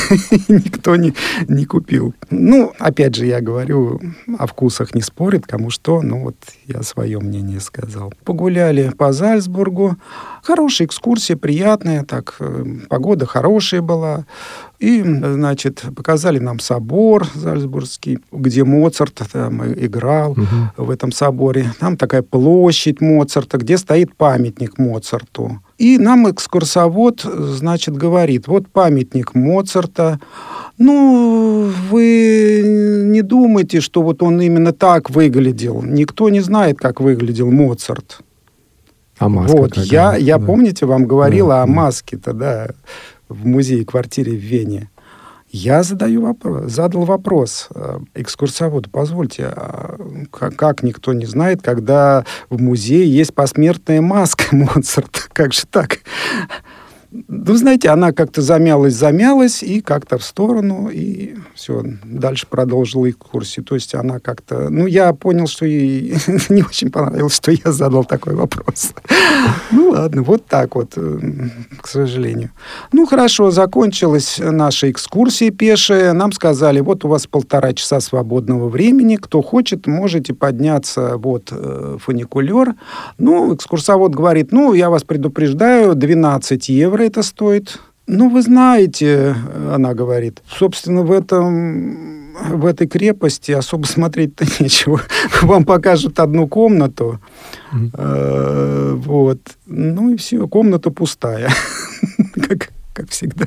никто 0.48 0.96
не, 0.96 1.14
не 1.48 1.66
купил. 1.66 2.14
Ну, 2.30 2.72
опять 2.80 3.16
же, 3.16 3.26
я 3.26 3.42
говорю, 3.42 4.00
о 4.38 4.48
вкусах 4.48 4.94
не 4.94 5.02
спорит, 5.02 5.48
кому 5.48 5.70
что. 5.72 6.02
Ну, 6.02 6.24
вот 6.24 6.36
я 6.68 6.84
свое 6.84 7.20
мнение 7.20 7.60
сказал. 7.60 8.14
Погуляли 8.24 8.92
по 8.96 9.12
Зальцбургу. 9.12 9.98
Хорошая 10.44 10.88
экскурсия, 10.88 11.36
приятная, 11.36 12.04
так, 12.04 12.36
э, 12.40 12.66
погода 12.88 13.26
хорошая 13.26 13.82
была. 13.82 14.26
И, 14.86 15.02
значит, 15.02 15.84
показали 15.96 16.38
нам 16.38 16.60
собор 16.60 17.28
Зальцбургский, 17.34 18.20
где 18.32 18.64
Моцарт 18.64 19.20
там 19.34 19.66
играл 19.74 20.34
угу. 20.34 20.46
в 20.78 20.92
этом 20.92 21.12
соборе. 21.12 21.72
Там 21.80 21.98
такая 21.98 22.22
площадь 22.22 23.02
Моцарта, 23.02 23.58
где 23.58 23.80
стоит 23.80 24.16
памятник 24.16 24.78
Моцарту. 24.78 25.60
И 25.80 25.98
нам 25.98 26.30
экскурсовод, 26.30 27.22
значит, 27.22 27.98
говорит, 27.98 28.48
вот 28.48 28.68
памятник 28.68 29.34
Моцарта, 29.34 30.20
ну, 30.78 31.72
вы 31.90 32.62
не 33.08 33.24
думайте, 33.24 33.82
что 33.82 34.04
вот 34.04 34.22
он 34.22 34.40
именно 34.40 34.72
так 34.72 35.10
выглядел. 35.10 35.82
Никто 35.82 36.30
не 36.30 36.42
знает, 36.42 36.78
как 36.78 37.02
выглядел 37.02 37.50
Моцарт. 37.50 38.20
А 39.18 39.30
маска 39.30 39.56
вот, 39.58 39.78
я, 39.78 40.16
я 40.16 40.38
да. 40.38 40.46
помните, 40.46 40.86
вам 40.86 41.06
говорила 41.06 41.56
да, 41.56 41.64
о 41.64 41.68
маске-то, 41.68 42.34
да, 42.34 42.68
в 43.30 43.46
музее-квартире 43.46 44.34
в 44.34 44.42
Вене. 44.42 44.90
Я 45.50 45.84
задаю 45.84 46.22
вопрос, 46.22 46.72
задал 46.72 47.06
вопрос 47.06 47.70
э, 47.74 48.00
экскурсоводу, 48.14 48.90
позвольте, 48.90 49.46
а 49.46 49.98
как, 50.32 50.56
как 50.56 50.84
никто 50.84 51.14
не 51.14 51.26
знает, 51.26 51.62
когда 51.62 52.26
в 52.50 52.60
музее 52.60 53.10
есть 53.10 53.34
посмертная 53.34 54.02
маска 54.02 54.44
Моцарта? 54.56 55.22
Как 55.32 55.54
же 55.54 55.62
так? 55.70 56.00
Ну, 57.28 57.56
знаете, 57.56 57.90
она 57.90 58.12
как-то 58.12 58.42
замялась, 58.42 58.94
замялась, 58.94 59.64
и 59.64 59.80
как-то 59.80 60.18
в 60.18 60.24
сторону, 60.24 60.90
и 60.92 61.36
все, 61.54 61.84
дальше 62.04 62.46
продолжила 62.50 63.10
экскурсию. 63.10 63.64
То 63.64 63.76
есть 63.76 63.96
она 63.96 64.20
как-то... 64.20 64.70
Ну, 64.70 64.86
я 64.86 65.14
понял, 65.14 65.48
что 65.48 65.66
ей 65.66 66.18
не 66.50 66.64
очень 66.64 66.92
понравилось, 66.92 67.36
что 67.36 67.52
я 67.52 67.72
задал 67.72 68.04
такой 68.04 68.36
вопрос. 68.36 68.94
ну, 69.72 69.92
ладно, 69.92 70.24
вот 70.24 70.46
так 70.46 70.76
вот, 70.76 70.94
э, 70.98 71.20
к 71.80 71.88
сожалению. 71.88 72.52
Ну, 72.92 73.06
хорошо, 73.06 73.50
закончилась 73.52 74.40
наша 74.40 74.92
экскурсия 74.92 75.52
пешая. 75.52 76.12
Нам 76.14 76.34
сказали, 76.34 76.82
вот 76.82 77.06
у 77.06 77.08
вас 77.08 77.28
полтора 77.28 77.74
часа 77.74 78.02
свободного 78.02 78.68
времени. 78.68 79.16
Кто 79.16 79.42
хочет, 79.42 79.88
можете 79.88 80.34
подняться, 80.34 81.16
вот, 81.18 81.50
э, 81.52 81.98
фуникулер. 82.02 82.76
Ну, 83.18 83.56
экскурсовод 83.56 84.14
говорит, 84.14 84.52
ну, 84.52 84.74
я 84.74 84.90
вас 84.90 85.04
предупреждаю, 85.04 85.96
12 85.96 86.70
евро 86.70 87.05
это 87.06 87.24
стоит? 87.24 87.80
Ну, 88.08 88.30
вы 88.30 88.42
знаете, 88.42 89.36
она 89.74 89.94
говорит, 89.94 90.42
собственно, 90.48 91.02
в 91.02 91.12
этом 91.12 92.16
в 92.50 92.66
этой 92.66 92.88
крепости 92.88 93.52
особо 93.52 93.86
смотреть-то 93.86 94.46
нечего. 94.60 95.02
Вам 95.42 95.64
покажут 95.64 96.20
одну 96.20 96.48
комнату, 96.48 97.20
mm-hmm. 97.74 97.90
э, 97.94 98.94
вот, 98.96 99.40
ну 99.66 100.10
и 100.10 100.18
все, 100.18 100.48
комната 100.48 100.92
пустая, 100.92 101.50
как, 102.48 102.70
как 102.94 103.10
всегда. 103.10 103.46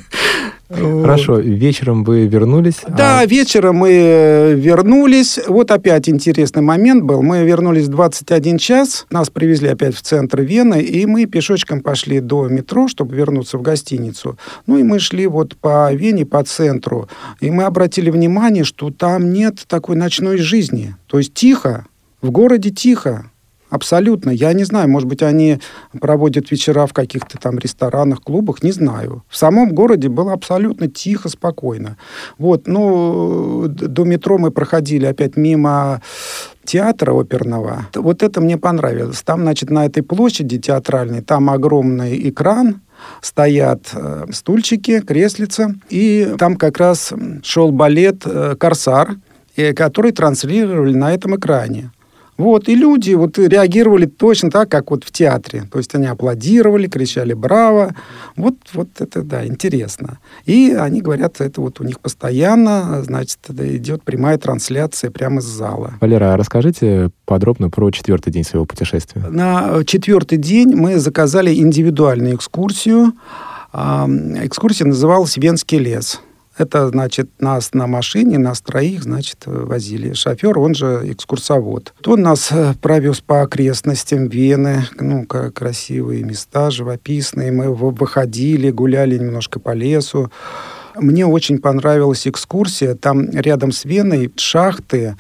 Хорошо, 0.69 1.39
вечером 1.39 2.05
вы 2.05 2.27
вернулись? 2.27 2.83
Да, 2.87 3.21
а... 3.21 3.27
вечером 3.27 3.77
мы 3.77 4.55
вернулись. 4.55 5.39
Вот 5.47 5.71
опять 5.71 6.09
интересный 6.09 6.61
момент 6.61 7.05
был. 7.05 7.23
Мы 7.23 7.45
вернулись 7.45 7.87
в 7.87 7.91
21 7.91 8.59
час, 8.59 9.07
нас 9.11 9.31
привезли 9.31 9.69
опять 9.69 9.95
в 9.95 10.03
центр 10.03 10.43
Вены, 10.43 10.83
и 10.83 11.07
мы 11.07 11.25
пешочком 11.25 11.81
пошли 11.81 12.21
до 12.21 12.49
метро, 12.49 12.87
чтобы 12.87 13.16
вернуться 13.16 13.57
в 13.57 13.62
гостиницу. 13.62 14.39
Ну 14.66 14.79
и 14.79 14.83
мы 14.83 14.99
шли 14.99 15.27
вот 15.27 15.57
по 15.57 15.93
Вене, 15.93 16.27
по 16.27 16.43
центру, 16.45 17.09
и 17.41 17.51
мы 17.51 17.64
обратили 17.64 18.11
внимание, 18.11 18.64
что 18.64 18.91
там 18.91 19.33
нет 19.33 19.64
такой 19.66 19.97
ночной 19.97 20.37
жизни. 20.37 20.97
То 21.07 21.19
есть 21.19 21.33
тихо, 21.33 21.87
В 22.21 22.31
городе 22.31 22.71
тихо. 22.71 23.31
Абсолютно. 23.71 24.31
Я 24.31 24.53
не 24.55 24.64
знаю, 24.64 24.89
может 24.89 25.09
быть, 25.09 25.23
они 25.23 25.59
проводят 26.01 26.51
вечера 26.51 26.87
в 26.87 26.95
каких-то 26.95 27.39
там 27.39 27.59
ресторанах, 27.59 28.23
клубах, 28.23 28.62
не 28.62 28.73
знаю. 28.73 29.25
В 29.29 29.37
самом 29.37 29.75
городе 29.75 30.09
было 30.09 30.33
абсолютно 30.33 30.89
тихо, 30.89 31.29
спокойно. 31.29 31.99
Вот, 32.39 32.66
ну, 32.66 33.66
до 33.69 34.05
метро 34.05 34.39
мы 34.39 34.51
проходили 34.51 35.05
опять 35.05 35.37
мимо 35.37 36.01
театра 36.64 37.12
оперного. 37.12 37.87
Вот 37.95 38.23
это 38.23 38.41
мне 38.41 38.57
понравилось. 38.57 39.23
Там, 39.23 39.43
значит, 39.43 39.71
на 39.71 39.87
этой 39.87 40.03
площади 40.03 40.59
театральной, 40.59 41.21
там 41.21 41.51
огромный 41.51 42.29
экран, 42.29 42.81
стоят 43.21 43.91
э, 43.95 44.27
стульчики, 44.33 45.01
креслица, 45.01 45.75
и 45.89 46.35
там 46.39 46.57
как 46.57 46.79
раз 46.79 47.12
шел 47.43 47.71
балет 47.71 48.23
э, 48.25 48.57
«Корсар», 48.59 49.16
э, 49.57 49.73
который 49.73 50.12
транслировали 50.12 50.95
на 50.95 51.12
этом 51.12 51.37
экране. 51.37 51.91
Вот, 52.39 52.68
и 52.68 52.76
люди 52.76 53.14
вот 53.14 53.36
реагировали 53.36 54.07
точно 54.07 54.51
так, 54.51 54.68
как 54.68 54.93
вот 54.93 55.03
в 55.03 55.11
театре. 55.11 55.64
То 55.72 55.78
есть 55.78 55.93
они 55.97 56.07
аплодировали, 56.07 56.86
кричали 56.86 57.34
«Браво!». 57.34 57.97
Вот, 58.36 58.55
вот 58.74 58.89
это, 59.01 59.22
да, 59.22 59.45
интересно. 59.45 60.20
И 60.47 60.70
они 60.70 61.01
говорят, 61.01 61.41
это 61.41 61.61
вот 61.61 61.80
у 61.80 61.84
них 61.84 61.99
постоянно, 61.99 63.03
значит, 63.03 63.41
идет 63.51 64.05
прямая 64.05 64.39
трансляция 64.39 65.11
прямо 65.11 65.41
из 65.41 65.47
зала. 65.47 65.95
Валера, 66.01 66.34
а 66.34 66.36
расскажите 66.36 67.11
подробно 67.26 67.70
про 67.70 67.91
четвертый 67.91 68.32
день 68.32 68.45
своего 68.45 68.66
путешествия. 68.66 69.20
На 69.28 69.82
четвертый 69.84 70.39
день 70.39 70.76
мы 70.76 71.01
заказали 71.01 71.53
индивидуальную 71.53 72.36
экскурсию. 72.36 73.14
Экскурсия 73.72 74.86
называлась 74.86 75.36
«Венский 75.36 75.78
лес». 75.78 76.20
Это, 76.59 76.89
значит, 76.89 77.31
нас 77.39 77.73
на 77.73 77.87
машине, 77.87 78.37
нас 78.37 78.61
троих, 78.61 79.05
значит, 79.05 79.45
возили. 79.47 80.13
Шофер, 80.13 80.59
он 80.59 80.75
же 80.75 81.03
экскурсовод. 81.05 81.95
Он 82.05 82.23
нас 82.23 82.51
э, 82.51 82.75
провез 82.83 83.21
по 83.21 83.43
окрестностям 83.43 84.27
Вены, 84.27 84.85
ну, 84.99 85.25
красивые 85.25 86.25
места, 86.25 86.71
живописные. 86.71 87.53
Мы 87.53 87.73
выходили, 87.73 88.71
гуляли 88.71 89.17
немножко 89.19 89.61
по 89.61 89.73
лесу. 89.73 90.33
Мне 90.97 91.27
очень 91.27 91.59
понравилась 91.59 92.27
экскурсия. 92.27 92.95
Там 92.97 93.31
рядом 93.31 93.71
с 93.71 93.85
Веной 93.85 94.33
шахты, 94.37 95.17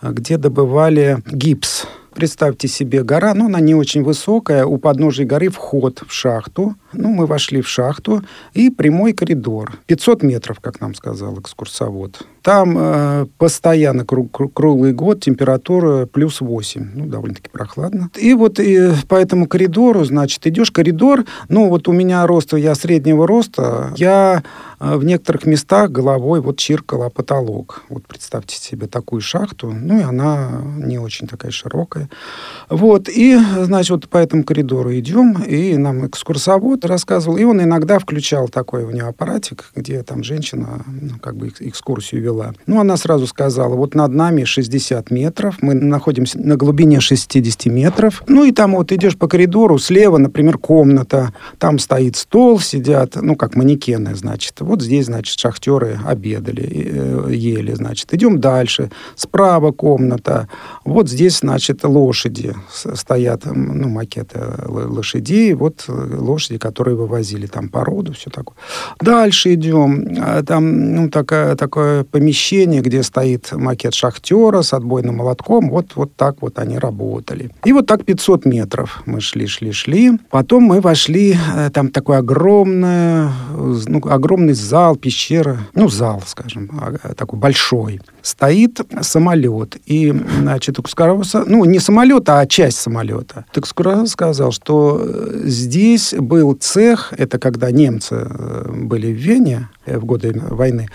где 0.00 0.38
добывали 0.38 1.18
гипс 1.26 1.86
Представьте 2.18 2.66
себе 2.66 3.04
гора, 3.04 3.32
но 3.32 3.46
она 3.46 3.60
не 3.60 3.76
очень 3.76 4.02
высокая, 4.02 4.64
у 4.66 4.76
подножия 4.78 5.24
горы 5.24 5.50
вход 5.50 6.02
в 6.04 6.12
шахту. 6.12 6.74
Ну, 6.92 7.12
мы 7.12 7.26
вошли 7.26 7.62
в 7.62 7.68
шахту, 7.68 8.24
и 8.54 8.70
прямой 8.70 9.12
коридор. 9.12 9.78
500 9.86 10.24
метров, 10.24 10.58
как 10.58 10.80
нам 10.80 10.96
сказал 10.96 11.38
экскурсовод. 11.38 12.26
Там 12.48 12.78
э, 12.78 13.26
постоянно 13.36 14.06
круг, 14.06 14.54
круглый 14.54 14.94
год 14.94 15.20
температура 15.20 16.06
плюс 16.06 16.40
8. 16.40 16.92
Ну, 16.94 17.04
довольно-таки 17.04 17.50
прохладно. 17.50 18.08
И 18.16 18.32
вот 18.32 18.58
и 18.58 18.90
по 19.06 19.16
этому 19.16 19.46
коридору, 19.46 20.02
значит, 20.04 20.46
идешь 20.46 20.70
коридор. 20.70 21.26
Ну, 21.50 21.68
вот 21.68 21.88
у 21.88 21.92
меня 21.92 22.26
рост, 22.26 22.54
я 22.54 22.74
среднего 22.74 23.26
роста. 23.26 23.92
Я 23.98 24.42
э, 24.80 24.96
в 24.96 25.04
некоторых 25.04 25.44
местах 25.44 25.90
головой 25.90 26.40
вот 26.40 26.56
чиркала 26.56 27.10
потолок. 27.10 27.82
Вот 27.90 28.06
представьте 28.06 28.56
себе 28.56 28.86
такую 28.86 29.20
шахту. 29.20 29.70
Ну, 29.70 29.98
и 30.00 30.02
она 30.02 30.62
не 30.78 30.98
очень 30.98 31.28
такая 31.28 31.50
широкая. 31.50 32.08
Вот. 32.70 33.10
И, 33.10 33.38
значит, 33.58 33.90
вот 33.90 34.08
по 34.08 34.16
этому 34.16 34.42
коридору 34.42 34.90
идем. 34.94 35.42
И 35.42 35.76
нам 35.76 36.06
экскурсовод 36.06 36.86
рассказывал. 36.86 37.36
И 37.36 37.44
он 37.44 37.62
иногда 37.62 37.98
включал 37.98 38.48
такой 38.48 38.84
у 38.84 38.90
него 38.90 39.08
аппаратик, 39.08 39.70
где 39.76 40.02
там 40.02 40.22
женщина 40.22 40.82
ну, 40.86 41.18
как 41.20 41.36
бы 41.36 41.48
экскурсию 41.48 42.22
вела. 42.22 42.37
Ну, 42.66 42.80
она 42.80 42.96
сразу 42.96 43.26
сказала, 43.26 43.74
вот 43.74 43.94
над 43.94 44.12
нами 44.12 44.44
60 44.44 45.10
метров, 45.10 45.56
мы 45.60 45.74
находимся 45.74 46.38
на 46.38 46.56
глубине 46.56 47.00
60 47.00 47.66
метров. 47.66 48.22
Ну, 48.26 48.44
и 48.44 48.52
там 48.52 48.74
вот 48.74 48.92
идешь 48.92 49.16
по 49.16 49.28
коридору, 49.28 49.78
слева, 49.78 50.18
например, 50.18 50.58
комната, 50.58 51.32
там 51.58 51.78
стоит 51.78 52.16
стол, 52.16 52.60
сидят, 52.60 53.16
ну, 53.16 53.36
как 53.36 53.54
манекены, 53.54 54.14
значит. 54.14 54.60
Вот 54.60 54.82
здесь, 54.82 55.06
значит, 55.06 55.38
шахтеры 55.38 55.98
обедали, 56.06 56.66
э, 56.68 57.34
ели, 57.34 57.74
значит. 57.74 58.12
Идем 58.14 58.40
дальше. 58.40 58.90
Справа 59.16 59.72
комната. 59.72 60.48
Вот 60.84 61.08
здесь, 61.08 61.38
значит, 61.38 61.84
лошади 61.84 62.54
стоят, 62.94 63.42
ну, 63.44 63.88
макеты 63.88 64.40
лошадей. 64.66 65.54
Вот 65.54 65.84
э, 65.88 66.16
лошади, 66.18 66.58
которые 66.58 66.96
вывозили 66.96 67.46
там 67.46 67.68
породу, 67.68 68.12
все 68.12 68.30
такое. 68.30 68.56
Дальше 69.00 69.54
идем. 69.54 70.16
А 70.20 70.42
там, 70.42 70.94
ну, 70.94 71.08
такая, 71.08 71.56
такое 71.56 72.04
помещение, 72.18 72.80
где 72.80 73.04
стоит 73.04 73.52
макет 73.52 73.94
шахтера 73.94 74.62
с 74.62 74.72
отбойным 74.72 75.18
молотком. 75.18 75.70
Вот, 75.70 75.92
вот 75.94 76.16
так 76.16 76.42
вот 76.42 76.58
они 76.58 76.76
работали. 76.76 77.50
И 77.64 77.72
вот 77.72 77.86
так 77.86 78.04
500 78.04 78.44
метров 78.44 79.02
мы 79.06 79.20
шли, 79.20 79.46
шли, 79.46 79.70
шли. 79.70 80.18
Потом 80.30 80.64
мы 80.64 80.80
вошли, 80.80 81.36
э, 81.56 81.70
там 81.70 81.90
такой 81.90 82.18
огромный, 82.18 83.30
ну, 83.86 84.00
огромный 84.10 84.54
зал, 84.54 84.96
пещера, 84.96 85.58
ну, 85.74 85.88
зал, 85.88 86.20
скажем, 86.26 86.68
а, 86.72 87.14
такой 87.14 87.38
большой. 87.38 88.00
Стоит 88.22 88.80
самолет. 89.00 89.76
И, 89.86 90.12
значит, 90.40 90.80
Экскурсовод, 90.80 91.48
ну, 91.48 91.64
не 91.66 91.78
самолет, 91.78 92.28
а 92.30 92.44
часть 92.46 92.78
самолета. 92.78 93.44
Экскурсовод 93.54 94.08
сказал, 94.08 94.50
что 94.50 95.00
э, 95.00 95.42
здесь 95.44 96.14
был 96.18 96.54
цех, 96.54 97.14
это 97.16 97.38
когда 97.38 97.70
немцы 97.70 98.26
э, 98.28 98.72
были 98.72 99.12
в 99.12 99.16
Вене 99.16 99.68
в 99.86 100.04
годы 100.04 100.32
войны, 100.50 100.88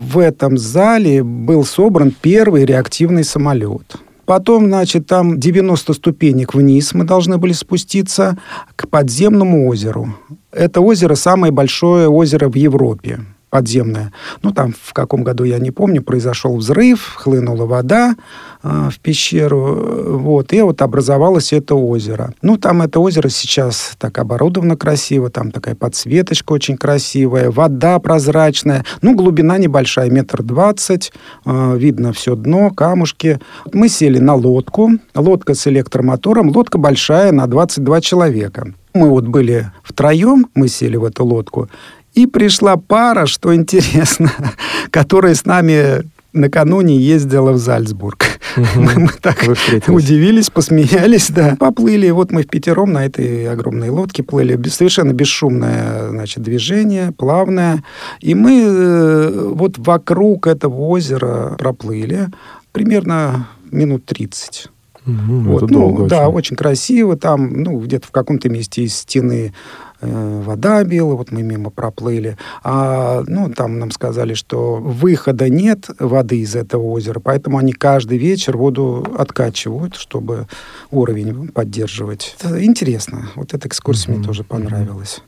в 0.00 0.18
этом 0.18 0.58
зале 0.58 1.22
был 1.22 1.64
собран 1.64 2.12
первый 2.20 2.64
реактивный 2.64 3.22
самолет. 3.22 3.96
Потом, 4.24 4.66
значит, 4.66 5.06
там 5.06 5.38
90 5.38 5.92
ступенек 5.92 6.54
вниз 6.54 6.94
мы 6.94 7.04
должны 7.04 7.36
были 7.38 7.52
спуститься 7.52 8.38
к 8.76 8.88
подземному 8.88 9.68
озеру. 9.68 10.14
Это 10.52 10.80
озеро 10.80 11.14
самое 11.14 11.52
большое 11.52 12.08
озеро 12.08 12.48
в 12.48 12.54
Европе 12.54 13.20
подземная. 13.50 14.12
Ну, 14.42 14.52
там 14.52 14.74
в 14.80 14.92
каком 14.92 15.24
году, 15.24 15.44
я 15.44 15.58
не 15.58 15.70
помню, 15.70 16.02
произошел 16.02 16.56
взрыв, 16.56 17.14
хлынула 17.16 17.66
вода 17.66 18.14
э, 18.62 18.88
в 18.90 18.98
пещеру, 19.00 20.18
вот, 20.18 20.52
и 20.52 20.62
вот 20.62 20.80
образовалось 20.82 21.52
это 21.52 21.74
озеро. 21.74 22.32
Ну, 22.42 22.56
там 22.56 22.82
это 22.82 23.00
озеро 23.00 23.28
сейчас 23.28 23.92
так 23.98 24.18
оборудовано 24.18 24.76
красиво, 24.76 25.30
там 25.30 25.50
такая 25.50 25.74
подсветочка 25.74 26.52
очень 26.52 26.76
красивая, 26.76 27.50
вода 27.50 27.98
прозрачная, 27.98 28.84
ну, 29.02 29.14
глубина 29.14 29.58
небольшая, 29.58 30.10
метр 30.10 30.42
двадцать, 30.42 31.12
э, 31.44 31.76
видно 31.76 32.12
все 32.12 32.36
дно, 32.36 32.70
камушки. 32.70 33.40
Мы 33.72 33.88
сели 33.88 34.18
на 34.18 34.34
лодку, 34.34 34.90
лодка 35.14 35.54
с 35.54 35.66
электромотором, 35.66 36.50
лодка 36.54 36.78
большая 36.78 37.32
на 37.32 37.46
22 37.46 38.00
человека. 38.00 38.72
Мы 38.92 39.08
вот 39.08 39.26
были 39.26 39.70
втроем, 39.84 40.46
мы 40.54 40.68
сели 40.68 40.96
в 40.96 41.04
эту 41.04 41.24
лодку, 41.24 41.68
и 42.14 42.26
пришла 42.26 42.76
пара, 42.76 43.26
что 43.26 43.54
интересно, 43.54 44.32
которая 44.90 45.34
с 45.34 45.44
нами 45.44 46.04
накануне 46.32 46.96
ездила 46.96 47.52
в 47.52 47.58
Зальцбург. 47.58 48.26
Мы, 48.56 48.92
мы 48.96 49.08
так 49.20 49.42
удивились, 49.88 50.50
посмеялись, 50.50 51.30
да. 51.30 51.56
Поплыли, 51.58 52.10
вот 52.10 52.32
мы 52.32 52.42
в 52.42 52.46
пятером 52.46 52.92
на 52.92 53.06
этой 53.06 53.48
огромной 53.48 53.90
лодке 53.90 54.22
плыли. 54.22 54.60
Совершенно 54.68 55.12
бесшумное, 55.12 56.08
значит, 56.10 56.42
движение, 56.42 57.12
плавное. 57.12 57.82
И 58.20 58.34
мы 58.34 58.62
э, 58.64 59.50
вот 59.54 59.78
вокруг 59.78 60.46
этого 60.46 60.74
озера 60.74 61.56
проплыли 61.58 62.28
примерно 62.72 63.48
минут 63.70 64.04
30. 64.06 64.68
Угу, 65.06 65.40
вот, 65.50 65.70
ну, 65.70 66.06
да, 66.06 66.28
очень. 66.28 66.36
очень 66.36 66.56
красиво. 66.56 67.16
Там, 67.16 67.62
ну, 67.62 67.78
где-то 67.80 68.06
в 68.06 68.10
каком-то 68.10 68.48
месте 68.48 68.82
из 68.82 68.94
стены 68.94 69.52
вода 70.00 70.82
била, 70.84 71.14
вот 71.14 71.32
мы 71.32 71.42
мимо 71.42 71.70
проплыли. 71.70 72.36
А, 72.62 73.22
ну, 73.26 73.50
там 73.50 73.78
нам 73.78 73.90
сказали, 73.90 74.34
что 74.34 74.76
выхода 74.76 75.48
нет 75.48 75.88
воды 75.98 76.40
из 76.40 76.56
этого 76.56 76.82
озера, 76.82 77.20
поэтому 77.20 77.58
они 77.58 77.72
каждый 77.72 78.18
вечер 78.18 78.56
воду 78.56 79.06
откачивают, 79.18 79.96
чтобы 79.96 80.46
уровень 80.90 81.48
поддерживать. 81.48 82.36
Это 82.40 82.64
интересно. 82.64 83.30
Вот 83.36 83.54
эта 83.54 83.68
экскурсия 83.68 84.12
mm-hmm. 84.12 84.18
мне 84.18 84.26
тоже 84.26 84.44
понравилась. 84.44 85.22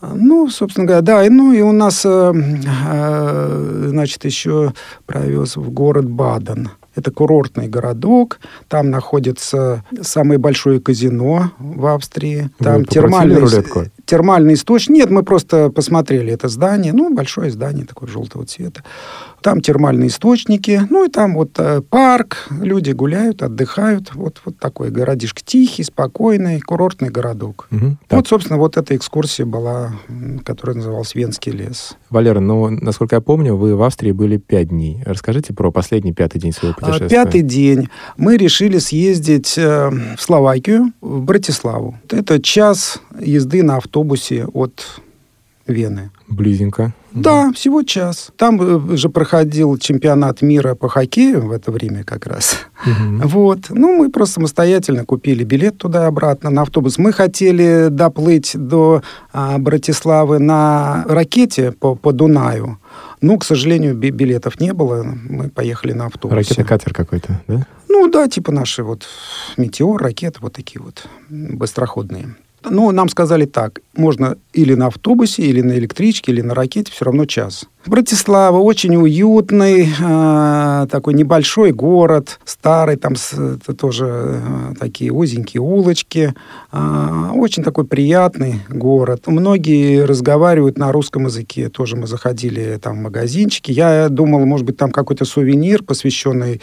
Ну, 0.00 0.48
собственно 0.50 0.86
говоря, 0.86 1.02
да. 1.02 1.24
Ну, 1.30 1.52
и 1.52 1.60
у 1.62 1.72
нас, 1.72 2.04
э, 2.04 2.32
э, 2.32 3.86
значит, 3.88 4.24
еще 4.24 4.72
провез 5.06 5.56
в 5.56 5.70
город 5.70 6.08
Баден. 6.08 6.70
Это 6.94 7.10
курортный 7.10 7.68
городок. 7.68 8.38
Там 8.68 8.90
находится 8.90 9.84
самое 10.00 10.38
большое 10.38 10.80
казино 10.80 11.52
в 11.58 11.86
Австрии. 11.86 12.50
Там 12.58 12.80
Вы 12.80 12.84
термальный... 12.84 13.38
рулетку? 13.38 13.84
Термальный 14.06 14.54
источник. 14.54 14.96
Нет, 14.96 15.10
мы 15.10 15.22
просто 15.22 15.70
посмотрели 15.70 16.32
это 16.32 16.48
здание. 16.48 16.92
Ну, 16.92 17.12
большое 17.14 17.50
здание 17.50 17.84
такое 17.84 18.08
желтого 18.08 18.46
цвета. 18.46 18.82
Там 19.42 19.60
термальные 19.60 20.08
источники. 20.08 20.82
Ну, 20.88 21.04
и 21.04 21.08
там 21.10 21.34
вот 21.34 21.50
э, 21.58 21.82
парк. 21.82 22.48
Люди 22.50 22.92
гуляют, 22.92 23.42
отдыхают. 23.42 24.14
Вот, 24.14 24.40
вот 24.44 24.58
такой 24.58 24.90
городишко 24.90 25.40
тихий, 25.44 25.82
спокойный, 25.84 26.60
курортный 26.60 27.10
городок. 27.10 27.66
Мгм. 27.70 27.90
Вот, 27.90 27.98
Так, 28.08 28.28
собственно, 28.28 28.58
вот 28.58 28.76
эта 28.76 28.96
экскурсия 28.96 29.44
была, 29.44 29.92
которая 30.44 30.76
называлась 30.76 31.14
«Венский 31.14 31.52
лес». 31.52 31.96
Валера, 32.10 32.40
ну, 32.40 32.70
насколько 32.70 33.16
я 33.16 33.20
помню, 33.20 33.56
вы 33.56 33.76
в 33.76 33.82
Австрии 33.82 34.12
были 34.12 34.36
пять 34.36 34.68
дней. 34.68 35.02
Расскажите 35.04 35.52
про 35.52 35.70
последний 35.70 36.12
пятый 36.12 36.38
день 36.38 36.52
своего 36.52 36.74
А, 36.78 36.80
путешествия. 36.80 37.08
Пятый 37.08 37.42
день 37.42 37.88
мы 38.16 38.36
решили 38.36 38.78
съездить 38.78 39.54
э, 39.58 39.90
в 40.16 40.20
Словакию, 40.22 40.92
в 41.00 41.22
Братиславу. 41.22 41.98
Это 42.10 42.40
час 42.40 43.00
езды 43.20 43.62
на 43.62 43.76
автобусе 43.96 44.46
от 44.52 45.00
Вены. 45.66 46.10
Близенько. 46.28 46.92
Да, 47.12 47.50
всего 47.52 47.82
час. 47.82 48.30
Там 48.36 48.92
э, 48.92 48.96
же 48.96 49.08
проходил 49.08 49.78
чемпионат 49.78 50.42
мира 50.42 50.74
по 50.74 50.88
хоккею 50.88 51.46
в 51.46 51.50
это 51.50 51.72
время 51.72 52.04
как 52.04 52.26
раз. 52.26 52.58
Мгм. 52.84 53.22
Вот. 53.26 53.58
Ну, 53.70 53.96
мы 53.96 54.10
просто 54.10 54.34
самостоятельно 54.34 55.04
купили 55.04 55.42
билет 55.44 55.78
туда-обратно 55.78 56.50
на 56.50 56.62
автобус. 56.62 56.98
Мы 56.98 57.10
хотели 57.10 57.88
доплыть 57.90 58.52
до 58.54 59.02
а, 59.32 59.58
Братиславы 59.58 60.38
на 60.38 61.04
ракете 61.08 61.72
по, 61.72 61.96
по 61.96 62.12
Дунаю. 62.12 62.78
Ну, 63.20 63.38
к 63.38 63.44
сожалению, 63.44 63.96
би- 63.96 64.10
билетов 64.10 64.60
не 64.60 64.72
было. 64.72 65.02
Мы 65.02 65.48
поехали 65.48 65.94
на 65.94 66.06
автобусе. 66.06 66.36
Ракета-катер 66.36 66.92
какой-то, 66.92 67.40
да? 67.48 67.66
Ну 67.88 68.08
да, 68.08 68.28
типа 68.28 68.52
наши 68.52 68.84
вот 68.84 69.04
метеор, 69.56 70.00
ракеты 70.00 70.38
вот 70.42 70.52
такие 70.52 70.80
вот 70.80 71.08
быстроходные. 71.30 72.36
Ну, 72.70 72.92
нам 72.92 73.08
сказали 73.08 73.46
так, 73.46 73.80
можно 73.96 74.36
или 74.52 74.74
на 74.74 74.86
автобусе, 74.86 75.42
или 75.42 75.62
на 75.62 75.72
электричке, 75.78 76.32
или 76.32 76.42
на 76.42 76.54
ракете, 76.54 76.90
все 76.92 77.04
равно 77.04 77.26
час. 77.26 77.66
Братислава 77.86 78.58
очень 78.58 78.96
уютный, 78.96 79.88
э, 80.00 80.86
такой 80.90 81.14
небольшой 81.14 81.72
город, 81.72 82.40
старый, 82.44 82.96
там 82.96 83.14
с- 83.16 83.32
это 83.34 83.74
тоже 83.74 84.06
э, 84.08 84.74
такие 84.78 85.12
узенькие 85.12 85.60
улочки, 85.60 86.34
А, 86.78 87.30
очень 87.34 87.62
такой 87.62 87.86
приятный 87.86 88.60
город. 88.68 89.22
Многие 89.28 90.04
разговаривают 90.04 90.76
на 90.76 90.92
русском 90.92 91.24
языке, 91.26 91.70
тоже 91.70 91.96
мы 91.96 92.06
заходили 92.06 92.78
там 92.82 92.98
в 92.98 93.02
магазинчики. 93.02 93.70
Я 93.70 94.08
думал, 94.10 94.44
может 94.44 94.66
быть, 94.66 94.76
там 94.76 94.90
какой-то 94.90 95.24
сувенир, 95.24 95.82
посвященный 95.82 96.60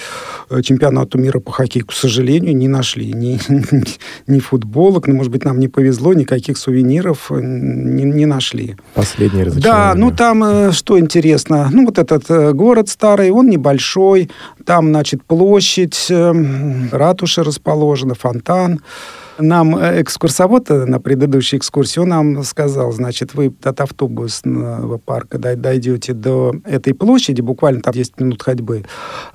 э, 0.51 0.61
чемпионату 0.61 1.17
мира 1.17 1.39
по 1.39 1.51
хоккею. 1.51 1.88
К 1.88 1.93
сожалению, 1.93 2.55
не 2.55 2.67
нашли 2.67 3.11
ни, 3.13 3.39
ни 4.28 4.39
футболок, 4.39 5.07
ну, 5.07 5.15
может 5.15 5.32
быть, 5.32 5.45
нам 5.45 5.59
не 5.59 5.67
повезло, 5.67 6.13
никаких 6.13 6.57
сувениров 6.57 7.32
э, 7.32 7.39
не, 7.41 8.03
не 8.03 8.26
нашли. 8.28 8.76
Последнее 8.93 9.45
Да, 9.45 9.49
разочарование. 9.51 10.05
ну 10.05 10.11
там 10.15 10.43
э, 10.43 10.71
что 10.74 10.99
интересно, 10.99 11.12
ну 11.72 11.86
вот 11.86 11.97
этот 11.97 12.30
э, 12.30 12.53
город 12.53 12.89
старый, 12.89 13.32
он 13.32 13.49
небольшой, 13.49 14.30
там, 14.66 14.89
значит, 14.89 15.24
площадь, 15.24 16.07
э, 16.09 16.34
ратуша 16.91 17.43
расположена, 17.43 18.16
фонтан. 18.16 18.82
Нам 19.39 19.75
э, 19.75 20.01
экскурсовод 20.01 20.69
э, 20.69 20.86
на 20.86 20.99
предыдущей 20.99 21.57
экскурсии, 21.57 21.99
он 21.99 22.09
нам 22.09 22.43
сказал, 22.43 22.91
значит, 22.91 23.34
вы 23.34 23.53
от 23.63 23.81
автобусного 23.81 24.97
парка 24.97 25.38
дой- 25.38 25.55
дойдете 25.55 26.13
до 26.13 26.53
этой 26.65 26.93
площади, 26.93 27.41
буквально 27.41 27.81
там 27.81 27.93
10 27.93 28.19
минут 28.19 28.43
ходьбы, 28.43 28.84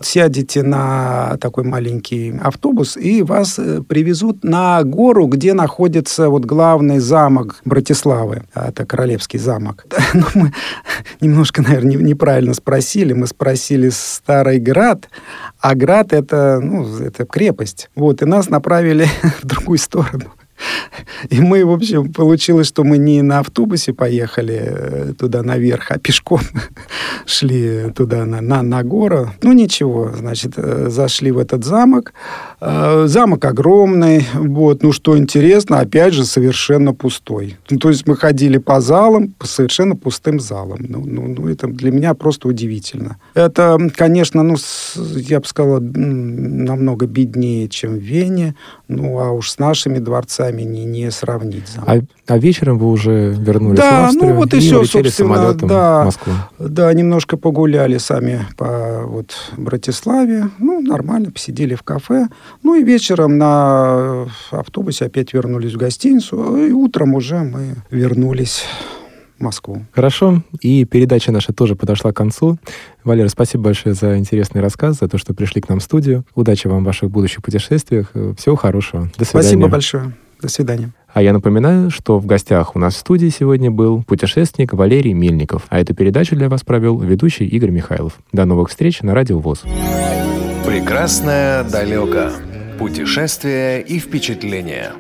сядете 0.00 0.62
на 0.62 1.36
такой 1.40 1.64
маленький 1.64 2.32
автобус, 2.42 2.96
и 2.96 3.22
вас 3.22 3.58
э, 3.58 3.82
привезут 3.82 4.44
на 4.44 4.82
гору, 4.84 5.26
где 5.26 5.52
находится 5.54 6.28
вот 6.28 6.44
главный 6.44 6.98
замок 7.00 7.60
Братиславы. 7.64 8.44
А, 8.54 8.68
Это 8.68 8.86
Королевский 8.86 9.38
замок. 9.38 9.84
Ну, 10.14 10.24
мы 10.34 10.52
немножко, 11.20 11.62
наверное, 11.62 11.96
не- 11.96 12.02
неправильно 12.10 12.54
спросили. 12.54 13.12
Мы 13.12 13.26
спросили 13.26 13.88
Старый 13.90 14.58
Град, 14.58 15.08
а 15.60 15.74
Град 15.74 16.12
это, 16.12 16.60
ну, 16.60 16.98
это 16.98 17.24
крепость. 17.24 17.90
Вот, 17.94 18.22
и 18.22 18.24
нас 18.24 18.48
направили 18.48 19.06
в 19.42 19.44
другую 19.44 19.78
сторону. 19.78 20.32
И 21.30 21.40
мы, 21.40 21.64
в 21.64 21.70
общем, 21.70 22.12
получилось, 22.12 22.68
что 22.68 22.84
мы 22.84 22.98
не 22.98 23.22
на 23.22 23.40
автобусе 23.40 23.92
поехали 23.92 24.60
э, 24.60 25.12
туда 25.18 25.42
наверх, 25.42 25.90
а 25.90 25.98
пешком 25.98 26.40
шли 27.26 27.90
туда 27.94 28.24
на, 28.24 28.40
на, 28.40 28.62
на 28.62 28.82
гору. 28.82 29.32
Ну, 29.42 29.52
ничего, 29.52 30.12
значит, 30.16 30.54
э, 30.56 30.88
зашли 30.88 31.30
в 31.30 31.38
этот 31.38 31.64
замок. 31.64 32.12
Э, 32.60 33.06
Замок 33.06 33.44
огромный, 33.44 34.26
вот, 34.34 34.82
ну, 34.82 34.92
что 34.92 35.16
интересно, 35.16 35.80
опять 35.80 36.14
же, 36.14 36.24
совершенно 36.24 36.94
пустой. 36.94 37.56
Ну, 37.70 37.78
то 37.78 37.88
есть 37.90 38.06
мы 38.06 38.16
ходили 38.16 38.58
по 38.58 38.80
залам, 38.80 39.28
по 39.38 39.46
совершенно 39.46 39.96
пустым 39.96 40.40
залам. 40.40 40.78
Ну, 40.88 41.02
ну, 41.04 41.28
ну, 41.28 41.48
это 41.48 41.68
для 41.68 41.90
меня 41.90 42.14
просто 42.14 42.48
удивительно. 42.48 43.16
Это, 43.34 43.78
конечно, 43.94 44.42
ну, 44.42 44.56
я 44.96 45.40
бы 45.40 45.46
сказала, 45.46 45.80
намного 45.80 47.06
беднее, 47.06 47.68
чем 47.68 47.94
в 47.94 48.02
Вене, 48.02 48.54
ну, 48.88 49.18
а 49.18 49.30
уж 49.30 49.50
с 49.50 49.58
нашими 49.58 49.98
дворцами 49.98 50.47
не, 50.56 50.84
не 50.84 51.10
сравнить. 51.10 51.76
А, 51.78 51.98
а 52.26 52.38
вечером 52.38 52.78
вы 52.78 52.88
уже 52.88 53.34
вернулись 53.38 53.78
Да, 53.78 54.02
в 54.02 54.04
Австрию 54.06 54.30
ну 54.30 54.36
вот 54.36 54.54
и 54.54 54.56
улетели 54.56 54.84
собственно, 54.84 55.10
самолетом 55.10 55.68
да. 55.68 56.02
в 56.02 56.04
Москву. 56.06 56.32
Да, 56.58 56.92
немножко 56.92 57.36
погуляли 57.36 57.98
сами 57.98 58.46
по 58.56 59.02
вот 59.06 59.34
Братиславе. 59.56 60.50
Ну, 60.58 60.80
нормально, 60.80 61.30
посидели 61.30 61.74
в 61.74 61.82
кафе. 61.82 62.28
Ну 62.62 62.74
и 62.74 62.82
вечером 62.82 63.38
на 63.38 64.26
автобусе 64.50 65.06
опять 65.06 65.32
вернулись 65.32 65.74
в 65.74 65.76
гостиницу. 65.76 66.56
И 66.56 66.72
утром 66.72 67.14
уже 67.14 67.38
мы 67.38 67.76
вернулись 67.90 68.64
в 69.38 69.42
Москву. 69.42 69.84
Хорошо. 69.92 70.42
И 70.60 70.84
передача 70.84 71.32
наша 71.32 71.52
тоже 71.52 71.76
подошла 71.76 72.12
к 72.12 72.16
концу. 72.16 72.58
Валера, 73.04 73.28
спасибо 73.28 73.64
большое 73.64 73.94
за 73.94 74.18
интересный 74.18 74.60
рассказ, 74.60 74.98
за 74.98 75.08
то, 75.08 75.18
что 75.18 75.34
пришли 75.34 75.60
к 75.60 75.68
нам 75.68 75.78
в 75.78 75.82
студию. 75.82 76.24
Удачи 76.34 76.66
вам 76.66 76.82
в 76.82 76.86
ваших 76.86 77.10
будущих 77.10 77.42
путешествиях. 77.42 78.12
Всего 78.36 78.56
хорошего. 78.56 79.10
До 79.16 79.24
свидания. 79.24 79.48
Спасибо 79.48 79.68
большое. 79.68 80.12
До 80.40 80.48
свидания. 80.48 80.90
А 81.12 81.22
я 81.22 81.32
напоминаю, 81.32 81.90
что 81.90 82.18
в 82.18 82.26
гостях 82.26 82.76
у 82.76 82.78
нас 82.78 82.94
в 82.94 82.98
студии 82.98 83.28
сегодня 83.28 83.70
был 83.70 84.04
путешественник 84.04 84.72
Валерий 84.72 85.12
Мельников. 85.12 85.66
А 85.68 85.80
эту 85.80 85.94
передачу 85.94 86.36
для 86.36 86.48
вас 86.48 86.62
провел 86.62 86.98
ведущий 87.00 87.46
Игорь 87.46 87.70
Михайлов. 87.70 88.18
До 88.32 88.44
новых 88.44 88.68
встреч 88.68 89.02
на 89.02 89.14
Радио 89.14 89.38
ВОЗ. 89.38 89.64
Прекрасное 90.64 91.64
далеко. 91.64 92.30
Путешествия 92.78 93.80
и 93.80 93.98
впечатления. 93.98 94.92